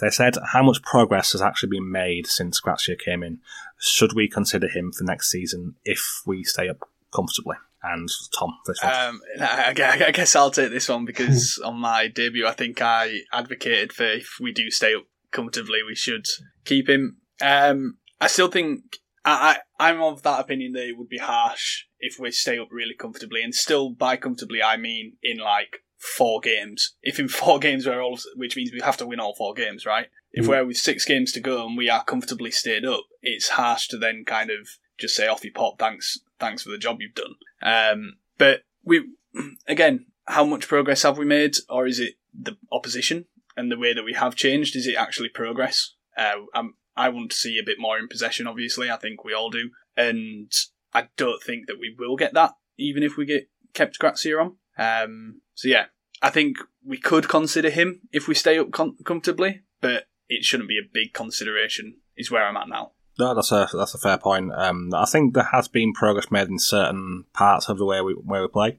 they 0.00 0.10
said, 0.10 0.34
how 0.52 0.62
much 0.62 0.82
progress 0.82 1.32
has 1.32 1.40
actually 1.40 1.70
been 1.70 1.90
made 1.90 2.26
since 2.26 2.60
Gracia 2.60 2.94
came 2.94 3.22
in? 3.22 3.38
Should 3.78 4.12
we 4.12 4.28
consider 4.28 4.68
him 4.68 4.92
for 4.92 5.04
next 5.04 5.30
season 5.30 5.76
if 5.84 6.22
we 6.26 6.44
stay 6.44 6.68
up 6.68 6.88
comfortably? 7.14 7.56
And 7.82 8.08
Tom, 8.38 8.58
this 8.66 8.82
one. 8.82 8.92
Um, 8.92 9.20
I, 9.40 9.70
I 10.06 10.10
guess 10.10 10.34
I'll 10.34 10.50
take 10.50 10.70
this 10.70 10.88
one 10.88 11.04
because 11.04 11.58
on 11.64 11.78
my 11.78 12.08
debut, 12.08 12.46
I 12.46 12.52
think 12.52 12.82
I 12.82 13.20
advocated 13.32 13.92
for 13.92 14.04
if 14.04 14.36
we 14.40 14.52
do 14.52 14.70
stay 14.70 14.94
up 14.94 15.04
comfortably, 15.30 15.82
we 15.86 15.94
should 15.94 16.26
keep 16.64 16.88
him. 16.88 17.18
Um, 17.40 17.98
I 18.20 18.26
still 18.26 18.48
think 18.48 18.98
I, 19.24 19.58
I 19.78 19.90
I'm 19.90 20.00
of 20.02 20.22
that 20.22 20.40
opinion 20.40 20.72
that 20.72 20.88
it 20.88 20.98
would 20.98 21.08
be 21.08 21.18
harsh 21.18 21.84
if 22.00 22.18
we 22.18 22.30
stay 22.30 22.58
up 22.58 22.68
really 22.70 22.94
comfortably, 22.94 23.42
and 23.42 23.54
still 23.54 23.90
by 23.90 24.16
comfortably 24.16 24.62
I 24.62 24.76
mean 24.76 25.16
in 25.22 25.38
like 25.38 25.82
four 25.98 26.40
games. 26.40 26.94
If 27.02 27.18
in 27.18 27.28
four 27.28 27.58
games 27.58 27.86
we're 27.86 28.02
all, 28.02 28.18
which 28.36 28.56
means 28.56 28.72
we 28.72 28.80
have 28.80 28.96
to 28.98 29.06
win 29.06 29.20
all 29.20 29.34
four 29.34 29.54
games, 29.54 29.84
right? 29.84 30.06
If 30.32 30.46
mm. 30.46 30.48
we're 30.48 30.66
with 30.66 30.76
six 30.76 31.04
games 31.04 31.32
to 31.32 31.40
go 31.40 31.66
and 31.66 31.76
we 31.76 31.88
are 31.88 32.04
comfortably 32.04 32.50
stayed 32.50 32.84
up, 32.84 33.04
it's 33.22 33.50
harsh 33.50 33.88
to 33.88 33.98
then 33.98 34.24
kind 34.26 34.50
of 34.50 34.68
just 34.98 35.14
say 35.14 35.26
off 35.26 35.44
you 35.44 35.52
pop, 35.52 35.78
thanks, 35.78 36.18
thanks 36.38 36.62
for 36.62 36.70
the 36.70 36.78
job 36.78 36.98
you've 37.00 37.14
done. 37.14 37.36
Um, 37.62 38.16
but 38.36 38.62
we, 38.84 39.08
again, 39.66 40.06
how 40.26 40.44
much 40.44 40.68
progress 40.68 41.02
have 41.02 41.18
we 41.18 41.24
made, 41.24 41.56
or 41.68 41.86
is 41.86 41.98
it 41.98 42.14
the 42.38 42.56
opposition 42.70 43.26
and 43.56 43.70
the 43.72 43.78
way 43.78 43.94
that 43.94 44.04
we 44.04 44.12
have 44.14 44.36
changed? 44.36 44.76
Is 44.76 44.86
it 44.86 44.96
actually 44.96 45.30
progress? 45.30 45.94
Uh, 46.16 46.32
I'm, 46.54 46.74
I 46.98 47.08
want 47.10 47.30
to 47.30 47.36
see 47.36 47.58
a 47.58 47.64
bit 47.64 47.78
more 47.78 47.96
in 47.96 48.08
possession. 48.08 48.48
Obviously, 48.48 48.90
I 48.90 48.96
think 48.96 49.24
we 49.24 49.32
all 49.32 49.50
do, 49.50 49.70
and 49.96 50.52
I 50.92 51.08
don't 51.16 51.42
think 51.42 51.68
that 51.68 51.78
we 51.80 51.94
will 51.96 52.16
get 52.16 52.34
that, 52.34 52.54
even 52.76 53.02
if 53.04 53.16
we 53.16 53.24
get 53.24 53.48
kept 53.72 53.98
Gracia 53.98 54.36
on. 54.36 54.56
Um, 54.76 55.40
so 55.54 55.68
yeah, 55.68 55.86
I 56.20 56.30
think 56.30 56.58
we 56.84 56.98
could 56.98 57.28
consider 57.28 57.70
him 57.70 58.00
if 58.12 58.26
we 58.26 58.34
stay 58.34 58.58
up 58.58 58.72
com- 58.72 58.96
comfortably, 59.04 59.62
but 59.80 60.08
it 60.28 60.44
shouldn't 60.44 60.68
be 60.68 60.78
a 60.78 60.90
big 60.92 61.14
consideration. 61.14 61.98
Is 62.16 62.32
where 62.32 62.44
I'm 62.44 62.56
at 62.56 62.68
now. 62.68 62.92
No, 63.16 63.34
that's 63.34 63.52
a 63.52 63.68
that's 63.72 63.94
a 63.94 63.98
fair 63.98 64.18
point. 64.18 64.52
Um, 64.52 64.90
I 64.92 65.04
think 65.04 65.34
there 65.34 65.48
has 65.52 65.68
been 65.68 65.92
progress 65.92 66.32
made 66.32 66.48
in 66.48 66.58
certain 66.58 67.24
parts 67.32 67.68
of 67.68 67.78
the 67.78 67.84
way 67.84 68.00
we 68.00 68.14
where 68.14 68.42
we 68.42 68.48
play, 68.48 68.78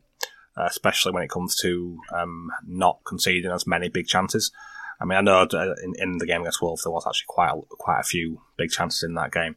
uh, 0.58 0.65
especially 0.65 1.13
when 1.13 1.23
it 1.23 1.29
comes 1.29 1.55
to 1.62 1.99
um, 2.13 2.49
not 2.65 2.99
conceding 3.05 3.51
as 3.51 3.65
many 3.65 3.88
big 3.88 4.08
chances. 4.08 4.51
I 5.01 5.05
mean, 5.05 5.17
I 5.17 5.21
know 5.21 5.41
uh, 5.41 5.75
in, 5.83 5.93
in 5.97 6.17
the 6.17 6.25
game 6.25 6.41
against 6.41 6.62
Wolves 6.62 6.83
there 6.83 6.91
was 6.91 7.05
actually 7.07 7.25
quite 7.27 7.51
a, 7.51 7.62
quite 7.69 8.01
a 8.01 8.03
few 8.03 8.41
big 8.57 8.69
chances 8.69 9.03
in 9.03 9.13
that 9.15 9.31
game, 9.31 9.55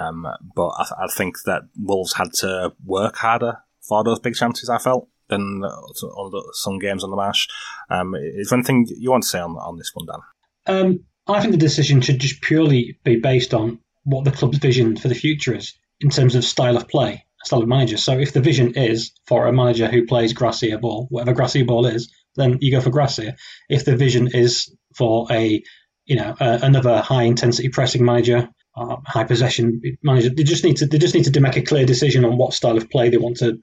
um, 0.00 0.26
but 0.54 0.68
I, 0.68 1.04
I, 1.04 1.06
think 1.14 1.36
that 1.44 1.62
Wolves 1.80 2.14
had 2.14 2.32
to 2.40 2.72
work 2.84 3.16
harder 3.16 3.58
for 3.80 4.02
those 4.02 4.18
big 4.18 4.34
chances. 4.34 4.68
I 4.68 4.78
felt 4.78 5.08
than 5.28 5.62
on 5.64 6.54
some 6.54 6.78
games 6.78 7.04
on 7.04 7.10
the 7.10 7.16
Marsch. 7.16 7.48
Um, 7.90 8.14
is 8.14 8.48
there 8.48 8.58
anything 8.58 8.86
you 8.98 9.10
want 9.10 9.22
to 9.22 9.28
say 9.28 9.40
on, 9.40 9.52
on 9.52 9.78
this 9.78 9.92
one, 9.94 10.06
Dan? 10.06 10.20
Um, 10.66 11.04
I 11.26 11.40
think 11.40 11.52
the 11.52 11.58
decision 11.58 12.00
should 12.00 12.18
just 12.18 12.42
purely 12.42 12.98
be 13.04 13.16
based 13.16 13.54
on 13.54 13.80
what 14.04 14.24
the 14.24 14.30
club's 14.30 14.58
vision 14.58 14.96
for 14.96 15.08
the 15.08 15.14
future 15.14 15.54
is 15.54 15.74
in 16.00 16.10
terms 16.10 16.34
of 16.34 16.44
style 16.44 16.76
of 16.76 16.88
play, 16.88 17.24
style 17.44 17.62
of 17.62 17.68
manager. 17.68 17.96
So 17.96 18.18
if 18.18 18.32
the 18.32 18.40
vision 18.40 18.74
is 18.74 19.12
for 19.26 19.46
a 19.46 19.52
manager 19.52 19.88
who 19.88 20.06
plays 20.06 20.32
Gracia 20.32 20.78
ball, 20.78 21.06
whatever 21.10 21.32
Gracia 21.32 21.64
ball 21.64 21.86
is, 21.86 22.12
then 22.36 22.58
you 22.60 22.70
go 22.70 22.80
for 22.80 22.90
Gracia. 22.90 23.36
If 23.68 23.84
the 23.84 23.96
vision 23.96 24.28
is 24.32 24.74
for 24.94 25.26
a 25.30 25.62
you 26.04 26.16
know 26.16 26.34
uh, 26.38 26.58
another 26.62 27.00
high 27.00 27.24
intensity 27.24 27.68
pressing 27.68 28.04
manager, 28.04 28.48
uh, 28.76 28.96
high 29.06 29.24
possession 29.24 29.80
manager, 30.02 30.30
they 30.30 30.44
just 30.44 30.64
need 30.64 30.76
to 30.78 30.86
they 30.86 30.98
just 30.98 31.14
need 31.14 31.32
to 31.32 31.40
make 31.40 31.56
a 31.56 31.62
clear 31.62 31.86
decision 31.86 32.24
on 32.24 32.36
what 32.36 32.54
style 32.54 32.76
of 32.76 32.90
play 32.90 33.08
they 33.08 33.16
want 33.16 33.38
to 33.38 33.58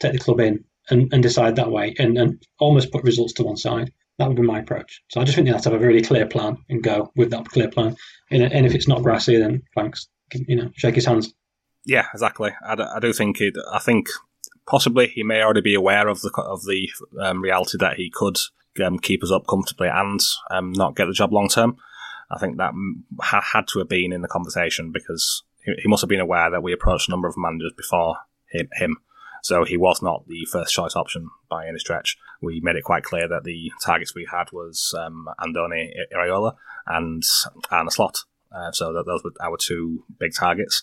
take 0.00 0.12
the 0.12 0.18
club 0.18 0.40
in 0.40 0.64
and, 0.90 1.12
and 1.12 1.22
decide 1.22 1.56
that 1.56 1.70
way 1.70 1.94
and, 1.98 2.16
and 2.18 2.42
almost 2.58 2.92
put 2.92 3.04
results 3.04 3.34
to 3.34 3.44
one 3.44 3.56
side. 3.56 3.92
That 4.18 4.28
would 4.28 4.36
be 4.36 4.42
my 4.42 4.60
approach. 4.60 5.02
So 5.08 5.20
I 5.20 5.24
just 5.24 5.36
think 5.36 5.46
you 5.46 5.52
have 5.52 5.62
to 5.62 5.70
have 5.70 5.80
a 5.80 5.86
really 5.86 6.02
clear 6.02 6.26
plan 6.26 6.56
and 6.68 6.82
go 6.82 7.12
with 7.14 7.30
that 7.30 7.44
clear 7.46 7.68
plan. 7.68 7.94
And, 8.30 8.42
and 8.42 8.66
if 8.66 8.74
it's 8.74 8.88
not 8.88 9.02
Gracia, 9.02 9.38
then 9.38 9.62
thanks, 9.76 10.08
you 10.32 10.56
know, 10.56 10.70
shake 10.74 10.96
his 10.96 11.06
hands. 11.06 11.32
Yeah, 11.84 12.06
exactly. 12.12 12.50
I 12.66 12.98
do 13.00 13.12
think 13.12 13.40
it. 13.40 13.54
I 13.72 13.78
think 13.78 14.08
possibly 14.68 15.08
he 15.08 15.22
may 15.22 15.42
already 15.42 15.62
be 15.62 15.74
aware 15.74 16.08
of 16.08 16.20
the 16.20 16.30
of 16.36 16.64
the 16.64 16.90
um, 17.20 17.42
reality 17.42 17.78
that 17.78 17.96
he 17.96 18.10
could 18.10 18.38
um, 18.84 18.98
keep 18.98 19.24
us 19.24 19.32
up 19.32 19.46
comfortably 19.48 19.88
and 19.88 20.20
um, 20.50 20.72
not 20.72 20.94
get 20.94 21.06
the 21.06 21.12
job 21.12 21.32
long 21.32 21.48
term. 21.48 21.76
I 22.30 22.38
think 22.38 22.58
that 22.58 22.72
ha- 23.20 23.40
had 23.52 23.66
to 23.68 23.78
have 23.78 23.88
been 23.88 24.12
in 24.12 24.20
the 24.20 24.28
conversation 24.28 24.92
because 24.92 25.42
he, 25.64 25.72
he, 25.82 25.88
must 25.88 26.02
have 26.02 26.10
been 26.10 26.20
aware 26.20 26.50
that 26.50 26.62
we 26.62 26.74
approached 26.74 27.08
a 27.08 27.10
number 27.10 27.26
of 27.26 27.38
managers 27.38 27.72
before 27.74 28.18
him, 28.50 28.68
him 28.74 28.98
so 29.42 29.64
he 29.64 29.76
was 29.76 30.02
not 30.02 30.28
the 30.28 30.44
first 30.44 30.74
choice 30.74 30.94
option 30.94 31.30
by 31.48 31.66
any 31.66 31.78
stretch. 31.78 32.18
We 32.42 32.60
made 32.60 32.76
it 32.76 32.84
quite 32.84 33.04
clear 33.04 33.26
that 33.28 33.44
the 33.44 33.72
targets 33.82 34.14
we 34.14 34.28
had 34.30 34.52
was 34.52 34.94
um, 34.98 35.26
Andoni 35.40 35.90
Iraola 36.12 36.54
and 36.86 37.22
Arne 37.70 37.90
Slot. 37.90 38.24
Uh, 38.50 38.72
so 38.72 38.94
that 38.94 39.04
those 39.04 39.22
were 39.22 39.32
our 39.42 39.58
two 39.58 40.04
big 40.18 40.32
targets, 40.34 40.82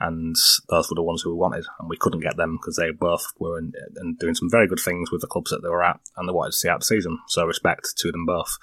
and 0.00 0.36
those 0.68 0.90
were 0.90 0.94
the 0.94 1.02
ones 1.02 1.22
who 1.22 1.30
we 1.30 1.36
wanted, 1.38 1.64
and 1.78 1.88
we 1.88 1.96
couldn't 1.96 2.20
get 2.20 2.36
them 2.36 2.56
because 2.56 2.76
they 2.76 2.90
both 2.90 3.32
were 3.38 3.58
in, 3.58 3.72
in 4.00 4.14
doing 4.14 4.34
some 4.34 4.50
very 4.50 4.66
good 4.66 4.80
things 4.80 5.10
with 5.10 5.20
the 5.20 5.26
clubs 5.26 5.50
that 5.50 5.62
they 5.62 5.68
were 5.68 5.84
at, 5.84 6.00
and 6.16 6.28
they 6.28 6.32
wanted 6.32 6.52
to 6.52 6.58
see 6.58 6.68
out 6.68 6.80
the 6.80 6.86
season. 6.86 7.18
So 7.28 7.44
respect 7.44 7.96
to 7.98 8.12
them 8.12 8.26
both. 8.26 8.58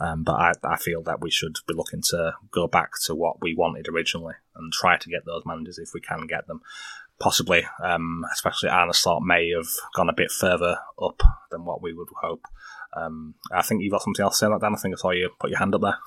Um, 0.00 0.22
but 0.22 0.34
I, 0.34 0.52
I, 0.62 0.76
feel 0.76 1.02
that 1.02 1.20
we 1.20 1.28
should 1.28 1.56
be 1.66 1.74
looking 1.74 2.02
to 2.10 2.34
go 2.52 2.68
back 2.68 2.90
to 3.06 3.16
what 3.16 3.40
we 3.40 3.56
wanted 3.56 3.88
originally 3.88 4.34
and 4.54 4.72
try 4.72 4.96
to 4.96 5.10
get 5.10 5.26
those 5.26 5.42
managers 5.44 5.76
if 5.76 5.90
we 5.92 6.00
can 6.00 6.28
get 6.28 6.46
them 6.46 6.60
possibly, 7.18 7.64
um, 7.82 8.24
especially 8.32 8.68
Arne 8.68 8.92
Slot 8.92 9.22
may 9.22 9.50
have 9.50 9.68
gone 9.94 10.08
a 10.08 10.14
bit 10.14 10.30
further 10.30 10.78
up 11.02 11.22
than 11.50 11.64
what 11.64 11.82
we 11.82 11.92
would 11.92 12.08
hope. 12.20 12.46
Um, 12.98 13.34
I 13.52 13.62
think 13.62 13.82
you've 13.82 13.92
got 13.92 14.02
something 14.02 14.22
else 14.22 14.38
to 14.38 14.46
say 14.46 14.48
that. 14.50 14.64
I 14.64 14.76
think 14.76 14.94
I 14.94 14.96
saw 14.96 15.10
you 15.10 15.30
put 15.38 15.50
your 15.50 15.58
hand 15.58 15.74
up 15.74 15.82
there. 15.82 15.98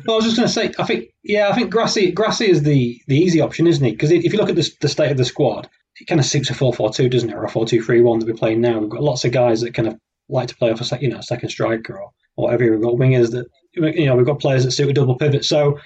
well, 0.06 0.16
I 0.16 0.16
was 0.16 0.24
just 0.24 0.36
going 0.36 0.48
to 0.48 0.52
say, 0.52 0.72
I 0.78 0.84
think, 0.84 1.10
yeah, 1.22 1.48
I 1.48 1.54
think 1.54 1.70
Grassy 1.70 2.12
Gracia 2.12 2.44
is 2.44 2.62
the, 2.62 3.00
the 3.06 3.16
easy 3.16 3.40
option, 3.40 3.66
isn't 3.66 3.84
he? 3.84 3.92
Because 3.92 4.10
if 4.10 4.32
you 4.32 4.38
look 4.38 4.48
at 4.48 4.56
the, 4.56 4.70
the 4.80 4.88
state 4.88 5.10
of 5.10 5.16
the 5.16 5.24
squad, 5.24 5.68
it 6.00 6.06
kind 6.06 6.20
of 6.20 6.26
suits 6.26 6.50
a 6.50 6.54
4 6.54 6.72
4 6.72 6.92
2, 6.92 7.08
doesn't 7.08 7.30
it? 7.30 7.34
Or 7.34 7.44
a 7.44 7.48
4 7.48 7.66
2 7.66 7.82
3 7.82 8.02
1 8.02 8.18
that 8.18 8.26
we're 8.26 8.34
playing 8.34 8.60
now. 8.60 8.78
We've 8.78 8.90
got 8.90 9.02
lots 9.02 9.24
of 9.24 9.32
guys 9.32 9.60
that 9.60 9.74
kind 9.74 9.88
of 9.88 9.98
like 10.28 10.48
to 10.48 10.56
play 10.56 10.70
off 10.70 10.80
a 10.80 10.84
sec, 10.84 11.02
you 11.02 11.08
know, 11.08 11.20
second 11.20 11.48
striker 11.48 11.94
or, 11.94 12.10
or 12.36 12.44
whatever. 12.44 12.70
We've 12.70 12.82
got 12.82 12.94
wingers 12.94 13.32
that, 13.32 13.46
you 13.72 14.06
know, 14.06 14.16
we've 14.16 14.26
got 14.26 14.40
players 14.40 14.64
that 14.64 14.70
suit 14.70 14.90
a 14.90 14.92
double 14.92 15.16
pivot. 15.16 15.44
So 15.44 15.78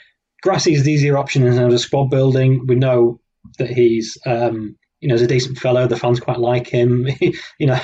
Grassy 0.43 0.75
is 0.75 0.85
the 0.85 0.93
easier 0.93 1.17
option 1.17 1.47
in 1.47 1.55
terms 1.55 1.75
of 1.75 1.81
squad 1.81 2.11
building. 2.11 2.67
We 2.67 2.75
know 2.75 3.21
that 3.59 3.71
he's 3.71 4.19
um, 4.27 4.77
you 5.01 5.09
know, 5.09 5.15
he's 5.17 5.23
a 5.23 5.27
decent 5.27 5.59
fellow. 5.59 5.87
The 5.87 5.99
fans 5.99 6.19
quite 6.19 6.39
like 6.39 6.67
him. 6.67 7.07
you 7.59 7.67
know, 7.67 7.79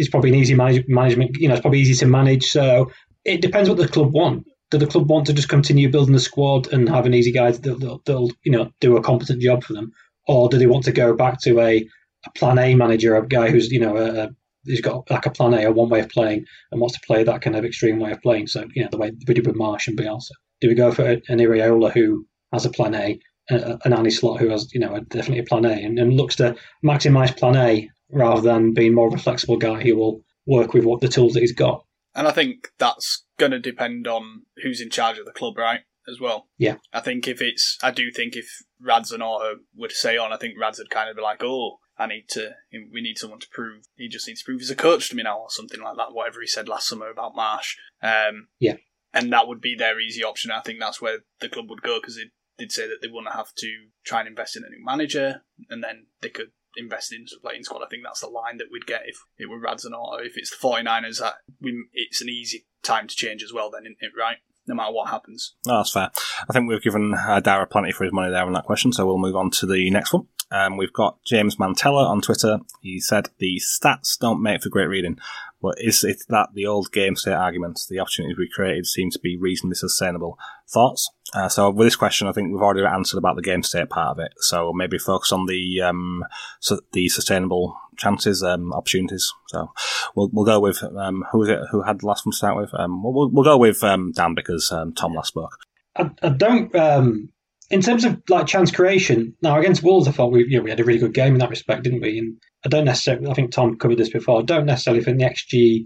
he's 0.00 0.08
probably 0.08 0.30
an 0.30 0.36
easy 0.36 0.54
manage- 0.54 0.88
management. 0.88 1.36
You 1.36 1.48
know, 1.48 1.54
it's 1.54 1.60
probably 1.60 1.80
easy 1.80 1.94
to 1.96 2.06
manage. 2.06 2.46
So 2.46 2.90
it 3.26 3.42
depends 3.42 3.68
what 3.68 3.76
the 3.76 3.86
club 3.86 4.14
want. 4.14 4.46
Do 4.70 4.78
the 4.78 4.86
club 4.86 5.10
want 5.10 5.26
to 5.26 5.34
just 5.34 5.50
continue 5.50 5.90
building 5.90 6.14
the 6.14 6.20
squad 6.20 6.72
and 6.72 6.88
have 6.88 7.04
an 7.04 7.12
easy 7.12 7.32
guy 7.32 7.50
that'll, 7.50 8.00
that'll 8.06 8.32
you 8.44 8.52
know 8.52 8.70
do 8.80 8.96
a 8.96 9.02
competent 9.02 9.42
job 9.42 9.62
for 9.62 9.74
them, 9.74 9.92
or 10.26 10.48
do 10.48 10.56
they 10.56 10.66
want 10.66 10.84
to 10.86 10.92
go 10.92 11.14
back 11.14 11.38
to 11.42 11.60
a, 11.60 11.86
a 12.26 12.30
plan 12.34 12.58
A 12.58 12.74
manager, 12.74 13.14
a 13.14 13.26
guy 13.26 13.50
who's 13.50 13.70
you 13.70 13.80
know 13.80 13.96
a, 13.98 14.30
who's 14.64 14.80
got 14.80 15.10
like 15.10 15.26
a 15.26 15.30
plan 15.30 15.52
A, 15.52 15.64
a 15.64 15.70
one 15.70 15.90
way 15.90 16.00
of 16.00 16.08
playing, 16.08 16.46
and 16.72 16.80
wants 16.80 16.98
to 16.98 17.06
play 17.06 17.22
that 17.24 17.42
kind 17.42 17.56
of 17.56 17.64
extreme 17.66 17.98
way 17.98 18.10
of 18.10 18.22
playing. 18.22 18.46
So 18.46 18.66
you 18.74 18.82
know 18.82 18.88
the 18.90 18.98
way 18.98 19.12
we 19.28 19.34
did 19.34 19.46
with 19.46 19.56
Marsch 19.56 19.86
and 19.86 19.98
Bielsa. 19.98 20.32
Do 20.62 20.68
we 20.68 20.74
go 20.74 20.92
for 20.92 21.04
an 21.04 21.20
Iraola 21.28 21.92
who 21.92 22.26
has 22.52 22.64
a 22.64 22.70
plan 22.70 22.94
A 22.94 23.20
an 23.50 23.92
Arne 23.92 24.10
Slot 24.10 24.40
who 24.40 24.48
has, 24.48 24.72
you 24.72 24.80
know, 24.80 25.00
definitely 25.08 25.40
a 25.40 25.44
plan 25.44 25.64
A 25.64 25.72
and, 25.72 25.98
and 25.98 26.16
looks 26.16 26.36
to 26.36 26.56
maximise 26.84 27.36
plan 27.36 27.56
A 27.56 27.90
rather 28.12 28.40
than 28.40 28.74
being 28.74 28.94
more 28.94 29.08
of 29.08 29.14
a 29.14 29.18
flexible 29.18 29.56
guy 29.56 29.82
who 29.82 29.96
will 29.96 30.22
work 30.46 30.72
with 30.74 30.84
what 30.84 31.00
the 31.00 31.08
tools 31.08 31.34
that 31.34 31.40
he's 31.40 31.52
got. 31.52 31.84
And 32.14 32.26
I 32.26 32.32
think 32.32 32.68
that's 32.78 33.24
going 33.38 33.52
to 33.52 33.58
depend 33.58 34.06
on 34.08 34.42
who's 34.62 34.80
in 34.80 34.90
charge 34.90 35.18
of 35.18 35.26
the 35.26 35.32
club, 35.32 35.56
right? 35.56 35.80
As 36.08 36.18
well. 36.20 36.48
Yeah. 36.58 36.76
I 36.92 37.00
think 37.00 37.28
if 37.28 37.40
it's, 37.40 37.78
I 37.82 37.90
do 37.90 38.10
think 38.10 38.34
if 38.34 38.48
Rads 38.80 39.12
and 39.12 39.22
Orta 39.22 39.56
were 39.76 39.88
to 39.88 39.94
say 39.94 40.16
on, 40.16 40.32
I 40.32 40.36
think 40.36 40.54
Rads 40.58 40.78
would 40.78 40.90
kind 40.90 41.08
of 41.08 41.16
be 41.16 41.22
like, 41.22 41.42
oh, 41.44 41.76
I 41.98 42.06
need 42.06 42.24
to, 42.30 42.54
we 42.92 43.00
need 43.00 43.18
someone 43.18 43.38
to 43.40 43.48
prove, 43.52 43.84
he 43.94 44.08
just 44.08 44.26
needs 44.26 44.40
to 44.40 44.44
prove 44.44 44.60
he's 44.60 44.70
a 44.70 44.76
coach 44.76 45.10
to 45.10 45.16
me 45.16 45.22
now 45.22 45.38
or 45.38 45.50
something 45.50 45.80
like 45.80 45.96
that, 45.98 46.12
whatever 46.12 46.40
he 46.40 46.46
said 46.46 46.68
last 46.68 46.88
summer 46.88 47.10
about 47.10 47.36
Marsch. 47.36 47.74
Um, 48.02 48.48
yeah. 48.58 48.76
And 49.12 49.32
that 49.32 49.46
would 49.46 49.60
be 49.60 49.76
their 49.76 50.00
easy 50.00 50.24
option. 50.24 50.50
I 50.50 50.60
think 50.60 50.80
that's 50.80 51.00
where 51.00 51.18
the 51.40 51.48
club 51.48 51.68
would 51.68 51.82
go 51.82 52.00
because 52.00 52.18
did 52.60 52.70
say 52.70 52.86
that 52.86 52.98
they 53.00 53.08
wouldn't 53.08 53.34
have 53.34 53.52
to 53.56 53.86
try 54.04 54.20
and 54.20 54.28
invest 54.28 54.56
in 54.56 54.62
a 54.62 54.68
new 54.68 54.84
manager, 54.84 55.42
and 55.68 55.82
then 55.82 56.06
they 56.20 56.28
could 56.28 56.50
invest 56.76 57.12
into 57.12 57.36
a 57.36 57.40
playing 57.40 57.64
squad. 57.64 57.82
I 57.82 57.88
think 57.88 58.02
that's 58.04 58.20
the 58.20 58.28
line 58.28 58.58
that 58.58 58.68
we'd 58.70 58.86
get 58.86 59.02
if 59.06 59.24
it 59.38 59.46
were 59.46 59.56
or 59.58 60.22
if 60.22 60.36
it's 60.36 60.50
the 60.50 60.56
49ers. 60.56 61.20
That 61.20 61.34
we, 61.60 61.86
it's 61.92 62.20
an 62.20 62.28
easy 62.28 62.66
time 62.82 63.06
to 63.06 63.16
change 63.16 63.42
as 63.42 63.52
well. 63.52 63.70
Then, 63.70 63.82
isn't 63.82 63.98
it? 64.00 64.12
Right? 64.18 64.38
No 64.66 64.74
matter 64.74 64.92
what 64.92 65.08
happens. 65.08 65.54
Oh, 65.66 65.78
that's 65.78 65.92
fair. 65.92 66.10
I 66.48 66.52
think 66.52 66.68
we've 66.68 66.82
given 66.82 67.14
uh, 67.14 67.40
Dara 67.40 67.66
plenty 67.66 67.92
for 67.92 68.04
his 68.04 68.12
money 68.12 68.30
there 68.30 68.44
on 68.44 68.52
that 68.52 68.64
question, 68.64 68.92
so 68.92 69.06
we'll 69.06 69.18
move 69.18 69.36
on 69.36 69.50
to 69.52 69.66
the 69.66 69.90
next 69.90 70.12
one. 70.12 70.28
Um, 70.52 70.76
we've 70.76 70.92
got 70.92 71.22
James 71.24 71.58
Mantella 71.58 72.06
on 72.06 72.20
Twitter. 72.20 72.58
He 72.80 73.00
said 73.00 73.28
the 73.38 73.60
stats 73.60 74.18
don't 74.18 74.42
make 74.42 74.62
for 74.62 74.68
great 74.68 74.88
reading, 74.88 75.18
but 75.62 75.76
is 75.78 76.02
it 76.02 76.24
that 76.28 76.50
the 76.54 76.66
old 76.66 76.90
game 76.92 77.16
state 77.16 77.32
argument, 77.32 77.80
the 77.88 78.00
opportunities 78.00 78.38
we 78.38 78.48
created 78.48 78.86
seem 78.86 79.10
to 79.10 79.18
be 79.18 79.36
reasonably 79.36 79.76
sustainable? 79.76 80.38
Thoughts? 80.68 81.10
Uh, 81.32 81.48
so 81.48 81.70
with 81.70 81.86
this 81.86 81.96
question, 81.96 82.26
I 82.26 82.32
think 82.32 82.52
we've 82.52 82.62
already 82.62 82.84
answered 82.84 83.18
about 83.18 83.36
the 83.36 83.42
game 83.42 83.62
state 83.62 83.88
part 83.88 84.18
of 84.18 84.24
it. 84.24 84.32
So 84.38 84.72
maybe 84.72 84.98
focus 84.98 85.32
on 85.32 85.46
the 85.46 85.80
um, 85.82 86.24
so 86.58 86.80
the 86.92 87.08
sustainable 87.08 87.76
chances, 87.96 88.42
um, 88.42 88.72
opportunities. 88.72 89.32
So 89.48 89.72
we'll 90.16 90.30
we'll 90.32 90.44
go 90.44 90.58
with 90.58 90.82
um, 90.82 91.24
who 91.30 91.38
was 91.38 91.48
it? 91.48 91.60
Who 91.70 91.82
had 91.82 92.00
the 92.00 92.06
last 92.06 92.26
one 92.26 92.32
to 92.32 92.36
start 92.36 92.56
with? 92.56 92.70
Um, 92.74 93.02
we'll 93.02 93.30
we'll 93.30 93.44
go 93.44 93.56
with 93.56 93.82
um, 93.84 94.12
Dan 94.12 94.34
because 94.34 94.72
um, 94.72 94.92
Tom 94.92 95.14
last 95.14 95.28
spoke. 95.28 95.56
I, 95.96 96.10
I 96.22 96.28
don't. 96.30 96.74
Um, 96.74 97.28
in 97.70 97.82
terms 97.82 98.04
of 98.04 98.20
like 98.28 98.48
chance 98.48 98.72
creation, 98.72 99.36
now 99.42 99.56
against 99.58 99.84
Wolves, 99.84 100.08
I 100.08 100.12
thought 100.12 100.32
we 100.32 100.46
yeah, 100.48 100.60
we 100.60 100.70
had 100.70 100.80
a 100.80 100.84
really 100.84 100.98
good 100.98 101.14
game 101.14 101.34
in 101.34 101.38
that 101.38 101.50
respect, 101.50 101.84
didn't 101.84 102.00
we? 102.00 102.18
And 102.18 102.36
I 102.64 102.68
don't 102.68 102.84
necessarily. 102.84 103.28
I 103.28 103.34
think 103.34 103.52
Tom 103.52 103.78
covered 103.78 103.98
this 103.98 104.10
before. 104.10 104.40
I 104.40 104.44
don't 104.44 104.66
necessarily 104.66 105.04
think 105.04 105.18
the 105.18 105.24
XG 105.24 105.84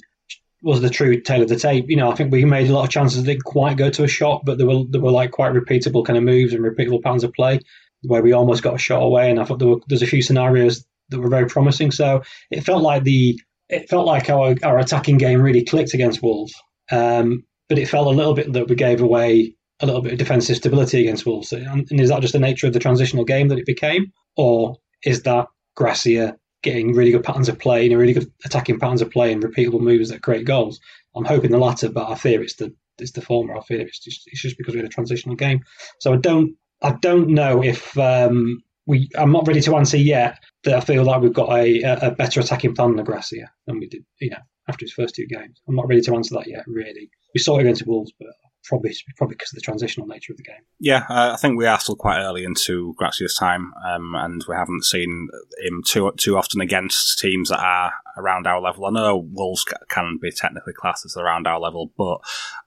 was 0.65 0.81
the 0.81 0.91
true 0.91 1.21
tale 1.21 1.43
of 1.43 1.49
the 1.49 1.57
tape. 1.57 1.87
You 1.89 1.97
know, 1.97 2.11
I 2.11 2.15
think 2.15 2.33
we 2.33 2.45
made 2.45 2.71
a 2.71 2.73
lot 2.73 2.85
of 2.85 2.91
chances 2.91 3.23
that 3.23 3.31
didn't 3.31 3.45
quite 3.45 3.77
go 3.77 3.91
to 3.91 4.05
a 4.05 4.09
shot, 4.09 4.45
but 4.45 4.59
there 4.59 4.67
were 4.67 4.85
there 4.89 5.01
were 5.01 5.11
like 5.11 5.31
quite 5.31 5.53
repeatable 5.53 6.05
kind 6.05 6.17
of 6.17 6.25
moves 6.25 6.55
and 6.55 6.65
repeatable 6.65 7.03
patterns 7.03 7.25
of 7.25 7.33
play 7.33 7.61
where 8.03 8.23
we 8.23 8.33
almost 8.33 8.63
got 8.63 8.75
a 8.75 8.79
shot 8.79 9.03
away. 9.03 9.31
And 9.31 9.39
I 9.39 9.45
thought 9.45 9.59
there 9.59 9.69
were 9.69 9.81
there's 9.89 10.03
a 10.03 10.07
few 10.07 10.23
scenarios 10.23 10.85
that 11.11 11.21
were 11.21 11.29
very 11.29 11.47
promising. 11.47 11.91
So 11.91 12.23
it 12.51 12.63
felt 12.63 12.83
like 12.83 13.05
the 13.05 13.39
it 13.69 13.89
felt 13.89 14.07
like 14.07 14.31
our 14.31 14.55
our 14.63 14.79
attacking 14.79 15.19
game 15.19 15.43
really 15.43 15.65
clicked 15.65 15.95
against 15.95 16.23
Wolves. 16.23 16.55
Um, 16.91 17.45
but 17.69 17.79
it 17.79 17.89
felt 17.89 18.07
a 18.07 18.11
little 18.11 18.35
bit 18.35 18.53
that 18.55 18.69
we 18.69 18.75
gave 18.75 19.01
away 19.01 19.55
a 19.81 19.87
little 19.87 20.03
bit 20.03 20.13
of 20.13 20.19
defensive 20.19 20.57
stability 20.57 21.01
against 21.01 21.27
Wolves. 21.27 21.53
And 21.53 21.87
is 21.91 22.09
that 22.09 22.21
just 22.21 22.33
the 22.33 22.39
nature 22.39 22.67
of 22.67 22.73
the 22.73 22.79
transitional 22.79 23.25
game 23.25 23.49
that 23.49 23.59
it 23.59 23.67
became, 23.67 24.13
or 24.37 24.77
is 25.05 25.23
that 25.23 25.47
Gracia 25.77 26.37
getting 26.65 26.95
really 26.95 27.13
good 27.13 27.23
patterns 27.23 27.49
of 27.49 27.59
play, 27.59 27.87
and 27.87 27.97
really 27.99 28.13
good 28.13 28.33
attacking 28.45 28.81
patterns 28.81 29.03
of 29.03 29.11
play 29.11 29.33
and 29.33 29.43
repeatable 29.43 29.81
moves 29.81 30.09
that 30.09 30.23
create 30.23 30.45
goals. 30.45 30.81
I'm 31.15 31.25
hoping 31.25 31.53
the 31.53 31.59
latter, 31.59 31.89
but 31.89 32.11
I 32.11 32.17
fear 32.17 32.43
it's 32.43 32.57
the 32.57 32.75
it's 32.99 33.13
the 33.13 33.23
former. 33.23 33.57
I 33.57 33.61
fear 33.61 33.81
it's 33.81 34.01
just 34.01 34.23
it's 34.27 34.43
just 34.43 34.59
because 34.59 34.75
we 34.75 34.81
had 34.81 34.87
a 34.87 34.93
transitional 34.93 35.37
game. 35.37 35.61
So 36.01 36.13
I 36.13 36.17
don't 36.17 36.57
I 36.83 36.93
don't 37.01 37.29
know 37.29 37.63
if 37.63 37.97
um, 37.99 38.63
we. 38.87 39.09
I'm 39.17 39.33
not 39.33 39.47
ready 39.47 39.61
to 39.63 39.77
answer 39.77 39.97
yet 39.97 40.39
that 40.65 40.75
I 40.75 40.81
feel 40.81 41.05
like 41.05 41.23
we've 41.23 41.33
got 41.33 41.51
a, 41.51 41.83
a 41.83 42.11
better 42.11 42.41
attacking 42.41 42.75
plan 42.75 42.97
than 42.97 43.05
Gracia 43.05 43.51
than 43.67 43.79
we 43.79 43.89
did, 43.89 44.05
you 44.21 44.31
know, 44.31 44.39
after 44.69 44.85
his 44.85 44.93
first 44.93 45.15
two 45.15 45.27
games. 45.27 45.61
I'm 45.69 45.77
not 45.77 45.89
ready 45.89 46.03
to 46.03 46.15
answer 46.15 46.35
that 46.35 46.49
yet. 46.49 46.65
Really, 46.67 47.11
we 47.35 47.41
saw 47.41 47.59
it 47.59 47.63
against 47.63 47.87
Wolves, 47.87 48.13
but 48.19 48.29
probably 48.65 48.95
probably 49.17 49.35
because 49.35 49.53
of 49.53 49.57
the 49.57 49.63
transitional 49.63 50.07
nature 50.07 50.33
of 50.33 50.37
the 50.37 50.43
game. 50.43 50.63
Yeah, 50.81 51.05
uh, 51.09 51.33
I 51.35 51.37
think 51.37 51.59
we 51.59 51.67
are 51.67 51.79
still 51.79 51.97
quite 51.97 52.21
early 52.21 52.45
into 52.45 52.95
Gracia's 52.99 53.35
time, 53.35 53.73
um, 53.87 54.15
and 54.15 54.45
we 54.49 54.55
haven't 54.55 54.85
seen 54.85 55.29
him 55.63 55.83
too 55.87 56.13
too 56.17 56.37
often 56.37 56.61
against 56.61 57.19
teams 57.19 57.51
that 57.51 57.61
are 57.61 57.93
around 58.17 58.47
our 58.47 58.61
level. 58.61 58.87
I 58.87 58.91
know 58.91 59.29
Wolves 59.33 59.65
can 59.89 60.19
be 60.21 60.31
technically 60.31 60.73
classed 60.73 61.05
as 61.05 61.17
around 61.17 61.47
our 61.47 61.61
level, 61.61 61.93
but 61.97 62.19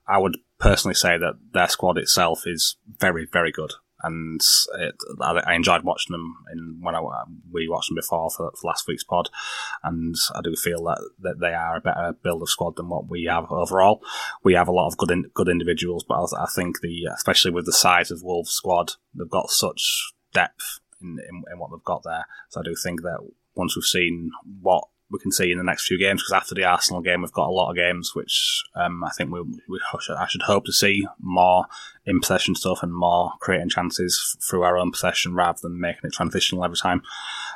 I 0.06 0.18
would 0.18 0.38
personally 0.58 0.94
say 0.94 1.18
that 1.18 1.34
their 1.52 1.68
squad 1.68 1.98
itself 1.98 2.42
is 2.46 2.76
very 2.98 3.26
very 3.30 3.52
good 3.52 3.72
and 4.02 4.40
uh, 4.74 4.88
it, 4.88 4.94
I, 5.20 5.54
enjoyed 5.54 5.82
watching 5.82 6.12
them 6.12 6.36
in 6.52 6.78
when 6.80 6.94
I 6.94 7.00
we 7.50 7.68
watched 7.68 7.88
them 7.88 7.96
before 7.96 8.30
for, 8.30 8.52
for, 8.60 8.68
last 8.68 8.86
week's 8.86 9.04
pod, 9.04 9.28
and 9.82 10.14
I 10.34 10.40
do 10.42 10.54
feel 10.54 10.84
that, 10.84 11.10
that 11.20 11.40
they 11.40 11.54
are 11.54 11.76
a 11.76 11.80
better 11.80 12.14
build 12.22 12.42
of 12.42 12.50
squad 12.50 12.76
than 12.76 12.88
what 12.88 13.08
we 13.08 13.24
have 13.24 13.50
overall. 13.50 14.02
We 14.44 14.54
have 14.54 14.68
a 14.68 14.72
lot 14.72 14.88
of 14.88 14.96
good 14.96 15.10
in, 15.10 15.30
good 15.34 15.48
individuals, 15.48 16.04
but 16.08 16.14
I, 16.14 16.44
I 16.44 16.46
think 16.54 16.80
the 16.80 17.08
especially 17.14 17.50
with 17.50 17.66
the 17.66 17.72
size 17.72 18.10
of 18.10 18.22
Wolves 18.22 18.52
squad, 18.52 18.92
they've 19.14 19.28
got 19.28 19.50
such 19.50 20.12
depth 20.32 20.80
in, 21.00 21.18
in, 21.28 21.42
in 21.52 21.58
what 21.58 21.70
they've 21.70 21.84
got 21.84 22.02
there. 22.04 22.26
So 22.50 22.60
I 22.60 22.64
do 22.64 22.74
think 22.80 23.02
that 23.02 23.18
once 23.54 23.76
we've 23.76 23.84
seen 23.84 24.30
what 24.60 24.84
we 25.10 25.18
can 25.18 25.32
see 25.32 25.50
in 25.50 25.58
the 25.58 25.64
next 25.64 25.86
few 25.86 25.98
games 25.98 26.22
because 26.22 26.42
after 26.42 26.54
the 26.54 26.64
Arsenal 26.64 27.00
game, 27.00 27.22
we've 27.22 27.32
got 27.32 27.48
a 27.48 27.52
lot 27.52 27.70
of 27.70 27.76
games 27.76 28.14
which 28.14 28.62
um, 28.74 29.02
I 29.02 29.10
think 29.10 29.30
we, 29.30 29.40
we, 29.68 29.80
I 29.92 30.26
should 30.28 30.42
hope 30.42 30.64
to 30.66 30.72
see 30.72 31.06
more 31.20 31.66
in 32.04 32.20
possession 32.20 32.54
stuff 32.54 32.82
and 32.82 32.94
more 32.94 33.32
creating 33.40 33.70
chances 33.70 34.36
through 34.48 34.62
our 34.62 34.76
own 34.76 34.90
possession 34.90 35.34
rather 35.34 35.58
than 35.62 35.80
making 35.80 36.02
it 36.04 36.12
transitional 36.12 36.64
every 36.64 36.76
time. 36.76 37.02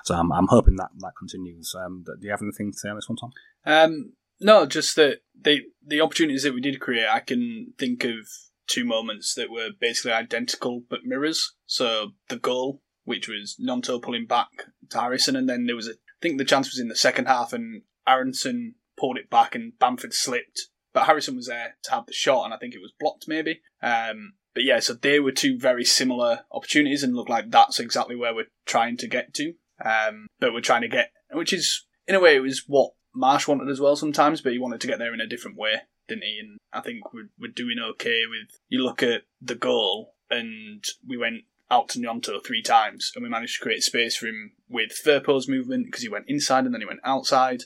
So 0.05 0.15
I'm, 0.15 0.33
I'm 0.33 0.49
hoping 0.49 0.77
that 0.77 0.91
that 0.99 1.13
continues. 1.19 1.75
Um, 1.79 2.05
do 2.05 2.15
you 2.21 2.31
have 2.31 2.43
anything 2.43 2.73
to 2.73 2.79
say 2.79 2.89
on 2.89 2.97
this 2.97 3.09
one, 3.09 3.17
Tom? 3.17 3.33
Um, 3.65 4.13
no, 4.41 4.67
just 4.67 4.97
that 4.97 5.19
the 5.41 5.63
the 5.87 6.01
opportunities 6.01 6.43
that 6.43 6.55
we 6.55 6.61
did 6.61 6.81
create, 6.81 7.09
I 7.09 7.21
can 7.21 7.75
think 7.79 8.05
of 8.05 8.29
two 8.67 8.85
moments 8.85 9.35
that 9.35 9.51
were 9.51 9.71
basically 9.81 10.13
identical 10.13 10.83
but 10.89 11.05
mirrors. 11.05 11.55
So 11.67 12.13
the 12.29 12.39
goal, 12.39 12.83
which 13.05 13.29
was 13.29 13.57
Gnonto 13.61 14.01
pulling 14.01 14.27
back 14.27 14.49
to 14.91 15.01
Harrison, 15.01 15.37
and 15.37 15.49
then 15.49 15.67
there 15.67 15.77
was 15.77 15.89
a 15.89 15.95
think 16.23 16.39
the 16.39 16.45
chance 16.45 16.71
was 16.71 16.79
in 16.79 16.89
the 16.89 16.97
second 16.97 17.27
half, 17.27 17.53
and 17.53 17.83
Aaronson 18.07 18.77
pulled 18.97 19.19
it 19.19 19.29
back, 19.29 19.55
and 19.55 19.79
Bamford 19.79 20.15
slipped. 20.15 20.69
But 20.95 21.05
Harrison 21.05 21.37
was 21.37 21.47
there 21.47 21.77
to 21.85 21.91
have 21.91 22.07
the 22.07 22.13
shot, 22.13 22.45
and 22.45 22.55
I 22.55 22.59
think 22.59 22.75
it 22.75 22.83
was 22.83 22.93
blocked 22.99 23.27
maybe. 23.27 23.63
Um, 23.83 24.35
but 24.55 24.65
yeah, 24.65 24.81
so 24.81 24.95
they 24.95 25.21
were 25.21 25.33
two 25.33 25.59
very 25.59 25.85
similar 25.85 26.41
opportunities, 26.53 27.03
and 27.03 27.15
look 27.15 27.29
like 27.29 27.51
that's 27.51 27.81
exactly 27.81 28.17
where 28.17 28.35
we're 28.35 28.49
trying 28.67 28.97
to 28.99 29.09
get 29.09 29.35
to. 29.35 29.55
Um, 29.85 30.29
but 30.39 30.53
we're 30.53 30.61
trying 30.61 30.83
to 30.83 30.89
get, 30.89 31.11
which 31.33 31.53
is 31.53 31.87
in 32.07 32.15
a 32.15 32.21
way, 32.21 32.37
it 32.37 32.41
was 32.41 32.65
what 32.67 32.93
Marsch 33.17 33.49
wanted 33.49 33.69
as 33.69 33.81
well 33.81 33.97
sometimes, 33.97 34.41
but 34.41 34.53
he 34.53 34.59
wanted 34.59 34.81
to 34.81 34.87
get 34.87 34.99
there 34.99 35.15
in 35.15 35.21
a 35.21 35.27
different 35.27 35.57
way, 35.57 35.75
didn't 36.09 36.25
he? 36.25 36.39
And 36.39 36.59
I 36.73 36.81
think 36.81 37.13
we're, 37.13 37.31
we're 37.39 37.53
doing 37.53 37.77
okay 37.93 38.23
with. 38.29 38.59
You 38.69 38.85
look 38.85 39.03
at 39.03 39.23
the 39.41 39.55
goal, 39.55 40.15
and 40.31 40.85
we 41.07 41.17
went 41.17 41.45
out 41.73 41.89
to 41.89 41.99
Gnonto 41.99 42.45
three 42.45 42.63
times, 42.63 43.11
and 43.15 43.25
we 43.25 43.31
managed 43.31 43.57
to 43.57 43.63
create 43.63 43.83
space 43.83 44.15
for 44.15 44.27
him 44.27 44.53
with 44.69 44.93
Firpo's 45.05 45.49
movement 45.49 45.87
because 45.87 46.03
he 46.03 46.09
went 46.09 46.27
inside 46.29 46.65
and 46.65 46.75
then 46.75 46.83
he 46.83 46.87
went 46.87 47.01
outside, 47.03 47.63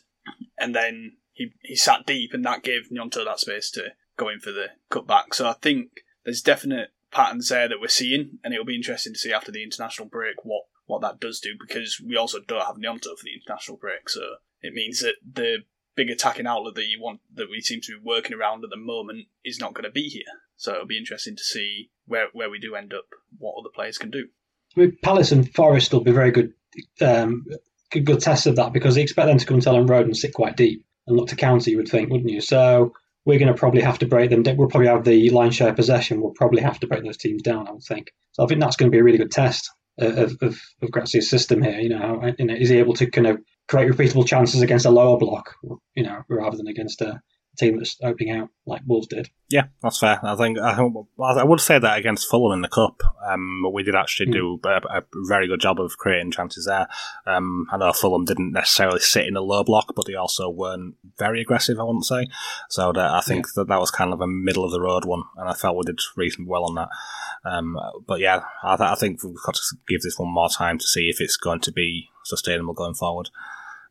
and 0.56 0.74
then 0.74 1.16
he 1.32 1.52
he 1.62 1.74
sat 1.74 2.06
deep, 2.06 2.32
and 2.32 2.44
that 2.44 2.62
gave 2.62 2.90
Gnonto 2.90 3.24
that 3.24 3.40
space 3.40 3.70
to 3.72 3.92
go 4.16 4.28
in 4.28 4.38
for 4.38 4.52
the 4.52 4.68
cutback. 4.90 5.34
So 5.34 5.48
I 5.48 5.54
think 5.54 5.88
there's 6.24 6.40
definite 6.40 6.90
patterns 7.10 7.48
there 7.48 7.68
that 7.68 7.80
we're 7.80 7.88
seeing, 7.88 8.38
and 8.44 8.54
it'll 8.54 8.64
be 8.64 8.76
interesting 8.76 9.12
to 9.12 9.18
see 9.18 9.32
after 9.32 9.50
the 9.50 9.64
international 9.64 10.08
break 10.08 10.44
what 10.44 10.62
what 10.86 11.02
that 11.02 11.18
does 11.18 11.40
do 11.40 11.54
because 11.58 12.00
we 12.00 12.16
also 12.16 12.38
don't 12.46 12.64
have 12.64 12.76
Gnonto 12.76 13.18
for 13.18 13.24
the 13.24 13.34
international 13.34 13.76
break, 13.76 14.08
so 14.08 14.36
it 14.62 14.72
means 14.72 15.00
that 15.00 15.16
the 15.30 15.64
big 15.96 16.10
attacking 16.10 16.46
outlet 16.46 16.74
that 16.76 16.86
you 16.86 17.00
want 17.00 17.20
that 17.34 17.50
we 17.50 17.60
seem 17.60 17.80
to 17.80 17.98
be 17.98 18.04
working 18.04 18.36
around 18.36 18.62
at 18.62 18.70
the 18.70 18.76
moment 18.76 19.26
is 19.44 19.58
not 19.58 19.74
going 19.74 19.84
to 19.84 19.90
be 19.90 20.08
here. 20.08 20.22
So 20.56 20.72
it'll 20.72 20.86
be 20.86 20.98
interesting 20.98 21.36
to 21.36 21.42
see 21.42 21.90
where 22.06 22.28
where 22.32 22.50
we 22.50 22.58
do 22.58 22.74
end 22.74 22.94
up, 22.94 23.04
what 23.38 23.54
other 23.58 23.70
players 23.74 23.98
can 23.98 24.10
do. 24.10 24.26
I 24.76 24.80
mean, 24.80 24.98
Palace 25.02 25.32
and 25.32 25.52
Forest 25.54 25.92
will 25.92 26.00
be 26.00 26.12
very 26.12 26.30
good, 26.30 26.52
um, 27.00 27.46
good, 27.90 28.04
good 28.04 28.20
tests 28.20 28.46
of 28.46 28.56
that 28.56 28.72
because 28.72 28.94
they 28.94 29.02
expect 29.02 29.28
them 29.28 29.38
to 29.38 29.46
come 29.46 29.60
to 29.60 29.70
Elland 29.70 29.88
Road 29.88 30.06
and 30.06 30.16
sit 30.16 30.34
quite 30.34 30.56
deep 30.56 30.84
and 31.06 31.16
look 31.16 31.28
to 31.28 31.36
counter. 31.36 31.70
You 31.70 31.78
would 31.78 31.88
think, 31.88 32.10
wouldn't 32.10 32.30
you? 32.30 32.40
So 32.40 32.92
we're 33.24 33.38
going 33.38 33.52
to 33.52 33.58
probably 33.58 33.82
have 33.82 33.98
to 33.98 34.06
break 34.06 34.30
them. 34.30 34.42
We'll 34.56 34.68
probably 34.68 34.88
have 34.88 35.04
the 35.04 35.30
line 35.30 35.50
share 35.50 35.74
possession. 35.74 36.20
We'll 36.20 36.32
probably 36.32 36.62
have 36.62 36.80
to 36.80 36.86
break 36.86 37.04
those 37.04 37.16
teams 37.16 37.42
down. 37.42 37.68
I 37.68 37.72
would 37.72 37.82
think. 37.82 38.12
So 38.32 38.44
I 38.44 38.46
think 38.46 38.60
that's 38.60 38.76
going 38.76 38.90
to 38.90 38.94
be 38.94 39.00
a 39.00 39.04
really 39.04 39.18
good 39.18 39.32
test 39.32 39.70
of 39.98 40.36
of, 40.42 40.60
of 40.82 40.90
Gracia's 40.90 41.30
system 41.30 41.62
here. 41.62 41.78
You 41.78 41.90
know, 41.90 42.34
you 42.38 42.46
know, 42.46 42.54
is 42.54 42.68
he 42.68 42.78
able 42.78 42.94
to 42.94 43.10
kind 43.10 43.26
of 43.26 43.38
create 43.68 43.90
repeatable 43.90 44.26
chances 44.26 44.62
against 44.62 44.86
a 44.86 44.90
lower 44.90 45.18
block, 45.18 45.54
you 45.94 46.04
know, 46.04 46.22
rather 46.28 46.56
than 46.56 46.68
against 46.68 47.00
a 47.02 47.20
team 47.56 47.76
that's 47.76 47.96
opening 48.02 48.32
out 48.32 48.48
like 48.66 48.82
Wolves 48.86 49.06
did. 49.06 49.30
Yeah, 49.48 49.64
that's 49.82 49.98
fair. 49.98 50.18
I 50.22 50.34
think 50.34 50.58
I, 50.58 50.76
I 50.78 51.44
would 51.44 51.60
say 51.60 51.78
that 51.78 51.98
against 51.98 52.28
Fulham 52.28 52.52
in 52.52 52.62
the 52.62 52.68
cup, 52.68 53.00
um, 53.26 53.64
we 53.72 53.82
did 53.82 53.94
actually 53.94 54.26
mm. 54.26 54.32
do 54.32 54.60
a, 54.64 54.98
a, 54.98 55.02
very 55.28 55.46
good 55.46 55.60
job 55.60 55.80
of 55.80 55.96
creating 55.98 56.32
chances 56.32 56.66
there. 56.66 56.88
Um, 57.26 57.66
I 57.70 57.76
know 57.76 57.92
Fulham 57.92 58.24
didn't 58.24 58.52
necessarily 58.52 59.00
sit 59.00 59.26
in 59.26 59.36
a 59.36 59.40
low 59.40 59.62
block, 59.62 59.92
but 59.94 60.06
they 60.06 60.14
also 60.14 60.50
weren't 60.50 60.96
very 61.18 61.40
aggressive. 61.40 61.78
I 61.78 61.84
wouldn't 61.84 62.06
say 62.06 62.26
so. 62.68 62.92
That 62.92 63.12
I 63.12 63.20
think 63.20 63.46
yeah. 63.46 63.52
that 63.56 63.68
that 63.68 63.80
was 63.80 63.90
kind 63.90 64.12
of 64.12 64.20
a 64.20 64.26
middle 64.26 64.64
of 64.64 64.72
the 64.72 64.80
road 64.80 65.04
one, 65.04 65.22
and 65.36 65.48
I 65.48 65.54
felt 65.54 65.76
we 65.76 65.84
did 65.84 66.00
reasonably 66.16 66.50
well 66.50 66.64
on 66.64 66.74
that. 66.74 66.88
Um, 67.44 67.78
but 68.06 68.20
yeah, 68.20 68.40
I, 68.64 68.76
th- 68.76 68.90
I 68.90 68.94
think 68.96 69.22
we've 69.22 69.34
got 69.44 69.54
to 69.54 69.76
give 69.88 70.02
this 70.02 70.18
one 70.18 70.32
more 70.32 70.48
time 70.48 70.78
to 70.78 70.86
see 70.86 71.08
if 71.08 71.20
it's 71.20 71.36
going 71.36 71.60
to 71.60 71.72
be 71.72 72.08
sustainable 72.24 72.74
going 72.74 72.94
forward. 72.94 73.30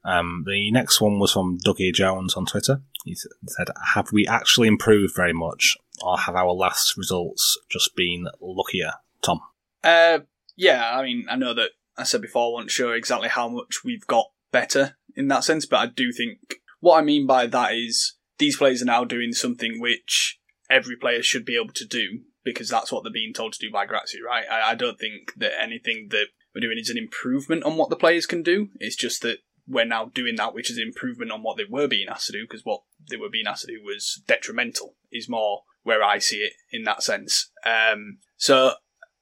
Um, 0.03 0.43
the 0.45 0.71
next 0.71 1.01
one 1.01 1.19
was 1.19 1.31
from 1.31 1.57
Dougie 1.65 1.93
Jones 1.93 2.35
on 2.35 2.45
Twitter. 2.45 2.81
He 3.05 3.15
said, 3.15 3.67
Have 3.93 4.11
we 4.11 4.27
actually 4.27 4.67
improved 4.67 5.15
very 5.15 5.33
much, 5.33 5.77
or 6.01 6.17
have 6.17 6.35
our 6.35 6.51
last 6.51 6.97
results 6.97 7.57
just 7.69 7.95
been 7.95 8.27
luckier? 8.41 8.93
Tom? 9.21 9.39
Uh, 9.83 10.19
yeah, 10.55 10.97
I 10.97 11.03
mean, 11.03 11.25
I 11.29 11.35
know 11.35 11.53
that 11.53 11.71
I 11.97 12.03
said 12.03 12.21
before 12.21 12.47
I 12.47 12.53
wasn't 12.53 12.71
sure 12.71 12.95
exactly 12.95 13.29
how 13.29 13.47
much 13.47 13.83
we've 13.83 14.05
got 14.07 14.31
better 14.51 14.97
in 15.15 15.27
that 15.29 15.43
sense, 15.43 15.65
but 15.65 15.77
I 15.77 15.85
do 15.85 16.11
think 16.11 16.55
what 16.79 16.97
I 16.97 17.01
mean 17.01 17.25
by 17.27 17.47
that 17.47 17.73
is 17.73 18.15
these 18.37 18.57
players 18.57 18.81
are 18.81 18.85
now 18.85 19.05
doing 19.05 19.33
something 19.33 19.79
which 19.79 20.39
every 20.69 20.95
player 20.95 21.21
should 21.21 21.45
be 21.45 21.55
able 21.55 21.73
to 21.73 21.85
do 21.85 22.21
because 22.43 22.69
that's 22.69 22.91
what 22.91 23.03
they're 23.03 23.11
being 23.11 23.33
told 23.33 23.53
to 23.53 23.59
do 23.59 23.71
by 23.71 23.85
Gracia, 23.85 24.17
right? 24.25 24.45
I, 24.49 24.71
I 24.71 24.75
don't 24.75 24.99
think 24.99 25.33
that 25.37 25.59
anything 25.61 26.07
that 26.11 26.27
we're 26.53 26.61
doing 26.61 26.77
is 26.77 26.89
an 26.89 26.97
improvement 26.97 27.63
on 27.63 27.77
what 27.77 27.89
the 27.89 27.95
players 27.95 28.25
can 28.25 28.43
do. 28.43 28.69
It's 28.79 28.95
just 28.95 29.21
that 29.23 29.39
we're 29.67 29.85
now 29.85 30.05
doing 30.05 30.35
that, 30.35 30.53
which 30.53 30.69
is 30.69 30.77
improvement 30.77 31.31
on 31.31 31.43
what 31.43 31.57
they 31.57 31.65
were 31.69 31.87
being 31.87 32.07
asked 32.07 32.27
to 32.27 32.33
do, 32.33 32.43
because 32.43 32.65
what 32.65 32.81
they 33.09 33.17
were 33.17 33.29
being 33.29 33.47
asked 33.47 33.65
to 33.65 33.73
do 33.73 33.81
was 33.83 34.21
detrimental, 34.27 34.95
is 35.11 35.29
more 35.29 35.63
where 35.83 36.03
I 36.03 36.19
see 36.19 36.37
it 36.37 36.53
in 36.71 36.83
that 36.83 37.03
sense. 37.03 37.51
Um, 37.65 38.19
so, 38.37 38.73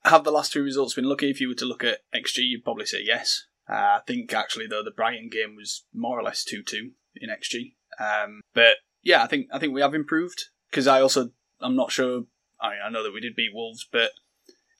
have 0.05 0.23
the 0.23 0.31
last 0.31 0.51
two 0.51 0.63
results 0.63 0.95
been 0.95 1.09
lucky? 1.09 1.29
If 1.29 1.39
you 1.39 1.47
were 1.47 1.55
to 1.55 1.65
look 1.65 1.83
at 1.83 1.99
XG, 2.13 2.39
you'd 2.39 2.63
probably 2.63 2.85
say 2.85 3.01
yes. 3.03 3.45
Uh, 3.69 3.73
I 3.73 3.99
think 4.05 4.33
actually 4.33 4.67
though 4.67 4.83
the 4.83 4.91
Brighton 4.91 5.29
game 5.31 5.55
was 5.55 5.85
more 5.93 6.19
or 6.19 6.23
less 6.23 6.43
two 6.43 6.63
two 6.63 6.91
in 7.15 7.29
XG. 7.29 7.75
Um, 7.99 8.41
but 8.53 8.77
yeah, 9.01 9.23
I 9.23 9.27
think 9.27 9.47
I 9.53 9.59
think 9.59 9.73
we 9.73 9.81
have 9.81 9.93
improved 9.93 10.45
because 10.69 10.87
I 10.87 11.01
also 11.01 11.29
I'm 11.61 11.75
not 11.75 11.91
sure. 11.91 12.23
I 12.59 12.69
mean, 12.69 12.79
I 12.85 12.89
know 12.89 13.03
that 13.03 13.13
we 13.13 13.21
did 13.21 13.35
beat 13.35 13.53
Wolves, 13.53 13.87
but 13.89 14.11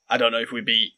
I 0.10 0.18
don't 0.18 0.32
know 0.32 0.40
if 0.40 0.52
we 0.52 0.62
beat 0.62 0.94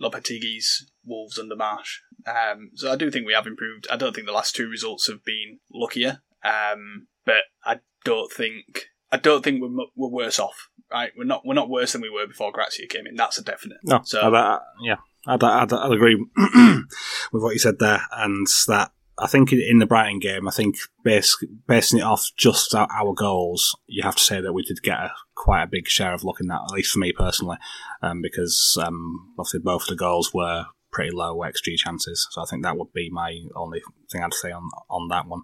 Lopetegui's 0.00 0.90
Wolves 1.04 1.38
under 1.38 1.56
Marsh. 1.56 1.98
Um, 2.26 2.70
so 2.74 2.92
I 2.92 2.96
do 2.96 3.10
think 3.10 3.26
we 3.26 3.32
have 3.32 3.46
improved. 3.46 3.86
I 3.90 3.96
don't 3.96 4.14
think 4.14 4.26
the 4.26 4.32
last 4.32 4.54
two 4.54 4.68
results 4.68 5.06
have 5.08 5.24
been 5.24 5.60
luckier, 5.72 6.22
um, 6.44 7.06
but 7.24 7.44
I 7.64 7.80
don't 8.04 8.32
think 8.32 8.86
I 9.12 9.16
don't 9.16 9.42
think 9.42 9.60
we're, 9.60 9.86
we're 9.96 10.08
worse 10.08 10.38
off. 10.38 10.68
Right, 10.90 11.12
we're 11.16 11.24
not 11.24 11.42
we're 11.44 11.54
not 11.54 11.70
worse 11.70 11.92
than 11.92 12.02
we 12.02 12.10
were 12.10 12.26
before 12.26 12.50
Gracia 12.50 12.86
came 12.88 13.06
in. 13.06 13.14
That's 13.14 13.38
a 13.38 13.44
definite. 13.44 13.78
No, 13.84 14.00
so 14.04 14.20
I, 14.20 14.28
I, 14.28 14.58
yeah, 14.82 14.96
I'd, 15.26 15.42
I'd, 15.42 15.72
I'd 15.72 15.92
agree 15.92 16.16
with 16.36 17.42
what 17.42 17.52
you 17.52 17.60
said 17.60 17.78
there, 17.78 18.02
and 18.12 18.46
that 18.66 18.90
I 19.20 19.26
think 19.26 19.52
in 19.52 19.78
the 19.78 19.86
Brighton 19.86 20.18
game, 20.18 20.48
I 20.48 20.50
think 20.50 20.76
base, 21.04 21.36
basing 21.68 21.98
it 21.98 22.04
off 22.04 22.30
just 22.36 22.74
our 22.74 23.12
goals, 23.14 23.76
you 23.86 24.02
have 24.02 24.16
to 24.16 24.22
say 24.22 24.40
that 24.40 24.52
we 24.52 24.62
did 24.62 24.82
get 24.82 24.98
a, 24.98 25.12
quite 25.34 25.62
a 25.62 25.68
big 25.70 25.88
share 25.88 26.14
of 26.14 26.24
luck 26.24 26.40
in 26.40 26.46
that, 26.46 26.62
at 26.64 26.72
least 26.72 26.92
for 26.92 27.00
me 27.00 27.12
personally, 27.12 27.58
um, 28.02 28.22
because 28.22 28.78
um, 28.82 29.34
obviously 29.38 29.60
both 29.60 29.82
of 29.82 29.88
the 29.88 29.96
goals 29.96 30.32
were 30.32 30.64
pretty 30.90 31.10
low 31.14 31.36
XG 31.38 31.76
chances. 31.76 32.26
So 32.30 32.42
I 32.42 32.46
think 32.46 32.62
that 32.62 32.76
would 32.76 32.92
be 32.92 33.10
my 33.10 33.38
only 33.54 33.82
thing 34.10 34.22
I'd 34.22 34.34
say 34.34 34.52
on 34.52 34.68
on 34.88 35.08
that 35.08 35.26
one. 35.26 35.42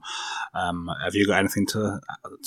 Um, 0.55 0.89
have 1.05 1.15
you 1.15 1.27
got 1.27 1.39
anything 1.39 1.67
to 1.69 2.01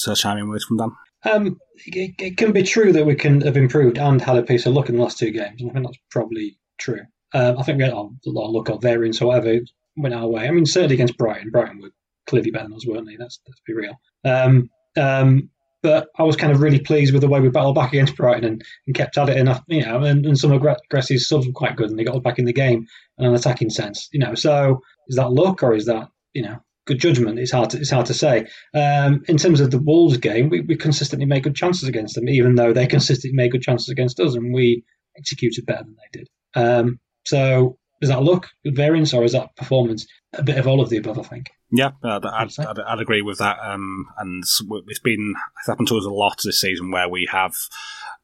to 0.04 0.16
chime 0.16 0.38
in 0.38 0.50
with 0.50 0.64
from 0.64 0.78
Dan? 0.78 0.92
Um, 1.24 1.60
it, 1.86 2.16
it, 2.18 2.38
can 2.38 2.54
be 2.54 2.64
true 2.64 2.94
that 2.94 3.06
we 3.06 3.14
can 3.14 3.42
have 3.42 3.58
improved 3.58 3.98
and 3.98 4.22
had 4.22 4.38
a 4.38 4.44
piece 4.44 4.66
of 4.66 4.74
luck 4.74 4.88
in 4.88 4.96
the 4.96 5.04
last 5.04 5.18
two 5.18 5.32
games, 5.32 5.62
and 5.62 5.70
I 5.70 5.74
think 5.74 5.86
that's 5.86 5.98
probably 6.10 6.58
true. 6.78 7.02
Um, 7.34 7.58
I 7.60 7.64
think 7.64 7.78
we 7.78 7.84
had 7.84 7.94
a 7.94 7.98
lot 7.98 8.48
of 8.48 8.52
luck 8.54 8.70
or 8.70 8.80
variance 8.80 9.22
or 9.22 9.28
whatever 9.28 9.60
went 10.02 10.16
our 10.16 10.28
way. 10.28 10.48
I 10.48 10.52
mean, 10.52 10.66
certainly 10.66 10.96
against 10.96 11.18
Brighton, 11.18 11.52
Brighton 11.52 11.82
were 11.82 11.92
clearly 12.28 12.52
better 12.52 12.66
than 12.66 12.76
us, 12.76 12.86
weren't 12.86 13.08
they? 13.08 13.16
That's 13.18 13.40
let's 13.48 13.62
be 13.66 13.74
real. 13.74 13.96
Um, 14.26 14.70
um, 14.98 15.50
but 15.82 16.08
I 16.18 16.24
was 16.24 16.36
kind 16.36 16.52
of 16.52 16.62
really 16.62 16.80
pleased 16.80 17.14
with 17.14 17.22
the 17.22 17.30
way 17.30 17.40
we 17.40 17.50
battled 17.50 17.76
back 17.76 17.94
against 17.94 18.18
Brighton 18.18 18.44
and, 18.44 18.64
and 18.86 18.96
kept 18.96 19.18
at 19.18 19.30
it 19.30 19.38
enough, 19.38 19.64
you 19.68 19.86
know, 19.86 20.04
and, 20.04 20.26
and 20.26 20.38
some 20.38 20.52
of 20.52 20.62
Gressy's 20.92 21.28
subs 21.28 21.48
were 21.48 21.54
quite 21.54 21.78
good 21.78 21.90
and 21.90 21.98
they 21.98 22.04
got 22.04 22.16
us 22.16 22.22
back 22.22 22.38
in 22.38 22.46
the 22.46 22.54
game 22.54 22.86
in 23.18 23.26
an 23.26 23.34
attacking 23.34 23.70
sense, 23.70 24.10
you 24.12 24.20
know. 24.20 24.36
So 24.36 24.82
is 25.08 25.16
that 25.16 25.32
luck 25.32 25.64
or 25.64 25.74
is 25.74 25.86
that, 25.86 26.10
you 26.34 26.42
know, 26.42 26.58
good 26.86 27.00
judgment? 27.00 27.40
It's 27.40 27.52
hard 27.52 27.70
to, 27.70 27.78
it's 27.78 27.92
hard 27.92 28.08
to 28.08 28.14
say. 28.14 28.48
Um, 28.74 29.24
in 29.30 29.38
terms 29.38 29.62
of 29.62 29.72
the 29.72 29.80
Wolves 29.80 30.18
game, 30.18 30.50
we, 30.50 30.62
we 30.62 30.76
consistently 30.76 31.26
made 31.26 31.44
good 31.44 31.56
chances 31.56 31.88
against 31.88 32.16
them, 32.16 32.28
even 32.28 32.56
though 32.56 32.74
they 32.74 32.88
consistently 32.88 33.36
made 33.36 33.52
good 33.52 33.62
chances 33.62 33.88
against 33.88 34.20
us 34.20 34.36
and 34.36 34.54
we 34.54 34.84
executed 35.18 35.66
better 35.66 35.86
than 35.86 35.96
they 35.96 36.20
did. 36.20 36.30
Um, 36.56 37.00
so 37.26 37.78
is 38.02 38.10
that 38.10 38.24
luck, 38.24 38.48
variance, 38.66 39.14
or 39.14 39.24
is 39.24 39.34
that 39.34 39.56
performance? 39.56 40.08
A 40.34 40.44
bit 40.44 40.58
of 40.58 40.68
all 40.68 40.82
of 40.82 40.90
the 40.90 40.98
above, 40.98 41.20
I 41.20 41.24
think. 41.24 41.50
Yeah, 41.72 41.92
I'd, 42.04 42.26
I'd, 42.26 42.60
I'd, 42.60 42.80
I'd 42.80 43.00
agree 43.00 43.22
with 43.22 43.40
that. 43.40 43.58
Um, 43.64 44.08
and 44.18 44.44
it's 44.44 45.00
been 45.00 45.36
it's 45.60 45.68
happened 45.68 45.88
to 45.90 45.98
us 45.98 46.06
a 46.06 46.10
lot 46.10 46.40
this 46.44 46.62
season 46.62 46.92
where 46.92 47.10
we 47.10 47.28
have 47.32 47.56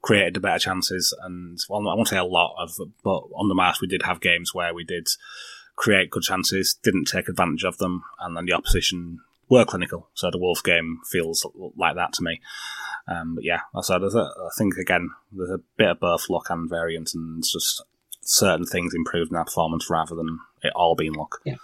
created 0.01 0.36
the 0.36 0.39
better 0.39 0.59
chances. 0.59 1.15
And 1.23 1.59
well, 1.69 1.88
I 1.88 1.95
won't 1.95 2.07
say 2.07 2.17
a 2.17 2.23
lot 2.23 2.55
of, 2.59 2.71
but 3.03 3.23
on 3.36 3.47
the 3.47 3.55
Marsch 3.55 3.82
we 3.82 3.88
did 3.88 4.03
have 4.03 4.21
games 4.21 4.53
where 4.53 4.73
we 4.73 4.84
did 4.84 5.07
create 5.76 6.09
good 6.09 6.23
chances, 6.23 6.76
didn't 6.84 7.05
take 7.05 7.28
advantage 7.28 7.65
of 7.65 7.78
them, 7.78 8.03
and 8.19 8.36
then 8.36 8.45
the 8.45 8.53
opposition 8.53 9.19
were 9.49 9.65
clinical. 9.65 10.09
So 10.13 10.32
the 10.32 10.39
Wolf 10.39 10.63
game 10.63 10.99
feels 11.11 11.45
like 11.78 11.95
that 11.95 12.13
to 12.13 12.23
me. 12.23 12.41
Um, 13.07 13.36
but 13.36 13.43
yeah, 13.43 13.61
so 13.82 13.99
there's 13.99 14.15
a, 14.15 14.32
I 14.39 14.49
think 14.57 14.78
again 14.78 15.11
there's 15.32 15.51
a 15.51 15.61
bit 15.78 15.89
of 15.89 15.99
both 15.99 16.30
luck 16.30 16.49
and 16.49 16.69
variance, 16.69 17.13
and 17.13 17.43
just 17.43 17.84
certain 18.26 18.65
things 18.65 18.93
improved 18.93 19.32
in 19.32 19.38
our 19.38 19.45
performance 19.45 19.89
rather 19.89 20.15
than 20.15 20.39
it 20.61 20.73
all 20.76 20.95
being 20.95 21.13
luck. 21.13 21.39
Yeah. 21.45 21.55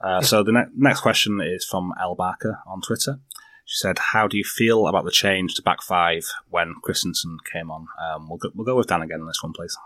Uh, 0.00 0.22
so 0.22 0.42
the 0.42 0.52
ne- 0.52 0.72
next 0.76 1.00
question 1.00 1.40
is 1.40 1.64
from 1.64 1.92
El 2.00 2.14
Barker 2.14 2.58
on 2.66 2.80
Twitter. 2.80 3.20
She 3.66 3.76
said, 3.76 3.98
"How 3.98 4.26
do 4.26 4.36
you 4.36 4.44
feel 4.44 4.88
about 4.88 5.04
the 5.04 5.10
change 5.10 5.54
to 5.54 5.62
back 5.62 5.82
five 5.82 6.24
when 6.48 6.74
Kristensen 6.82 7.36
came 7.52 7.70
on?" 7.70 7.86
Um, 8.02 8.28
we'll 8.28 8.38
go, 8.38 8.48
we'll 8.54 8.64
go 8.64 8.76
with 8.76 8.88
Dan 8.88 9.02
again 9.02 9.20
on 9.20 9.26
this 9.26 9.42
one, 9.42 9.52
please. 9.52 9.76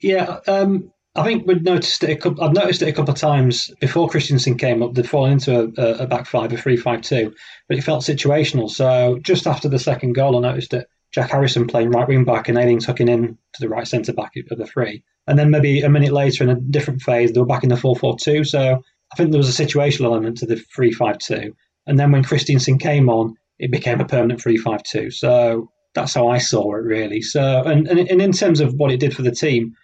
Yeah, 0.00 0.40
um, 0.46 0.92
I 1.16 1.24
think 1.24 1.46
we'd 1.46 1.64
noticed 1.64 2.04
it. 2.04 2.10
A 2.10 2.16
couple, 2.16 2.44
I've 2.44 2.52
noticed 2.52 2.82
it 2.82 2.88
a 2.88 2.92
couple 2.92 3.12
of 3.12 3.18
times 3.18 3.70
before 3.80 4.08
Kristensen 4.08 4.58
came 4.58 4.82
up. 4.82 4.94
They'd 4.94 5.08
fallen 5.08 5.32
into 5.32 5.72
a, 5.78 6.04
a 6.04 6.06
back 6.06 6.26
five, 6.26 6.52
a 6.52 6.56
three-five-two, 6.56 7.34
but 7.68 7.78
it 7.78 7.82
felt 7.82 8.02
situational. 8.02 8.70
So 8.70 9.18
just 9.22 9.46
after 9.46 9.68
the 9.68 9.78
second 9.78 10.12
goal, 10.12 10.36
I 10.36 10.48
noticed 10.48 10.74
it. 10.74 10.86
Jack 11.10 11.30
Harrison 11.30 11.66
playing 11.66 11.90
right 11.90 12.08
wing 12.08 12.24
back 12.24 12.48
and 12.48 12.56
Ayling 12.56 12.80
tucking 12.80 13.08
in 13.08 13.38
to 13.54 13.60
the 13.60 13.68
right 13.68 13.86
centre 13.86 14.12
back 14.12 14.32
of 14.50 14.58
the 14.58 14.66
three. 14.66 15.04
And 15.26 15.38
then 15.38 15.50
maybe 15.50 15.80
a 15.80 15.88
minute 15.88 16.12
later 16.12 16.44
in 16.44 16.50
a 16.50 16.60
different 16.60 17.02
phase, 17.02 17.32
they 17.32 17.40
were 17.40 17.46
back 17.46 17.62
in 17.62 17.68
the 17.68 17.76
4 17.76 17.96
4 17.96 18.16
2. 18.18 18.44
So 18.44 18.82
I 19.12 19.16
think 19.16 19.30
there 19.30 19.38
was 19.38 19.60
a 19.60 19.64
situational 19.64 20.06
element 20.06 20.38
to 20.38 20.46
the 20.46 20.56
3 20.56 20.92
5 20.92 21.18
2. 21.18 21.52
And 21.86 21.98
then 21.98 22.12
when 22.12 22.24
Kristensen 22.24 22.80
came 22.80 23.08
on, 23.08 23.34
it 23.58 23.70
became 23.70 24.00
a 24.00 24.04
permanent 24.04 24.42
3 24.42 24.56
5 24.56 24.82
2. 24.82 25.10
So 25.10 25.70
that's 25.94 26.14
how 26.14 26.28
I 26.28 26.38
saw 26.38 26.74
it, 26.74 26.82
really. 26.82 27.22
So, 27.22 27.62
and, 27.64 27.86
and 27.86 28.20
in 28.20 28.32
terms 28.32 28.60
of 28.60 28.74
what 28.74 28.90
it 28.90 29.00
did 29.00 29.14
for 29.14 29.22
the 29.22 29.30
team, 29.30 29.74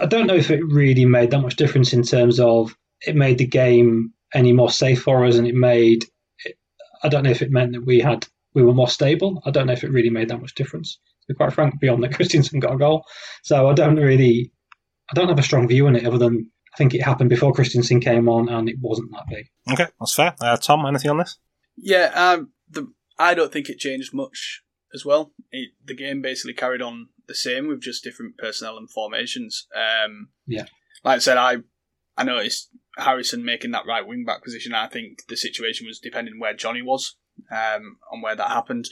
I 0.00 0.06
don't 0.06 0.26
know 0.26 0.34
if 0.34 0.50
it 0.50 0.64
really 0.64 1.04
made 1.04 1.30
that 1.30 1.40
much 1.40 1.56
difference 1.56 1.92
in 1.92 2.02
terms 2.02 2.40
of 2.40 2.74
it 3.06 3.16
made 3.16 3.38
the 3.38 3.46
game 3.46 4.12
any 4.34 4.52
more 4.52 4.70
safe 4.70 5.02
for 5.02 5.24
us 5.24 5.36
and 5.36 5.46
it 5.46 5.54
made, 5.54 6.04
I 7.02 7.08
don't 7.08 7.24
know 7.24 7.30
if 7.30 7.42
it 7.42 7.50
meant 7.50 7.72
that 7.72 7.84
we 7.84 8.00
had 8.00 8.26
we 8.54 8.62
were 8.62 8.74
more 8.74 8.88
stable. 8.88 9.42
I 9.46 9.50
don't 9.50 9.66
know 9.66 9.72
if 9.72 9.84
it 9.84 9.92
really 9.92 10.10
made 10.10 10.28
that 10.28 10.40
much 10.40 10.54
difference. 10.54 10.94
To 10.94 11.26
be 11.28 11.34
quite 11.34 11.52
frank, 11.52 11.78
beyond 11.80 12.02
that 12.02 12.10
Kristensen 12.18 12.60
got 12.60 12.74
a 12.74 12.78
goal, 12.78 13.04
so 13.42 13.68
I 13.68 13.74
don't 13.74 13.96
really, 13.96 14.52
I 15.10 15.14
don't 15.14 15.28
have 15.28 15.38
a 15.38 15.42
strong 15.42 15.68
view 15.68 15.86
on 15.86 15.96
it 15.96 16.06
other 16.06 16.18
than 16.18 16.50
I 16.72 16.76
think 16.76 16.94
it 16.94 17.02
happened 17.02 17.30
before 17.30 17.52
Kristensen 17.52 18.02
came 18.02 18.28
on 18.28 18.48
and 18.48 18.68
it 18.68 18.76
wasn't 18.80 19.10
that 19.12 19.24
big. 19.28 19.46
Okay, 19.72 19.86
that's 19.98 20.14
fair. 20.14 20.34
Uh, 20.40 20.56
Tom, 20.56 20.86
anything 20.86 21.10
on 21.10 21.18
this? 21.18 21.38
Yeah, 21.76 22.12
um, 22.14 22.52
the, 22.68 22.92
I 23.18 23.34
don't 23.34 23.52
think 23.52 23.68
it 23.68 23.78
changed 23.78 24.14
much 24.14 24.62
as 24.94 25.04
well. 25.04 25.32
It, 25.50 25.70
the 25.84 25.94
game 25.94 26.22
basically 26.22 26.54
carried 26.54 26.82
on 26.82 27.08
the 27.26 27.34
same 27.34 27.68
with 27.68 27.80
just 27.80 28.04
different 28.04 28.38
personnel 28.38 28.76
and 28.76 28.90
formations. 28.90 29.66
Um, 29.74 30.28
yeah, 30.46 30.66
like 31.04 31.16
I 31.16 31.18
said, 31.18 31.38
I 31.38 31.58
I 32.16 32.24
noticed 32.24 32.70
Harrison 32.96 33.44
making 33.44 33.70
that 33.72 33.86
right 33.86 34.06
wing 34.06 34.24
back 34.24 34.44
position. 34.44 34.74
I 34.74 34.88
think 34.88 35.22
the 35.28 35.36
situation 35.36 35.86
was 35.86 35.98
depending 35.98 36.38
where 36.38 36.54
Jonny 36.54 36.82
was 36.82 37.16
um, 37.50 37.96
on 38.12 38.20
where 38.20 38.36
that 38.36 38.48
happened. 38.48 38.88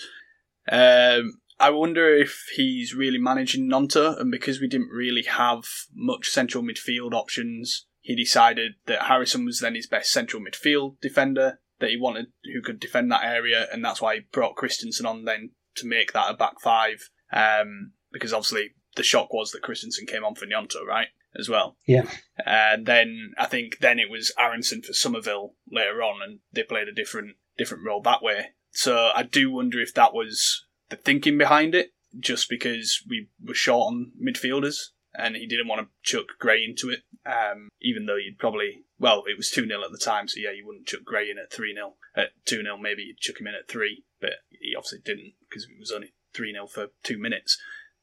Um, 0.70 1.40
I 1.60 1.70
wonder 1.70 2.14
if 2.14 2.46
he's 2.54 2.94
really 2.94 3.18
managing 3.18 3.68
Gnonto, 3.68 4.18
and 4.18 4.30
because 4.30 4.60
we 4.60 4.68
didn't 4.68 4.90
really 4.90 5.24
have 5.24 5.64
much 5.94 6.28
central 6.28 6.62
midfield 6.62 7.12
options, 7.12 7.86
he 8.00 8.14
decided 8.14 8.74
that 8.86 9.02
Harrison 9.02 9.44
was 9.44 9.60
then 9.60 9.74
his 9.74 9.86
best 9.86 10.12
central 10.12 10.42
midfield 10.42 11.00
defender 11.00 11.60
that 11.80 11.90
he 11.90 11.96
wanted, 11.96 12.26
who 12.52 12.62
could 12.62 12.80
defend 12.80 13.10
that 13.10 13.24
area, 13.24 13.66
and 13.72 13.84
that's 13.84 14.00
why 14.00 14.14
he 14.14 14.20
brought 14.32 14.56
Kristensen 14.56 15.04
on 15.04 15.24
then 15.24 15.50
to 15.76 15.86
make 15.86 16.12
that 16.12 16.30
a 16.30 16.34
back 16.34 16.60
five. 16.60 17.10
Um, 17.32 17.92
because 18.12 18.32
obviously 18.32 18.70
the 18.96 19.02
shock 19.02 19.32
was 19.32 19.50
that 19.52 19.62
Kristensen 19.62 20.06
came 20.06 20.24
on 20.24 20.34
for 20.34 20.46
Gnonto, 20.46 20.84
right? 20.86 21.08
As 21.38 21.48
well. 21.48 21.76
Yeah. 21.86 22.08
And 22.44 22.86
then 22.86 23.32
I 23.38 23.46
think 23.46 23.78
then 23.80 23.98
it 23.98 24.10
was 24.10 24.32
Aaronson 24.38 24.82
for 24.82 24.92
Summerville 24.92 25.54
later 25.70 26.02
on, 26.02 26.22
and 26.22 26.38
they 26.52 26.62
played 26.62 26.88
a 26.88 26.94
different 26.94 27.36
different 27.56 27.84
role 27.84 28.00
that 28.02 28.22
way. 28.22 28.46
So 28.70 29.10
I 29.14 29.22
do 29.24 29.50
wonder 29.50 29.80
if 29.80 29.94
that 29.94 30.14
was 30.14 30.64
the 30.90 30.96
thinking 30.96 31.38
behind 31.38 31.74
it, 31.74 31.92
just 32.18 32.48
because 32.48 33.02
we 33.08 33.28
were 33.44 33.54
short 33.54 33.88
on 33.88 34.12
midfielders 34.22 34.88
and 35.14 35.36
he 35.36 35.46
didn't 35.46 35.68
want 35.68 35.80
to 35.80 35.88
chuck 36.02 36.26
Gray 36.38 36.64
into 36.64 36.90
it, 36.90 37.00
um, 37.26 37.68
even 37.80 38.06
though 38.06 38.16
you'd 38.16 38.38
probably, 38.38 38.84
well, 38.98 39.24
it 39.26 39.36
was 39.36 39.50
2 39.50 39.66
0 39.66 39.82
at 39.84 39.90
the 39.90 39.98
time, 39.98 40.28
so 40.28 40.40
yeah, 40.40 40.52
you 40.52 40.66
wouldn't 40.66 40.86
chuck 40.86 41.04
Gray 41.04 41.30
in 41.30 41.38
at 41.38 41.52
3 41.52 41.74
0. 41.74 41.94
At 42.14 42.30
2 42.46 42.62
0, 42.62 42.78
maybe 42.78 43.02
you'd 43.02 43.18
chuck 43.18 43.40
him 43.40 43.46
in 43.46 43.54
at 43.54 43.68
3, 43.68 44.04
but 44.20 44.32
he 44.50 44.74
obviously 44.76 45.00
didn't 45.04 45.34
because 45.48 45.64
it 45.64 45.78
was 45.78 45.92
only 45.92 46.12
3 46.34 46.52
0 46.52 46.66
for 46.66 46.88
two 47.02 47.18
minutes. 47.18 47.58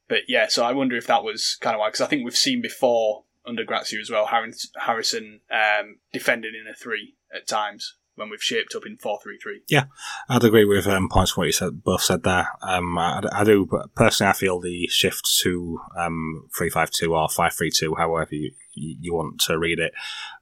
But 0.07 0.23
yeah, 0.27 0.47
so 0.47 0.63
I 0.63 0.73
wonder 0.73 0.95
if 0.95 1.07
that 1.07 1.23
was 1.23 1.57
kind 1.61 1.75
of 1.75 1.79
why, 1.79 1.87
because 1.87 2.01
I 2.01 2.07
think 2.07 2.23
we've 2.23 2.35
seen 2.35 2.61
before 2.61 3.23
under 3.45 3.63
Gracia 3.63 3.97
as 3.99 4.09
well, 4.09 4.27
Harrison 4.27 5.41
um, 5.51 5.97
in 6.13 6.67
a 6.69 6.75
3 6.75 7.15
at 7.33 7.47
times 7.47 7.95
when 8.15 8.29
we've 8.29 8.41
shaped 8.41 8.75
up 8.75 8.85
in 8.85 8.97
four 8.97 9.19
three 9.21 9.37
three. 9.37 9.61
Yeah, 9.67 9.85
I'd 10.29 10.43
agree 10.43 10.65
with 10.65 10.87
um, 10.87 11.09
points 11.09 11.35
what 11.35 11.45
you 11.45 11.51
said. 11.51 11.83
Both 11.83 12.03
said 12.03 12.23
there. 12.23 12.49
Um, 12.61 12.97
I, 12.97 13.23
I, 13.31 13.43
do 13.43 13.67
personally. 13.95 14.29
I 14.29 14.33
feel 14.33 14.59
the 14.59 14.87
shift 14.87 15.27
to 15.43 15.79
um, 15.97 16.49
three 16.57 16.69
five 16.69 16.91
two 16.91 17.15
or 17.15 17.29
five 17.29 17.53
three 17.53 17.71
two, 17.71 17.95
however 17.95 18.33
you, 18.33 18.51
you 18.73 19.13
want 19.13 19.39
to 19.41 19.57
read 19.57 19.79
it. 19.79 19.93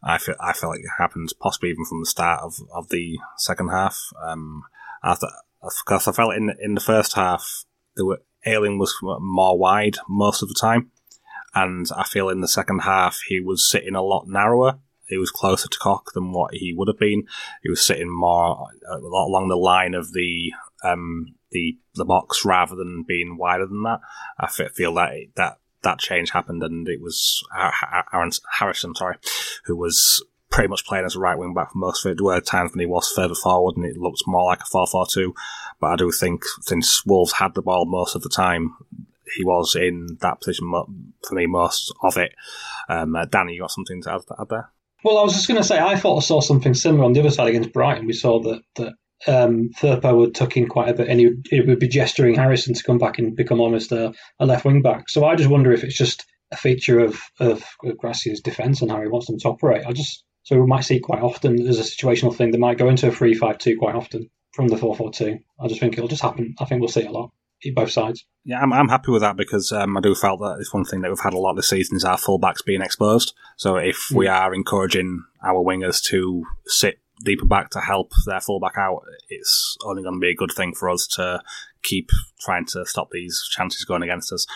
I 0.03 0.17
feel 0.17 0.36
I 0.39 0.53
feel 0.53 0.69
like 0.69 0.80
it 0.80 0.89
happened 0.97 1.30
possibly 1.39 1.69
even 1.69 1.86
from 1.86 2.01
the 2.01 2.07
start 2.07 2.41
of, 2.41 2.55
of 2.74 2.89
the 2.89 3.17
second 3.38 3.69
half. 3.69 3.99
Um, 4.24 4.63
after 5.03 5.28
because 5.61 6.07
I 6.07 6.11
felt 6.11 6.36
in 6.36 6.53
in 6.61 6.76
the 6.76 6.82
first 6.82 7.15
half 7.15 7.65
there 7.95 8.05
were 8.05 8.21
Ayling 8.45 8.78
was 8.78 8.93
more 9.01 9.57
wide 9.57 9.97
most 10.09 10.41
of 10.43 10.49
the 10.49 10.57
time, 10.59 10.91
and 11.55 11.86
I 11.95 12.03
feel 12.03 12.30
in 12.30 12.41
the 12.41 12.47
second 12.47 12.80
half 12.80 13.21
he 13.28 13.39
was 13.39 13.69
sitting 13.69 13.95
a 13.95 14.01
lot 14.01 14.28
narrower 14.28 14.80
he 15.14 15.18
was 15.18 15.32
closer 15.32 15.68
to 15.68 15.80
Koch 15.80 16.11
than 16.14 16.32
what 16.32 16.53
he 16.53 16.74
would 16.74 16.88
have 16.88 16.99
been. 16.99 17.24
He 17.61 17.70
was 17.70 17.86
sitting 17.86 18.09
more 18.09 18.68
uh, 18.89 18.97
along 18.97 19.47
the 19.49 19.55
line 19.55 19.93
of 19.93 20.14
the 20.14 20.53
um, 20.84 21.36
the 21.51 21.78
the 21.95 22.05
box 22.05 22.43
rather 22.43 22.76
than 22.76 23.05
being 23.07 23.38
wider 23.38 23.66
than 23.66 23.84
that. 23.84 23.99
I 24.39 24.47
feel 24.47 24.93
that 24.95 25.11
that 25.36 25.57
that 25.84 25.99
change 25.99 26.32
happened, 26.32 26.64
and 26.64 26.88
it 26.88 27.01
was 27.01 27.43
Aaron 28.14 28.32
Harrison, 28.57 28.95
sorry, 28.95 29.18
who 29.66 29.76
was 29.76 30.24
pretty 30.53 30.70
much 30.70 30.86
playing 30.86 31.03
as 31.03 31.16
a 31.16 31.20
right 31.20 31.38
wing 31.38 31.53
back 31.53 31.72
for 31.72 31.80
most 31.80 32.05
of 32.05 32.11
it. 32.11 32.18
There 32.18 32.26
were 32.26 32.39
times 32.39 32.72
when 32.72 32.80
he 32.80 32.86
was 32.86 33.11
further 33.11 33.34
forward 33.34 33.76
and 33.76 33.86
it 33.86 33.97
looked 33.97 34.22
more 34.28 34.45
like 34.45 34.61
a 34.61 34.66
4 34.66 34.86
4 34.86 35.07
2. 35.07 35.34
But 35.82 35.88
I 35.88 35.95
do 35.95 36.11
think 36.11 36.43
since 36.61 37.03
Wolves 37.07 37.34
had 37.34 37.55
the 37.55 37.64
ball 37.64 37.86
most 37.86 38.16
of 38.16 38.22
the 38.22 38.30
time, 38.30 38.76
he 39.36 39.43
was 39.43 39.76
in 39.76 40.20
that 40.22 40.39
position 40.39 40.72
for 40.72 41.36
me 41.36 41.47
most 41.47 41.91
of 42.03 42.18
it. 42.18 42.34
Um, 42.88 43.16
uh, 43.16 43.26
Danny, 43.26 43.53
you 43.53 43.61
got 43.61 43.72
something 43.72 44.01
to 44.03 44.14
add, 44.14 44.22
add 44.39 44.49
there? 44.49 44.70
Well, 45.04 45.18
I 45.18 45.24
was 45.24 45.34
just 45.34 45.47
going 45.47 45.62
to 45.62 45.68
say, 45.68 45.80
I 45.80 45.97
thought 45.97 46.18
I 46.18 46.22
saw 46.22 46.39
something 46.39 46.74
similar 46.74 47.06
on 47.06 47.14
the 47.14 47.20
other 47.20 47.30
side 47.30 47.49
against 47.49 47.74
Brighton. 47.74 48.08
We 48.08 48.14
saw 48.14 48.39
that 48.41 48.62
that 48.76 48.93
um, 49.28 49.70
Firpo 49.78 50.18
would 50.18 50.36
tuck 50.36 50.58
in 50.58 50.68
quite 50.68 50.89
a 50.89 50.93
bit, 50.93 51.08
and 51.10 51.20
he, 51.20 51.32
he, 51.49 51.62
would 51.62 51.80
be 51.80 51.88
gesturing 51.88 52.36
Harrison 52.36 52.74
to 52.74 52.84
come 52.84 52.97
back 52.97 53.20
and 53.20 53.36
become 53.36 53.60
almost 53.60 53.91
a, 53.91 54.14
a, 54.39 54.45
left 54.45 54.66
wing 54.66 54.82
back. 54.82 55.10
So 55.10 55.26
I 55.26 55.36
just 55.36 55.49
wonder 55.49 55.72
if 55.72 55.84
it's 55.84 55.97
just 55.97 56.26
a 56.51 56.58
feature 56.58 56.99
of 56.99 57.20
of 57.39 57.64
Gracia's 57.97 58.41
defence 58.41 58.82
and 58.82 58.91
how 58.91 59.01
he 59.01 59.08
wants 59.08 59.28
them 59.28 59.39
to 59.39 59.49
operate. 59.49 59.86
I 59.86 59.91
just 59.91 60.24
so 60.43 60.60
we 60.60 60.68
might 60.68 60.86
see 60.86 60.99
quite 60.99 61.22
often 61.22 61.68
as 61.68 61.80
a 61.80 61.84
situational 61.84 62.36
thing. 62.36 62.51
They 62.51 62.58
might 62.58 62.78
go 62.78 62.89
into 62.89 63.08
a 63.08 63.12
three-five-two 63.12 63.78
quite 63.78 63.95
often 63.95 64.30
from 64.54 64.68
the 64.68 64.78
four-four-two. 64.78 65.39
I 65.60 65.68
just 65.68 65.80
think 65.80 65.93
it'll 65.93 66.10
just 66.10 66.22
happen. 66.22 66.56
I 66.60 66.66
think 66.66 66.82
we'll 66.82 66.89
see 66.89 67.01
it 67.01 67.08
a 67.08 67.12
lot 67.12 67.32
both 67.72 67.91
sides. 67.91 68.26
Yeah, 68.45 68.59
I'm, 68.59 68.74
I'm 68.74 68.89
happy 68.89 69.11
with 69.11 69.22
that 69.22 69.38
because 69.38 69.72
um, 69.72 69.95
I 69.95 70.01
do 70.01 70.16
felt 70.16 70.39
that 70.41 70.57
it's 70.59 70.74
one 70.74 70.86
thing 70.86 71.01
that 71.01 71.09
we've 71.09 71.20
had 71.20 71.34
a 71.34 71.38
lot 71.38 71.55
this 71.55 71.70
season 71.70 71.95
is 71.95 72.03
our 72.03 72.18
fullbacks 72.18 72.66
being 72.66 72.82
exposed. 72.82 73.34
So 73.57 73.78
if 73.78 74.09
mm. 74.11 74.18
we 74.18 74.28
are 74.28 74.53
encouraging 74.53 75.24
our 75.41 75.64
wingers 75.64 76.01
to 76.09 76.43
sit 76.66 76.99
deeper 77.24 77.45
back 77.45 77.70
to 77.72 77.80
help 77.80 78.11
their 78.26 78.41
fullback 78.41 78.78
out, 78.78 79.03
it's 79.30 79.78
only 79.86 80.03
going 80.03 80.16
to 80.16 80.20
be 80.20 80.32
a 80.32 80.36
good 80.36 80.51
thing 80.51 80.74
for 80.74 80.89
us 80.89 81.07
to 81.07 81.41
keep 81.84 82.09
trying 82.39 82.66
to 82.66 82.86
stop 82.86 83.09
these 83.11 83.47
chances 83.51 83.86
going 83.86 84.03
against 84.03 84.32
us. 84.32 84.47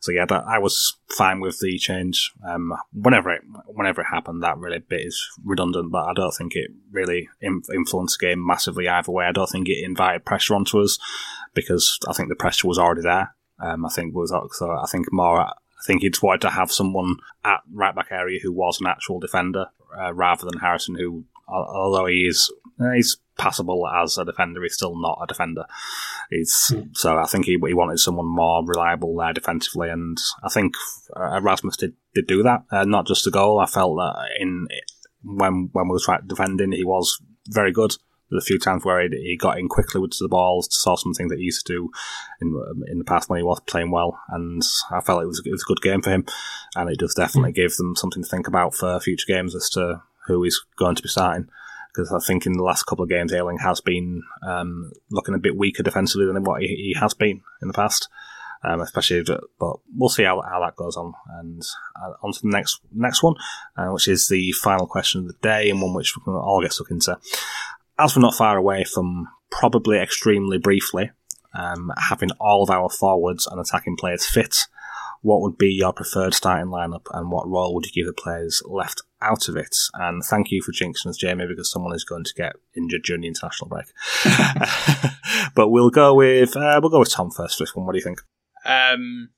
So 0.00 0.12
yeah, 0.12 0.24
that, 0.26 0.44
I 0.46 0.58
was 0.58 0.96
fine 1.08 1.40
with 1.40 1.58
the 1.60 1.78
change. 1.78 2.32
Um, 2.48 2.72
whenever 2.92 3.30
it 3.32 3.42
whenever 3.66 4.00
it 4.00 4.06
happened, 4.10 4.42
that 4.42 4.58
really 4.58 4.78
bit 4.78 5.00
is 5.02 5.20
redundant, 5.44 5.92
but 5.92 6.04
I 6.04 6.14
don't 6.14 6.32
think 6.32 6.54
it 6.54 6.70
really 6.90 7.28
influenced 7.42 8.18
the 8.18 8.26
game 8.26 8.44
massively 8.44 8.88
either 8.88 9.12
way. 9.12 9.26
I 9.26 9.32
don't 9.32 9.50
think 9.50 9.68
it 9.68 9.84
invited 9.84 10.24
pressure 10.24 10.54
onto 10.54 10.80
us 10.80 10.98
because 11.56 11.98
I 12.06 12.12
think 12.12 12.28
the 12.28 12.36
pressure 12.36 12.68
was 12.68 12.78
already 12.78 13.02
there. 13.02 13.34
Um, 13.58 13.84
I 13.84 13.88
think 13.88 14.14
was 14.14 14.32
so. 14.52 14.70
I 14.70 14.86
think 14.86 15.06
more. 15.10 15.40
I 15.40 15.52
think 15.86 16.02
he'd 16.02 16.22
wanted 16.22 16.42
to 16.42 16.50
have 16.50 16.70
someone 16.70 17.16
at 17.44 17.60
right 17.72 17.94
back 17.94 18.08
area 18.10 18.38
who 18.40 18.52
was 18.52 18.80
an 18.80 18.86
actual 18.86 19.18
defender 19.18 19.66
uh, 19.98 20.12
rather 20.14 20.44
than 20.44 20.60
Harrison, 20.60 20.94
who 20.94 21.24
although 21.48 22.06
he 22.06 22.26
is 22.26 22.52
he's 22.94 23.18
passable 23.38 23.86
as 23.88 24.18
a 24.18 24.24
defender, 24.24 24.62
he's 24.62 24.74
still 24.74 25.00
not 25.00 25.18
a 25.22 25.26
defender. 25.26 25.64
He's 26.30 26.70
mm. 26.72 26.96
so 26.96 27.18
I 27.18 27.26
think 27.26 27.46
he, 27.46 27.52
he 27.66 27.74
wanted 27.74 27.98
someone 27.98 28.26
more 28.26 28.64
reliable 28.64 29.16
there 29.16 29.32
defensively, 29.32 29.88
and 29.88 30.18
I 30.42 30.48
think 30.48 30.74
uh, 31.14 31.40
Rasmus 31.40 31.76
did, 31.76 31.94
did 32.14 32.26
do 32.26 32.42
that. 32.42 32.64
Uh, 32.70 32.84
not 32.84 33.06
just 33.06 33.26
a 33.26 33.30
goal. 33.30 33.58
I 33.60 33.66
felt 33.66 33.96
that 33.96 34.28
in 34.40 34.68
when 35.22 35.70
when 35.72 35.88
we 35.88 35.92
were 35.92 36.00
trying 36.00 36.26
defending, 36.26 36.72
he 36.72 36.84
was 36.84 37.20
very 37.48 37.72
good. 37.72 37.96
There's 38.30 38.44
a 38.44 38.46
few 38.46 38.58
times 38.58 38.84
where 38.84 39.00
he, 39.02 39.08
he 39.16 39.36
got 39.36 39.58
in 39.58 39.68
quickly 39.68 40.00
with 40.00 40.18
the 40.18 40.28
balls, 40.28 40.68
saw 40.70 40.96
something 40.96 41.28
that 41.28 41.38
he 41.38 41.44
used 41.44 41.66
to 41.66 41.72
do 41.72 41.90
in 42.40 42.54
in 42.88 42.98
the 42.98 43.04
past 43.04 43.28
when 43.28 43.38
he 43.38 43.44
was 43.44 43.60
playing 43.60 43.90
well, 43.90 44.18
and 44.28 44.62
I 44.90 45.00
felt 45.00 45.22
it 45.22 45.26
was 45.26 45.42
it 45.44 45.52
was 45.52 45.62
a 45.62 45.70
good 45.70 45.82
game 45.82 46.02
for 46.02 46.10
him, 46.10 46.26
and 46.74 46.90
it 46.90 46.98
does 46.98 47.14
definitely 47.14 47.52
mm. 47.52 47.56
give 47.56 47.76
them 47.76 47.94
something 47.96 48.22
to 48.22 48.28
think 48.28 48.48
about 48.48 48.74
for 48.74 48.98
future 49.00 49.26
games 49.28 49.54
as 49.54 49.68
to 49.70 50.02
who 50.26 50.42
is 50.44 50.64
going 50.76 50.96
to 50.96 51.02
be 51.02 51.08
starting 51.08 51.48
because 51.96 52.12
I 52.12 52.18
think 52.26 52.46
in 52.46 52.52
the 52.52 52.62
last 52.62 52.84
couple 52.84 53.04
of 53.04 53.08
games, 53.08 53.32
Ayling 53.32 53.58
has 53.58 53.80
been 53.80 54.22
um, 54.46 54.92
looking 55.10 55.34
a 55.34 55.38
bit 55.38 55.56
weaker 55.56 55.82
defensively 55.82 56.26
than 56.26 56.44
what 56.44 56.60
he, 56.60 56.68
he 56.68 56.96
has 57.00 57.14
been 57.14 57.40
in 57.62 57.68
the 57.68 57.74
past. 57.74 58.08
Um, 58.64 58.80
especially, 58.80 59.22
but 59.60 59.76
we'll 59.94 60.08
see 60.08 60.24
how, 60.24 60.42
how 60.42 60.60
that 60.60 60.76
goes 60.76 60.96
on. 60.96 61.12
And 61.38 61.62
uh, 62.02 62.14
on 62.22 62.32
to 62.32 62.40
the 62.42 62.48
next 62.48 62.80
next 62.92 63.22
one, 63.22 63.34
uh, 63.76 63.88
which 63.88 64.08
is 64.08 64.28
the 64.28 64.50
final 64.52 64.86
question 64.86 65.20
of 65.20 65.28
the 65.28 65.36
day, 65.40 65.70
and 65.70 65.80
one 65.80 65.94
which 65.94 66.16
we 66.16 66.24
can 66.24 66.34
all 66.34 66.62
get 66.62 66.72
stuck 66.72 66.90
into. 66.90 67.16
As 67.98 68.14
we're 68.14 68.22
not 68.22 68.34
far 68.34 68.56
away 68.56 68.84
from 68.84 69.28
probably 69.50 69.98
extremely 69.98 70.58
briefly 70.58 71.10
um, 71.56 71.92
having 71.96 72.30
all 72.38 72.62
of 72.62 72.70
our 72.70 72.90
forwards 72.90 73.46
and 73.46 73.60
attacking 73.60 73.96
players 73.96 74.26
fit, 74.26 74.66
what 75.22 75.40
would 75.40 75.56
be 75.56 75.72
your 75.72 75.92
preferred 75.92 76.34
starting 76.34 76.70
lineup, 76.70 77.06
and 77.12 77.30
what 77.30 77.48
role 77.48 77.74
would 77.74 77.86
you 77.86 77.92
give 77.92 78.06
the 78.06 78.12
players 78.12 78.62
left 78.66 79.02
out 79.20 79.48
of 79.48 79.56
it. 79.56 79.74
And 79.94 80.22
thank 80.22 80.50
you 80.50 80.62
for 80.62 80.72
jinxing 80.72 81.06
us, 81.06 81.16
Jamie, 81.16 81.46
because 81.46 81.70
someone 81.70 81.94
is 81.94 82.04
going 82.04 82.24
to 82.24 82.34
get 82.34 82.56
injured 82.76 83.02
during 83.02 83.22
the 83.22 83.28
international 83.28 83.68
break. 83.68 83.86
but 85.54 85.70
we'll 85.70 85.90
go 85.90 86.14
with 86.14 86.56
uh, 86.56 86.78
we'll 86.82 86.90
go 86.90 87.00
with 87.00 87.12
Tom 87.12 87.30
first. 87.30 87.58
for 87.58 87.64
This 87.64 87.74
one, 87.74 87.86
what 87.86 87.92
do 87.92 87.98
you 87.98 88.04
think? 88.04 88.20
Um, 88.64 89.30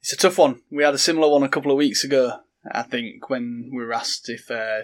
it's 0.00 0.12
a 0.12 0.16
tough 0.16 0.38
one. 0.38 0.62
We 0.70 0.82
had 0.82 0.94
a 0.94 0.98
similar 0.98 1.30
one 1.30 1.42
a 1.42 1.48
couple 1.48 1.70
of 1.70 1.76
weeks 1.76 2.04
ago. 2.04 2.38
I 2.70 2.82
think 2.82 3.28
when 3.30 3.70
we 3.72 3.84
were 3.84 3.92
asked 3.92 4.28
if 4.28 4.50
uh, 4.50 4.82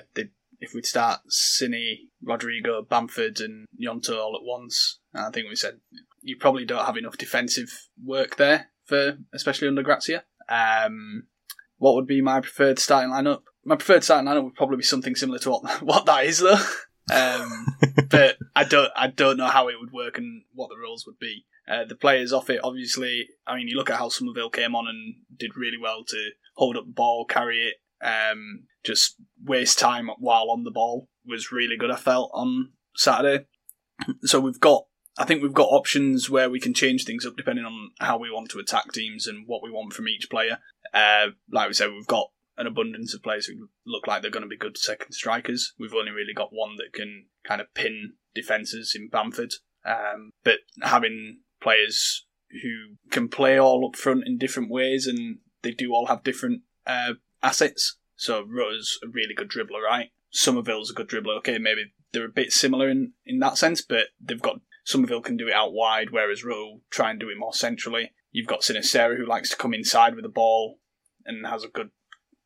if 0.60 0.74
we'd 0.74 0.86
start 0.86 1.20
Cine, 1.30 2.08
Rodrigo, 2.22 2.82
Bamford, 2.82 3.40
and 3.40 3.66
Gnonto 3.80 4.18
all 4.18 4.36
at 4.36 4.44
once, 4.44 5.00
I 5.14 5.30
think 5.30 5.48
we 5.48 5.56
said 5.56 5.80
you 6.22 6.36
probably 6.36 6.64
don't 6.64 6.86
have 6.86 6.96
enough 6.96 7.16
defensive 7.16 7.88
work 8.02 8.36
there 8.36 8.70
for 8.84 9.18
especially 9.32 9.68
under 9.68 9.82
Gracia. 9.82 10.24
Um, 10.48 11.24
what 11.78 11.94
would 11.94 12.06
be 12.06 12.20
my 12.20 12.40
preferred 12.40 12.78
starting 12.78 13.10
lineup? 13.10 13.42
my 13.66 13.74
preferred 13.74 14.04
starting 14.04 14.30
lineup 14.30 14.44
would 14.44 14.54
probably 14.54 14.76
be 14.76 14.84
something 14.84 15.16
similar 15.16 15.40
to 15.40 15.50
what 15.50 15.82
what 15.82 16.06
that 16.06 16.24
is 16.24 16.38
though. 16.38 16.62
Um, 17.12 17.66
but 18.08 18.36
I 18.54 18.64
don't 18.64 18.90
I 18.96 19.08
don't 19.08 19.36
know 19.36 19.48
how 19.48 19.68
it 19.68 19.74
would 19.78 19.92
work 19.92 20.16
and 20.16 20.44
what 20.54 20.70
the 20.70 20.76
rules 20.76 21.04
would 21.06 21.18
be. 21.18 21.44
Uh, 21.68 21.84
the 21.84 21.96
players 21.96 22.32
off 22.32 22.48
it, 22.48 22.60
obviously. 22.62 23.26
I 23.44 23.56
mean, 23.56 23.66
you 23.66 23.76
look 23.76 23.90
at 23.90 23.98
how 23.98 24.08
Summerville 24.08 24.50
came 24.50 24.76
on 24.76 24.86
and 24.86 25.16
did 25.36 25.56
really 25.56 25.78
well 25.82 26.04
to 26.06 26.30
hold 26.54 26.76
up 26.76 26.86
the 26.86 26.92
ball, 26.92 27.24
carry 27.24 27.58
it, 27.64 27.74
um, 28.02 28.64
just 28.84 29.16
waste 29.44 29.78
time 29.78 30.08
while 30.18 30.50
on 30.50 30.64
the 30.64 30.70
ball 30.70 31.08
was 31.24 31.52
really 31.52 31.76
good. 31.76 31.90
I 31.90 31.96
felt 31.96 32.30
on 32.34 32.72
Saturday. 32.94 33.46
So 34.24 34.40
we've 34.40 34.60
got, 34.60 34.84
I 35.18 35.24
think 35.24 35.42
we've 35.42 35.52
got 35.52 35.68
options 35.68 36.28
where 36.28 36.50
we 36.50 36.60
can 36.60 36.74
change 36.74 37.04
things 37.04 37.24
up 37.24 37.36
depending 37.36 37.64
on 37.64 37.90
how 37.98 38.18
we 38.18 38.30
want 38.30 38.50
to 38.50 38.58
attack 38.58 38.92
teams 38.92 39.26
and 39.26 39.44
what 39.46 39.62
we 39.62 39.70
want 39.70 39.92
from 39.92 40.08
each 40.08 40.28
player. 40.30 40.58
Uh, 40.92 41.28
like 41.50 41.68
we 41.68 41.74
said, 41.74 41.90
we've 41.90 42.06
got 42.06 42.30
an 42.58 42.66
abundance 42.66 43.14
of 43.14 43.22
players 43.22 43.46
who 43.46 43.68
look 43.86 44.06
like 44.06 44.22
they're 44.22 44.30
going 44.30 44.42
to 44.42 44.48
be 44.48 44.56
good 44.56 44.78
second 44.78 45.12
strikers. 45.12 45.74
We've 45.78 45.94
only 45.94 46.12
really 46.12 46.34
got 46.34 46.52
one 46.52 46.76
that 46.76 46.92
can 46.92 47.26
kind 47.46 47.60
of 47.60 47.72
pin 47.74 48.14
defences 48.34 48.94
in 48.94 49.08
Bamford. 49.08 49.54
Um, 49.84 50.30
but 50.44 50.58
having 50.82 51.40
players 51.62 52.26
who 52.62 52.96
can 53.10 53.28
play 53.28 53.58
all 53.58 53.86
up 53.86 53.96
front 53.96 54.24
in 54.26 54.38
different 54.38 54.70
ways 54.70 55.06
and 55.06 55.38
they 55.62 55.72
do 55.72 55.92
all 55.92 56.06
have 56.06 56.22
different 56.22 56.62
uh, 56.86 57.14
assets. 57.46 57.98
So 58.16 58.42
Rutter's 58.42 58.98
a 59.02 59.08
really 59.08 59.34
good 59.34 59.48
dribbler, 59.48 59.82
right? 59.84 60.10
Summerville's 60.30 60.90
a 60.90 60.94
good 60.94 61.08
dribbler. 61.08 61.38
Okay, 61.38 61.58
maybe 61.58 61.92
they're 62.12 62.26
a 62.26 62.30
bit 62.30 62.52
similar 62.52 62.88
in, 62.88 63.12
in 63.24 63.38
that 63.40 63.58
sense, 63.58 63.82
but 63.82 64.08
they've 64.20 64.40
got 64.40 64.60
Summerville 64.84 65.22
can 65.22 65.36
do 65.36 65.48
it 65.48 65.54
out 65.54 65.72
wide, 65.72 66.10
whereas 66.10 66.44
Rutter 66.44 66.78
try 66.90 67.10
and 67.10 67.20
do 67.20 67.28
it 67.28 67.38
more 67.38 67.52
centrally. 67.52 68.12
You've 68.30 68.46
got 68.46 68.60
Sinisterra 68.60 69.16
who 69.16 69.26
likes 69.26 69.50
to 69.50 69.56
come 69.56 69.74
inside 69.74 70.14
with 70.14 70.24
the 70.24 70.30
ball 70.30 70.78
and 71.24 71.46
has 71.46 71.64
a 71.64 71.68
good 71.68 71.90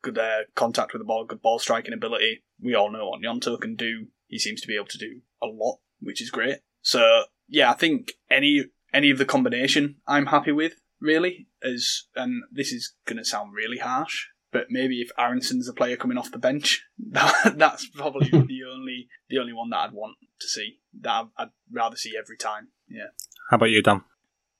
good 0.02 0.18
uh, 0.18 0.44
contact 0.54 0.92
with 0.92 1.00
the 1.00 1.04
ball, 1.04 1.26
good 1.26 1.42
ball 1.42 1.58
striking 1.58 1.92
ability. 1.92 2.42
We 2.58 2.74
all 2.74 2.90
know 2.90 3.08
what 3.08 3.20
Gnonto 3.20 3.60
can 3.60 3.76
do. 3.76 4.06
He 4.28 4.38
seems 4.38 4.60
to 4.62 4.66
be 4.66 4.76
able 4.76 4.86
to 4.86 4.98
do 4.98 5.20
a 5.42 5.46
lot, 5.46 5.80
which 6.00 6.22
is 6.22 6.30
great. 6.30 6.60
So 6.80 7.24
yeah, 7.48 7.70
I 7.70 7.74
think 7.74 8.12
any 8.30 8.66
any 8.92 9.10
of 9.10 9.18
the 9.18 9.24
combination 9.24 9.96
I'm 10.06 10.26
happy 10.26 10.52
with 10.52 10.74
really 11.00 11.48
is, 11.62 12.08
and 12.16 12.42
this 12.50 12.72
is 12.72 12.94
gonna 13.06 13.24
sound 13.24 13.52
really 13.54 13.78
harsh, 13.78 14.28
but 14.52 14.66
maybe 14.70 15.00
if 15.00 15.10
Aaronson's 15.18 15.68
a 15.68 15.72
player 15.72 15.96
coming 15.96 16.18
off 16.18 16.30
the 16.30 16.38
bench, 16.38 16.84
that, 17.10 17.54
that's 17.56 17.86
probably 17.86 18.28
the 18.30 18.60
only 18.70 19.08
the 19.28 19.38
only 19.38 19.52
one 19.52 19.70
that 19.70 19.78
I'd 19.78 19.92
want 19.92 20.16
to 20.40 20.48
see. 20.48 20.78
That 21.00 21.28
I'd 21.36 21.50
rather 21.72 21.96
see 21.96 22.14
every 22.18 22.36
time. 22.36 22.68
Yeah. 22.88 23.08
How 23.50 23.56
about 23.56 23.70
you, 23.70 23.82
Dan? 23.82 24.02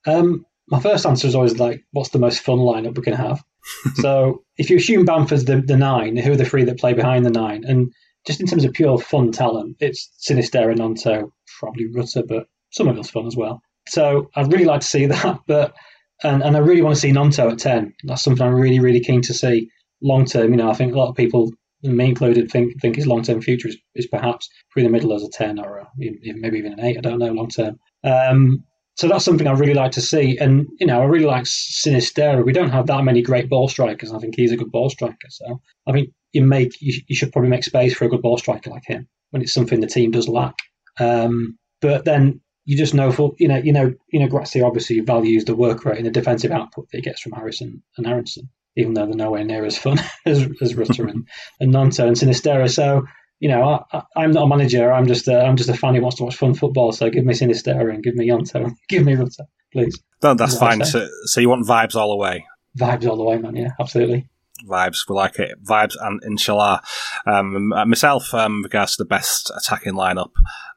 Um, 0.06 0.46
my 0.68 0.80
first 0.80 1.04
answer 1.04 1.26
is 1.26 1.34
always 1.34 1.58
like, 1.58 1.84
what's 1.90 2.10
the 2.10 2.18
most 2.18 2.40
fun 2.40 2.58
lineup 2.58 2.96
we 2.96 3.02
can 3.02 3.14
have? 3.14 3.42
so 3.96 4.44
if 4.56 4.70
you 4.70 4.76
assume 4.76 5.04
Bamford's 5.04 5.44
the, 5.44 5.60
the 5.60 5.76
nine, 5.76 6.16
who 6.16 6.32
are 6.32 6.36
the 6.36 6.44
three 6.44 6.64
that 6.64 6.78
play 6.78 6.94
behind 6.94 7.26
the 7.26 7.30
nine? 7.30 7.64
And 7.64 7.92
just 8.26 8.40
in 8.40 8.46
terms 8.46 8.64
of 8.64 8.72
pure 8.72 8.98
fun 8.98 9.32
talent, 9.32 9.76
it's 9.80 10.10
Sinisterra, 10.20 10.76
Gnonto, 10.76 11.32
probably 11.58 11.86
Rutter, 11.92 12.22
but 12.22 12.46
some 12.70 12.88
of 12.88 12.96
it's 12.96 13.10
fun 13.10 13.26
as 13.26 13.36
well. 13.36 13.62
So 13.88 14.30
I'd 14.36 14.52
really 14.52 14.64
like 14.64 14.82
to 14.82 14.86
see 14.86 15.06
that, 15.06 15.40
but 15.46 15.74
and, 16.22 16.42
and 16.42 16.56
I 16.56 16.60
really 16.60 16.82
want 16.82 16.94
to 16.94 17.00
see 17.00 17.12
Gnonto 17.12 17.50
at 17.50 17.58
ten. 17.58 17.94
That's 18.04 18.22
something 18.22 18.46
I'm 18.46 18.54
really, 18.54 18.78
really 18.78 19.00
keen 19.00 19.22
to 19.22 19.34
see 19.34 19.70
long 20.02 20.24
term. 20.24 20.50
You 20.50 20.56
know, 20.56 20.70
I 20.70 20.74
think 20.74 20.94
a 20.94 20.98
lot 20.98 21.10
of 21.10 21.16
people, 21.16 21.50
me 21.82 22.06
included, 22.06 22.50
think 22.50 22.80
think 22.80 22.96
his 22.96 23.06
long 23.06 23.22
term 23.22 23.40
future 23.40 23.68
is, 23.68 23.76
is 23.94 24.06
perhaps 24.06 24.48
through 24.72 24.84
the 24.84 24.90
middle 24.90 25.14
as 25.14 25.22
a 25.22 25.30
ten 25.30 25.58
or 25.58 25.78
a, 25.78 25.88
maybe 25.96 26.58
even 26.58 26.72
an 26.72 26.80
eight. 26.80 26.98
I 26.98 27.00
don't 27.00 27.18
know 27.18 27.32
long 27.32 27.48
term. 27.48 27.78
Um, 28.04 28.64
so 28.96 29.08
that's 29.08 29.24
something 29.24 29.46
I 29.46 29.52
really 29.52 29.72
like 29.72 29.92
to 29.92 30.00
see. 30.02 30.36
And, 30.36 30.66
you 30.78 30.86
know, 30.86 31.00
I 31.00 31.04
really 31.04 31.24
like 31.24 31.44
Sinisterra. 31.44 32.44
We 32.44 32.52
don't 32.52 32.68
have 32.68 32.86
that 32.88 33.02
many 33.02 33.22
great 33.22 33.48
ball 33.48 33.66
strikers. 33.66 34.12
I 34.12 34.18
think 34.18 34.34
he's 34.36 34.52
a 34.52 34.58
good 34.58 34.70
ball 34.70 34.90
striker. 34.90 35.28
So 35.30 35.58
I 35.86 35.92
think 35.92 36.10
you 36.32 36.44
make 36.44 36.80
you, 36.82 37.00
you 37.06 37.16
should 37.16 37.32
probably 37.32 37.48
make 37.48 37.64
space 37.64 37.94
for 37.94 38.04
a 38.04 38.08
good 38.10 38.20
ball 38.20 38.36
striker 38.36 38.68
like 38.68 38.84
him 38.84 39.08
when 39.30 39.40
it's 39.40 39.54
something 39.54 39.80
the 39.80 39.86
team 39.86 40.10
does 40.10 40.28
lack. 40.28 40.54
Um, 40.98 41.56
but 41.80 42.04
then 42.04 42.40
you 42.66 42.76
just 42.76 42.94
know 42.94 43.10
for 43.10 43.32
you 43.38 43.48
know 43.48 43.56
you 43.56 43.72
know 43.72 43.94
you 44.12 44.20
know 44.20 44.28
Gracia 44.28 44.64
obviously 44.64 45.00
values 45.00 45.44
the 45.44 45.56
work 45.56 45.84
rate 45.84 45.96
and 45.96 46.06
the 46.06 46.10
defensive 46.10 46.52
output 46.52 46.88
that 46.90 46.98
he 46.98 47.02
gets 47.02 47.20
from 47.20 47.32
Harrison 47.32 47.82
and 47.96 48.06
Aaronson, 48.06 48.50
even 48.80 48.94
though 48.94 49.06
they're 49.06 49.14
nowhere 49.14 49.44
near 49.44 49.64
as 49.64 49.78
fun 49.78 49.98
as, 50.26 50.46
as 50.60 50.74
Rutter 50.74 51.06
and, 51.06 51.28
and 51.60 51.74
and 51.74 51.92
Sinisterra. 51.92 52.70
So 52.70 53.06
you 53.40 53.48
know, 53.48 53.84
I, 53.92 54.24
am 54.24 54.32
not 54.32 54.44
a 54.44 54.46
manager. 54.46 54.92
I'm 54.92 55.06
just 55.06 55.26
a, 55.26 55.40
I'm 55.40 55.56
just 55.56 55.70
a 55.70 55.74
fan 55.74 55.94
who 55.94 56.02
wants 56.02 56.18
to 56.18 56.24
watch 56.24 56.36
fun 56.36 56.54
football. 56.54 56.92
So 56.92 57.08
give 57.08 57.24
me 57.24 57.32
Sinisterra 57.32 57.92
and 57.92 58.02
give 58.02 58.14
me 58.14 58.28
Gnonto, 58.28 58.70
give 58.88 59.04
me 59.04 59.14
Rutter. 59.14 59.44
please. 59.72 59.98
No, 60.22 60.34
that's 60.34 60.58
fine. 60.58 60.84
So, 60.84 61.08
so 61.24 61.40
you 61.40 61.48
want 61.48 61.66
vibes 61.66 61.96
all 61.96 62.10
the 62.10 62.16
way? 62.16 62.44
Vibes 62.78 63.08
all 63.08 63.16
the 63.16 63.24
way, 63.24 63.38
man. 63.38 63.56
Yeah, 63.56 63.70
absolutely. 63.80 64.28
Vibes, 64.68 65.08
we 65.08 65.14
like 65.14 65.38
it. 65.38 65.52
Vibes 65.64 65.96
and 65.98 66.20
inshallah. 66.22 66.82
Um, 67.26 67.68
myself, 67.68 68.34
um, 68.34 68.62
regards 68.62 68.96
to 68.96 69.04
the 69.04 69.08
best 69.08 69.50
attacking 69.56 69.94
lineup, 69.94 70.32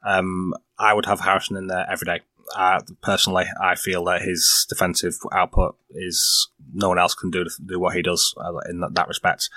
um, 0.06 0.54
I 0.78 0.94
would 0.94 1.04
have 1.04 1.20
Harrison 1.20 1.58
in 1.58 1.66
there 1.66 1.86
every 1.90 2.06
day. 2.06 2.20
Personally, 3.02 3.44
I 3.60 3.74
feel 3.74 4.04
that 4.04 4.22
his 4.22 4.66
defensive 4.68 5.14
output 5.32 5.76
is 5.90 6.50
no 6.72 6.88
one 6.88 6.98
else 6.98 7.14
can 7.14 7.30
do 7.30 7.44
do 7.64 7.78
what 7.78 7.94
he 7.94 8.02
does 8.02 8.34
uh, 8.36 8.58
in 8.68 8.80
that, 8.80 9.08
respect. 9.08 9.48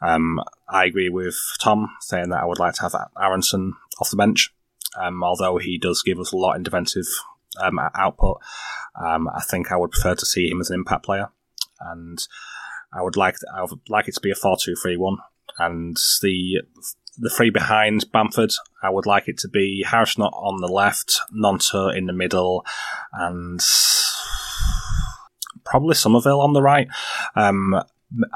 Um, 0.00 0.40
I 0.68 0.84
agree 0.86 1.08
with 1.08 1.36
Tom 1.60 1.88
saying 2.00 2.30
that 2.30 2.42
I 2.42 2.46
would 2.46 2.58
like 2.58 2.74
to 2.74 2.82
have 2.82 2.94
Aaronson 3.20 3.74
off 4.00 4.10
the 4.10 4.16
bench, 4.16 4.54
um, 5.00 5.22
although 5.22 5.58
he 5.58 5.78
does 5.78 6.02
give 6.02 6.18
us 6.18 6.32
a 6.32 6.36
lot 6.36 6.56
in 6.56 6.62
defensive 6.62 7.06
um, 7.62 7.78
output. 7.78 8.40
Um, 8.94 9.28
I 9.28 9.42
think 9.42 9.70
I 9.70 9.76
would 9.76 9.90
prefer 9.90 10.14
to 10.14 10.26
see 10.26 10.48
him 10.48 10.60
as 10.60 10.70
an 10.70 10.76
impact 10.76 11.04
player, 11.04 11.28
and 11.80 12.18
I 12.92 13.02
would 13.02 13.16
like 13.16 13.36
I 13.54 13.62
would 13.62 13.80
like 13.88 14.08
it 14.08 14.14
to 14.14 14.20
be 14.20 14.30
a 14.30 14.34
four-two-three-one, 14.34 15.18
and 15.58 15.96
the 16.22 16.62
the 17.18 17.30
three 17.30 17.50
behind 17.50 18.10
Bamford, 18.12 18.52
I 18.82 18.90
would 18.90 19.06
like 19.06 19.28
it 19.28 19.38
to 19.38 19.48
be 19.48 19.84
Harrison 19.86 20.22
on 20.22 20.60
the 20.60 20.68
left, 20.68 21.20
Gnonto 21.34 21.94
in 21.94 22.06
the 22.06 22.12
middle, 22.12 22.64
and 23.12 23.60
probably 25.64 25.94
Summerville 25.94 26.40
on 26.40 26.52
the 26.52 26.62
right. 26.62 26.88
Um, 27.34 27.82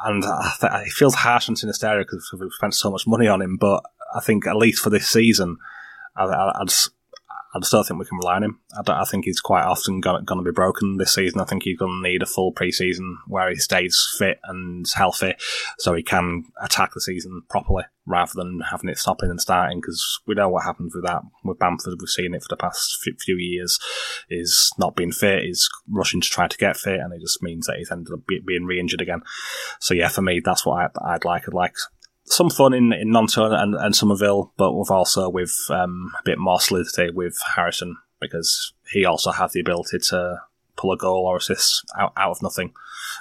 and 0.04 0.24
it 0.24 0.92
feels 0.92 1.14
harsh 1.14 1.48
on 1.48 1.54
Sinisterra 1.54 2.00
because 2.00 2.30
we've 2.38 2.52
spent 2.52 2.74
so 2.74 2.90
much 2.90 3.06
money 3.06 3.28
on 3.28 3.42
him, 3.42 3.56
but 3.56 3.82
I 4.14 4.20
think 4.20 4.46
at 4.46 4.56
least 4.56 4.82
for 4.82 4.90
this 4.90 5.08
season, 5.08 5.58
I, 6.16 6.24
I, 6.24 6.64
I 7.57 7.68
don't 7.70 7.86
think 7.86 7.98
we 8.00 8.07
can 8.07 8.18
rely 8.18 8.36
on 8.36 8.44
him. 8.44 8.61
I, 8.76 9.00
I 9.00 9.04
think 9.04 9.24
he's 9.24 9.40
quite 9.40 9.64
often 9.64 10.00
going 10.00 10.24
to 10.24 10.42
be 10.42 10.52
broken 10.52 10.96
this 10.96 11.14
season. 11.14 11.40
I 11.40 11.44
think 11.44 11.62
he's 11.62 11.78
going 11.78 12.02
to 12.02 12.09
need 12.09 12.22
a 12.22 12.26
full 12.26 12.52
preseason 12.52 13.14
where 13.26 13.48
he 13.48 13.57
stays 13.57 14.14
fit 14.18 14.38
and 14.44 14.86
healthy 14.94 15.34
so 15.78 15.94
he 15.94 16.02
can 16.02 16.44
attack 16.62 16.92
the 16.94 17.00
season 17.00 17.42
properly 17.48 17.84
rather 18.07 18.32
than 18.36 18.61
having 18.70 18.88
it 18.88 18.98
stopping 18.98 19.30
and 19.30 19.40
starting 19.40 19.80
because 19.80 20.20
we 20.26 20.34
know 20.34 20.48
what 20.48 20.64
happens 20.64 20.94
with 20.94 21.04
that. 21.04 21.22
With 21.44 21.59
Bamford, 21.59 21.94
we've 22.00 22.09
seen 22.09 22.34
it 22.34 22.42
for 22.42 22.48
the 22.50 22.57
past 22.57 22.98
few 23.20 23.36
years, 23.36 23.78
is 24.30 24.72
not 24.78 24.94
being 24.94 25.12
fit, 25.12 25.44
is 25.44 25.68
rushing 25.88 26.20
to 26.20 26.28
try 26.28 26.46
to 26.46 26.57
get 26.57 26.76
fit, 26.76 27.00
and 27.00 27.12
it 27.12 27.20
just 27.20 27.42
means 27.42 27.66
that 27.66 27.76
he's 27.78 27.90
ended 27.90 28.14
up 28.14 28.20
being 28.26 28.64
re 28.64 28.78
injured 28.78 29.00
again. 29.00 29.22
So, 29.80 29.94
yeah, 29.94 30.09
for 30.09 30.22
me, 30.22 30.40
that's 30.44 30.64
what 30.64 30.92
I, 31.00 31.12
would 31.14 31.24
like. 31.24 31.48
I'd 31.48 31.54
like 31.54 31.74
some 32.26 32.50
fun 32.50 32.74
in, 32.74 32.92
in 32.92 33.10
Gnonto 33.10 33.52
and, 33.52 33.74
and 33.74 33.94
Summerville, 33.94 34.52
but 34.56 34.72
with 34.72 34.90
also 34.90 35.28
with 35.28 35.54
um, 35.70 36.12
a 36.18 36.22
bit 36.24 36.38
more 36.38 36.60
solidity 36.60 37.10
with 37.10 37.38
Harrison 37.54 37.96
because 38.20 38.72
he 38.90 39.04
also 39.04 39.30
has 39.30 39.52
the 39.52 39.60
ability 39.60 39.98
to 40.10 40.40
pull 40.76 40.92
a 40.92 40.96
goal 40.96 41.26
or 41.26 41.36
assist 41.36 41.84
out, 41.98 42.12
out 42.16 42.30
of 42.30 42.42
nothing. 42.42 42.72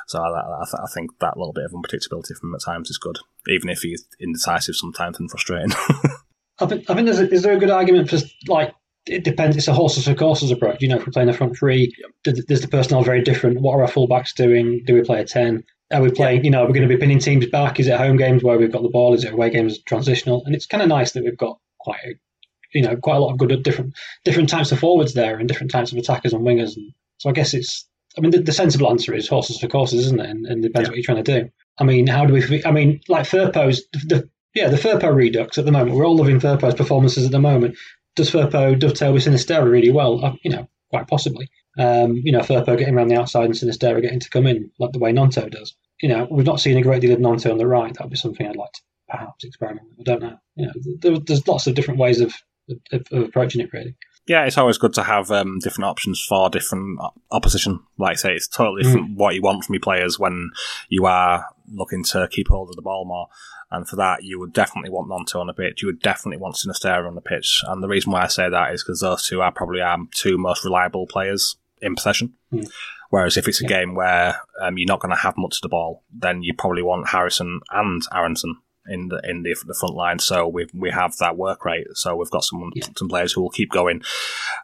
So 0.07 0.19
I, 0.19 0.27
I, 0.27 0.63
I, 0.83 0.87
think 0.93 1.11
that 1.19 1.37
little 1.37 1.53
bit 1.53 1.65
of 1.65 1.71
unpredictability 1.71 2.37
from 2.37 2.49
him 2.49 2.55
at 2.55 2.61
times 2.61 2.89
is 2.89 2.97
good, 2.97 3.17
even 3.47 3.69
if 3.69 3.79
he's 3.79 4.05
indecisive 4.19 4.75
sometimes 4.75 5.19
and 5.19 5.29
frustrating. 5.29 5.71
I 6.59 6.65
think, 6.65 6.89
I 6.89 6.93
think 6.93 7.05
there's 7.05 7.19
a, 7.19 7.29
is 7.31 7.43
there 7.43 7.55
a 7.55 7.59
good 7.59 7.69
argument 7.69 8.09
for 8.09 8.17
like 8.47 8.73
it 9.05 9.23
depends. 9.23 9.55
It's 9.55 9.67
a 9.67 9.73
horses 9.73 10.05
for 10.05 10.15
courses 10.15 10.51
approach. 10.51 10.81
You 10.81 10.87
know, 10.87 10.97
if 10.97 11.05
we're 11.05 11.11
playing 11.11 11.29
a 11.29 11.33
front 11.33 11.55
three, 11.57 11.93
does 12.23 12.61
the 12.61 12.67
personnel 12.67 13.03
very 13.03 13.21
different? 13.21 13.61
What 13.61 13.73
are 13.73 13.83
our 13.83 13.89
fullbacks 13.89 14.33
doing? 14.33 14.81
Do 14.85 14.95
we 14.95 15.03
play 15.03 15.21
a 15.21 15.25
ten? 15.25 15.63
Are 15.91 16.01
we 16.01 16.09
playing? 16.09 16.37
Yeah. 16.37 16.43
You 16.43 16.51
know, 16.51 16.63
are 16.63 16.67
we 16.67 16.73
going 16.73 16.87
to 16.87 16.93
be 16.93 16.99
pinning 16.99 17.19
teams 17.19 17.45
back? 17.47 17.79
Is 17.79 17.87
it 17.87 17.97
home 17.97 18.17
games 18.17 18.43
where 18.43 18.57
we've 18.57 18.71
got 18.71 18.81
the 18.81 18.89
ball? 18.89 19.13
Is 19.13 19.23
it 19.23 19.33
away 19.33 19.49
games 19.51 19.79
transitional? 19.83 20.43
And 20.45 20.55
it's 20.55 20.65
kind 20.65 20.81
of 20.81 20.89
nice 20.89 21.11
that 21.11 21.23
we've 21.23 21.37
got 21.37 21.59
quite 21.79 21.99
a, 22.05 22.15
you 22.73 22.81
know, 22.81 22.95
quite 22.97 23.17
a 23.17 23.19
lot 23.19 23.31
of 23.31 23.37
good 23.37 23.63
different 23.63 23.95
different 24.23 24.49
types 24.49 24.71
of 24.71 24.79
forwards 24.79 25.13
there 25.13 25.37
and 25.37 25.47
different 25.47 25.71
types 25.71 25.91
of 25.91 25.97
attackers 25.97 26.33
and 26.33 26.43
wingers. 26.43 26.75
And 26.75 26.91
so 27.17 27.29
I 27.29 27.33
guess 27.33 27.53
it's. 27.53 27.87
I 28.17 28.21
mean, 28.21 28.31
the, 28.31 28.39
the 28.39 28.53
sensible 28.53 28.89
answer 28.89 29.13
is 29.13 29.27
horses 29.27 29.59
for 29.59 29.67
courses, 29.67 30.05
isn't 30.05 30.21
it? 30.21 30.29
And, 30.29 30.45
and 30.45 30.63
it 30.63 30.69
depends 30.69 30.87
yeah. 30.87 30.91
what 30.91 30.97
you're 30.97 31.03
trying 31.03 31.23
to 31.23 31.41
do. 31.41 31.49
I 31.77 31.83
mean, 31.83 32.07
how 32.07 32.25
do 32.25 32.33
we? 32.33 32.63
I 32.63 32.71
mean, 32.71 33.01
like 33.07 33.27
Firpo's 33.27 33.83
the, 33.91 33.99
the 33.99 34.29
yeah 34.53 34.69
the 34.69 34.77
Firpo 34.77 35.13
Redux 35.13 35.57
at 35.57 35.65
the 35.65 35.71
moment. 35.71 35.95
We're 35.95 36.07
all 36.07 36.15
loving 36.15 36.39
Firpo's 36.39 36.75
performances 36.75 37.25
at 37.25 37.31
the 37.31 37.39
moment. 37.39 37.77
Does 38.15 38.31
Firpo 38.31 38.79
dovetail 38.79 39.13
with 39.13 39.25
Sinisterra 39.25 39.69
really 39.69 39.91
well? 39.91 40.23
Uh, 40.23 40.33
you 40.41 40.51
know, 40.51 40.69
quite 40.89 41.07
possibly. 41.07 41.49
Um, 41.77 42.15
you 42.15 42.31
know, 42.31 42.39
Firpo 42.39 42.77
getting 42.77 42.95
around 42.95 43.09
the 43.09 43.19
outside 43.19 43.45
and 43.45 43.53
Sinisterra 43.53 44.01
getting 44.01 44.19
to 44.21 44.29
come 44.29 44.47
in 44.47 44.71
like 44.79 44.93
the 44.93 44.99
way 44.99 45.11
Gnonto 45.11 45.49
does 45.51 45.75
you 46.01 46.09
know, 46.09 46.27
we've 46.29 46.45
not 46.45 46.59
seen 46.59 46.77
a 46.77 46.81
great 46.81 47.01
deal 47.01 47.13
of 47.13 47.19
Gnonto 47.19 47.51
on 47.51 47.57
the 47.57 47.67
right. 47.67 47.93
That 47.93 48.03
would 48.03 48.11
be 48.11 48.17
something 48.17 48.45
I'd 48.45 48.55
like 48.55 48.71
to 48.73 48.81
perhaps 49.09 49.43
experiment 49.43 49.87
with. 49.97 50.07
I 50.07 50.11
don't 50.11 50.21
know. 50.21 50.37
You 50.55 50.65
know, 50.67 50.73
there, 50.99 51.19
there's 51.19 51.47
lots 51.47 51.67
of 51.67 51.75
different 51.75 51.99
ways 51.99 52.21
of, 52.21 52.33
of, 52.91 53.03
of, 53.11 53.23
approaching 53.23 53.61
it, 53.61 53.71
really. 53.71 53.95
Yeah, 54.27 54.45
it's 54.45 54.57
always 54.57 54.79
good 54.79 54.93
to 54.95 55.03
have 55.03 55.29
um, 55.29 55.59
different 55.59 55.85
options 55.85 56.23
for 56.27 56.49
different 56.49 56.99
opposition. 57.31 57.79
Like 57.99 58.13
I 58.13 58.15
say, 58.15 58.33
it's 58.33 58.47
totally 58.47 58.81
different 58.81 59.11
mm. 59.11 59.17
what 59.17 59.35
you 59.35 59.41
want 59.41 59.63
from 59.63 59.75
your 59.75 59.81
players 59.81 60.17
when 60.17 60.49
you 60.89 61.05
are 61.05 61.45
looking 61.71 62.03
to 62.05 62.27
keep 62.31 62.47
hold 62.47 62.69
of 62.69 62.75
the 62.75 62.81
ball 62.81 63.05
more. 63.05 63.27
And 63.69 63.87
for 63.87 63.95
that, 63.97 64.23
you 64.23 64.39
would 64.39 64.53
definitely 64.53 64.89
want 64.89 65.09
Gnonto 65.09 65.39
on 65.39 65.47
the 65.47 65.53
pitch. 65.53 65.81
You 65.81 65.87
would 65.87 66.01
definitely 66.01 66.41
want 66.41 66.55
Sinisterra 66.55 67.07
on 67.07 67.15
the 67.15 67.21
pitch. 67.21 67.61
And 67.67 67.83
the 67.83 67.87
reason 67.87 68.11
why 68.11 68.23
I 68.23 68.27
say 68.27 68.49
that 68.49 68.73
is 68.73 68.83
because 68.83 69.01
those 69.01 69.27
two 69.27 69.41
are 69.41 69.51
probably 69.51 69.81
our 69.81 69.97
two 70.13 70.37
most 70.37 70.63
reliable 70.63 71.05
players 71.07 71.55
in 71.81 71.95
possession. 71.95 72.33
Mm. 72.51 72.69
Whereas 73.09 73.37
if 73.37 73.47
it's 73.47 73.61
a 73.61 73.65
game 73.65 73.95
where 73.95 74.41
um, 74.61 74.77
you're 74.77 74.87
not 74.87 74.99
going 74.99 75.15
to 75.15 75.21
have 75.21 75.37
much 75.37 75.57
of 75.57 75.61
the 75.61 75.69
ball, 75.69 76.03
then 76.11 76.43
you 76.43 76.53
probably 76.53 76.81
want 76.81 77.09
Harrison 77.09 77.61
and 77.71 78.01
Aaronson 78.13 78.57
in 78.87 79.07
the 79.07 79.19
in 79.23 79.43
the, 79.43 79.55
the 79.65 79.73
front 79.73 79.95
line. 79.95 80.19
So 80.19 80.47
we 80.47 80.67
we 80.73 80.91
have 80.91 81.15
that 81.17 81.37
work 81.37 81.65
rate. 81.65 81.87
So 81.93 82.15
we've 82.15 82.29
got 82.29 82.43
some 82.43 82.71
yeah. 82.75 82.85
some 82.97 83.09
players 83.09 83.33
who 83.33 83.41
will 83.41 83.49
keep 83.49 83.71
going. 83.71 84.01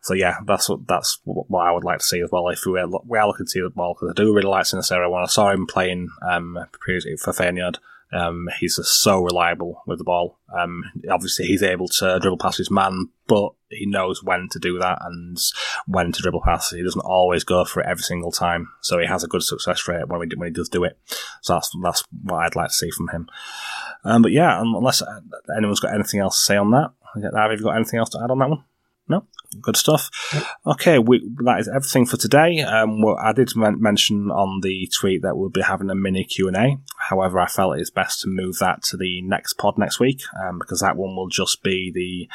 So 0.03 0.13
yeah, 0.13 0.37
that's 0.45 0.69
what 0.69 0.87
that's 0.87 1.19
what 1.23 1.65
I 1.65 1.71
would 1.71 1.83
like 1.83 1.99
to 1.99 2.05
see 2.05 2.21
as 2.21 2.29
well. 2.31 2.49
If 2.49 2.65
we 2.65 2.79
are, 2.79 2.87
we 3.05 3.17
are 3.17 3.27
looking 3.27 3.45
to 3.45 3.49
see 3.49 3.61
the 3.61 3.69
ball 3.69 3.93
because 3.93 4.11
I 4.11 4.21
do 4.21 4.33
really 4.33 4.49
like 4.49 4.65
Sinisterra. 4.65 5.09
When 5.09 5.23
I 5.23 5.27
saw 5.27 5.51
him 5.51 5.67
playing 5.67 6.09
um, 6.21 6.57
for 6.79 7.31
Feyenoord, 7.31 7.77
um, 8.13 8.47
he's 8.59 8.79
so 8.83 9.21
reliable 9.21 9.83
with 9.87 9.97
the 9.97 10.03
ball. 10.03 10.39
Um, 10.57 10.83
obviously, 11.09 11.45
he's 11.45 11.63
able 11.63 11.87
to 11.87 12.19
dribble 12.19 12.37
past 12.37 12.57
his 12.57 12.69
man, 12.69 13.09
but 13.27 13.51
he 13.69 13.85
knows 13.85 14.21
when 14.23 14.49
to 14.51 14.59
do 14.59 14.77
that 14.79 14.97
and 15.01 15.37
when 15.87 16.11
to 16.11 16.21
dribble 16.21 16.41
past. 16.43 16.73
He 16.73 16.83
doesn't 16.83 17.01
always 17.01 17.43
go 17.43 17.63
for 17.63 17.81
it 17.81 17.87
every 17.87 18.03
single 18.03 18.31
time, 18.31 18.67
so 18.81 18.99
he 18.99 19.07
has 19.07 19.23
a 19.23 19.27
good 19.27 19.43
success 19.43 19.87
rate 19.87 20.07
when, 20.07 20.19
we, 20.19 20.27
when 20.35 20.49
he 20.49 20.53
does 20.53 20.69
do 20.69 20.83
it. 20.83 20.97
So 21.41 21.53
that's 21.53 21.71
that's 21.81 22.03
what 22.23 22.37
I'd 22.37 22.55
like 22.55 22.69
to 22.69 22.75
see 22.75 22.91
from 22.91 23.07
him. 23.09 23.29
Um, 24.03 24.21
but 24.21 24.31
yeah, 24.31 24.59
unless 24.59 25.01
anyone's 25.55 25.79
got 25.79 25.93
anything 25.93 26.19
else 26.19 26.39
to 26.39 26.45
say 26.45 26.57
on 26.57 26.71
that, 26.71 26.91
have 27.15 27.51
you 27.51 27.63
got 27.63 27.75
anything 27.75 27.99
else 27.99 28.09
to 28.09 28.21
add 28.23 28.31
on 28.31 28.39
that 28.39 28.49
one? 28.49 28.63
No, 29.11 29.27
good 29.61 29.75
stuff. 29.75 30.09
Okay, 30.65 30.97
we, 30.97 31.19
that 31.43 31.59
is 31.59 31.67
everything 31.67 32.05
for 32.05 32.15
today. 32.15 32.61
Um, 32.61 33.01
well, 33.01 33.17
I 33.21 33.33
did 33.33 33.53
men- 33.55 33.81
mention 33.81 34.31
on 34.31 34.61
the 34.61 34.89
tweet 34.97 35.21
that 35.23 35.35
we'll 35.35 35.49
be 35.49 35.61
having 35.61 35.89
a 35.89 35.95
mini 35.95 36.23
Q 36.23 36.47
and 36.47 36.55
A. 36.55 36.77
However, 36.97 37.39
I 37.39 37.47
felt 37.47 37.77
it's 37.77 37.89
best 37.89 38.21
to 38.21 38.29
move 38.29 38.59
that 38.59 38.83
to 38.83 38.97
the 38.97 39.21
next 39.23 39.53
pod 39.53 39.77
next 39.77 39.99
week 39.99 40.21
um, 40.41 40.59
because 40.59 40.79
that 40.79 40.95
one 40.95 41.15
will 41.15 41.27
just 41.27 41.61
be 41.61 41.91
the 41.93 42.29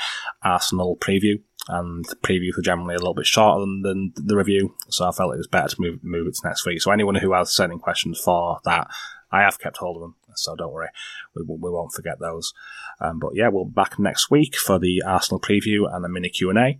Arsenal 0.46 0.96
preview, 0.96 1.40
and 1.68 2.04
the 2.04 2.16
previews 2.16 2.58
are 2.58 2.62
generally 2.62 2.94
a 2.94 2.98
little 2.98 3.14
bit 3.14 3.26
shorter 3.26 3.60
than, 3.60 3.82
than 3.82 4.12
the 4.14 4.36
review. 4.36 4.74
So 4.90 5.08
I 5.08 5.12
felt 5.12 5.34
it 5.34 5.38
was 5.38 5.46
better 5.46 5.68
to 5.74 5.80
move 5.80 6.04
move 6.04 6.26
it 6.26 6.34
to 6.34 6.46
next 6.46 6.66
week. 6.66 6.82
So 6.82 6.90
anyone 6.90 7.14
who 7.16 7.32
has 7.32 7.50
certain 7.50 7.78
questions 7.78 8.20
for 8.20 8.60
that, 8.64 8.88
I 9.32 9.40
have 9.40 9.58
kept 9.58 9.78
hold 9.78 9.96
of 9.96 10.02
them, 10.02 10.14
so 10.34 10.54
don't 10.54 10.72
worry, 10.72 10.90
we, 11.34 11.42
we 11.42 11.70
won't 11.70 11.92
forget 11.92 12.18
those. 12.20 12.52
Um, 13.00 13.18
but 13.18 13.32
yeah, 13.34 13.48
we'll 13.48 13.66
be 13.66 13.72
back 13.72 13.98
next 13.98 14.30
week 14.30 14.56
for 14.56 14.78
the 14.78 15.02
Arsenal 15.06 15.40
preview 15.40 15.92
and 15.92 16.04
a 16.04 16.08
mini 16.08 16.28
Q 16.28 16.50
and 16.50 16.58
A. 16.58 16.78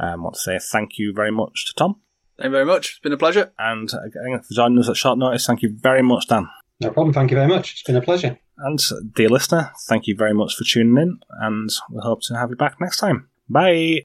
Um, 0.00 0.20
I 0.20 0.22
want 0.22 0.34
to 0.36 0.40
say 0.40 0.58
thank 0.58 0.98
you 0.98 1.12
very 1.12 1.32
much 1.32 1.66
to 1.66 1.74
Tom. 1.74 2.00
Thank 2.36 2.46
you 2.46 2.52
very 2.52 2.64
much. 2.64 2.90
It's 2.90 3.00
been 3.00 3.12
a 3.12 3.18
pleasure. 3.18 3.52
And 3.58 3.88
again, 3.88 4.40
for 4.40 4.54
joining 4.54 4.78
us 4.78 4.88
at 4.88 4.96
short 4.96 5.18
notice, 5.18 5.46
thank 5.46 5.62
you 5.62 5.76
very 5.76 6.02
much, 6.02 6.28
Dan. 6.28 6.48
No 6.80 6.90
problem. 6.90 7.12
Thank 7.12 7.32
you 7.32 7.36
very 7.36 7.48
much. 7.48 7.72
It's 7.72 7.82
been 7.82 7.96
a 7.96 8.02
pleasure. 8.02 8.38
And 8.58 8.80
dear 9.14 9.28
listener, 9.28 9.72
thank 9.88 10.06
you 10.06 10.14
very 10.16 10.34
much 10.34 10.54
for 10.54 10.64
tuning 10.64 10.96
in, 11.02 11.18
and 11.40 11.70
we 11.90 12.00
hope 12.02 12.20
to 12.22 12.36
have 12.36 12.50
you 12.50 12.56
back 12.56 12.80
next 12.80 12.98
time. 12.98 13.28
Bye. 13.48 14.04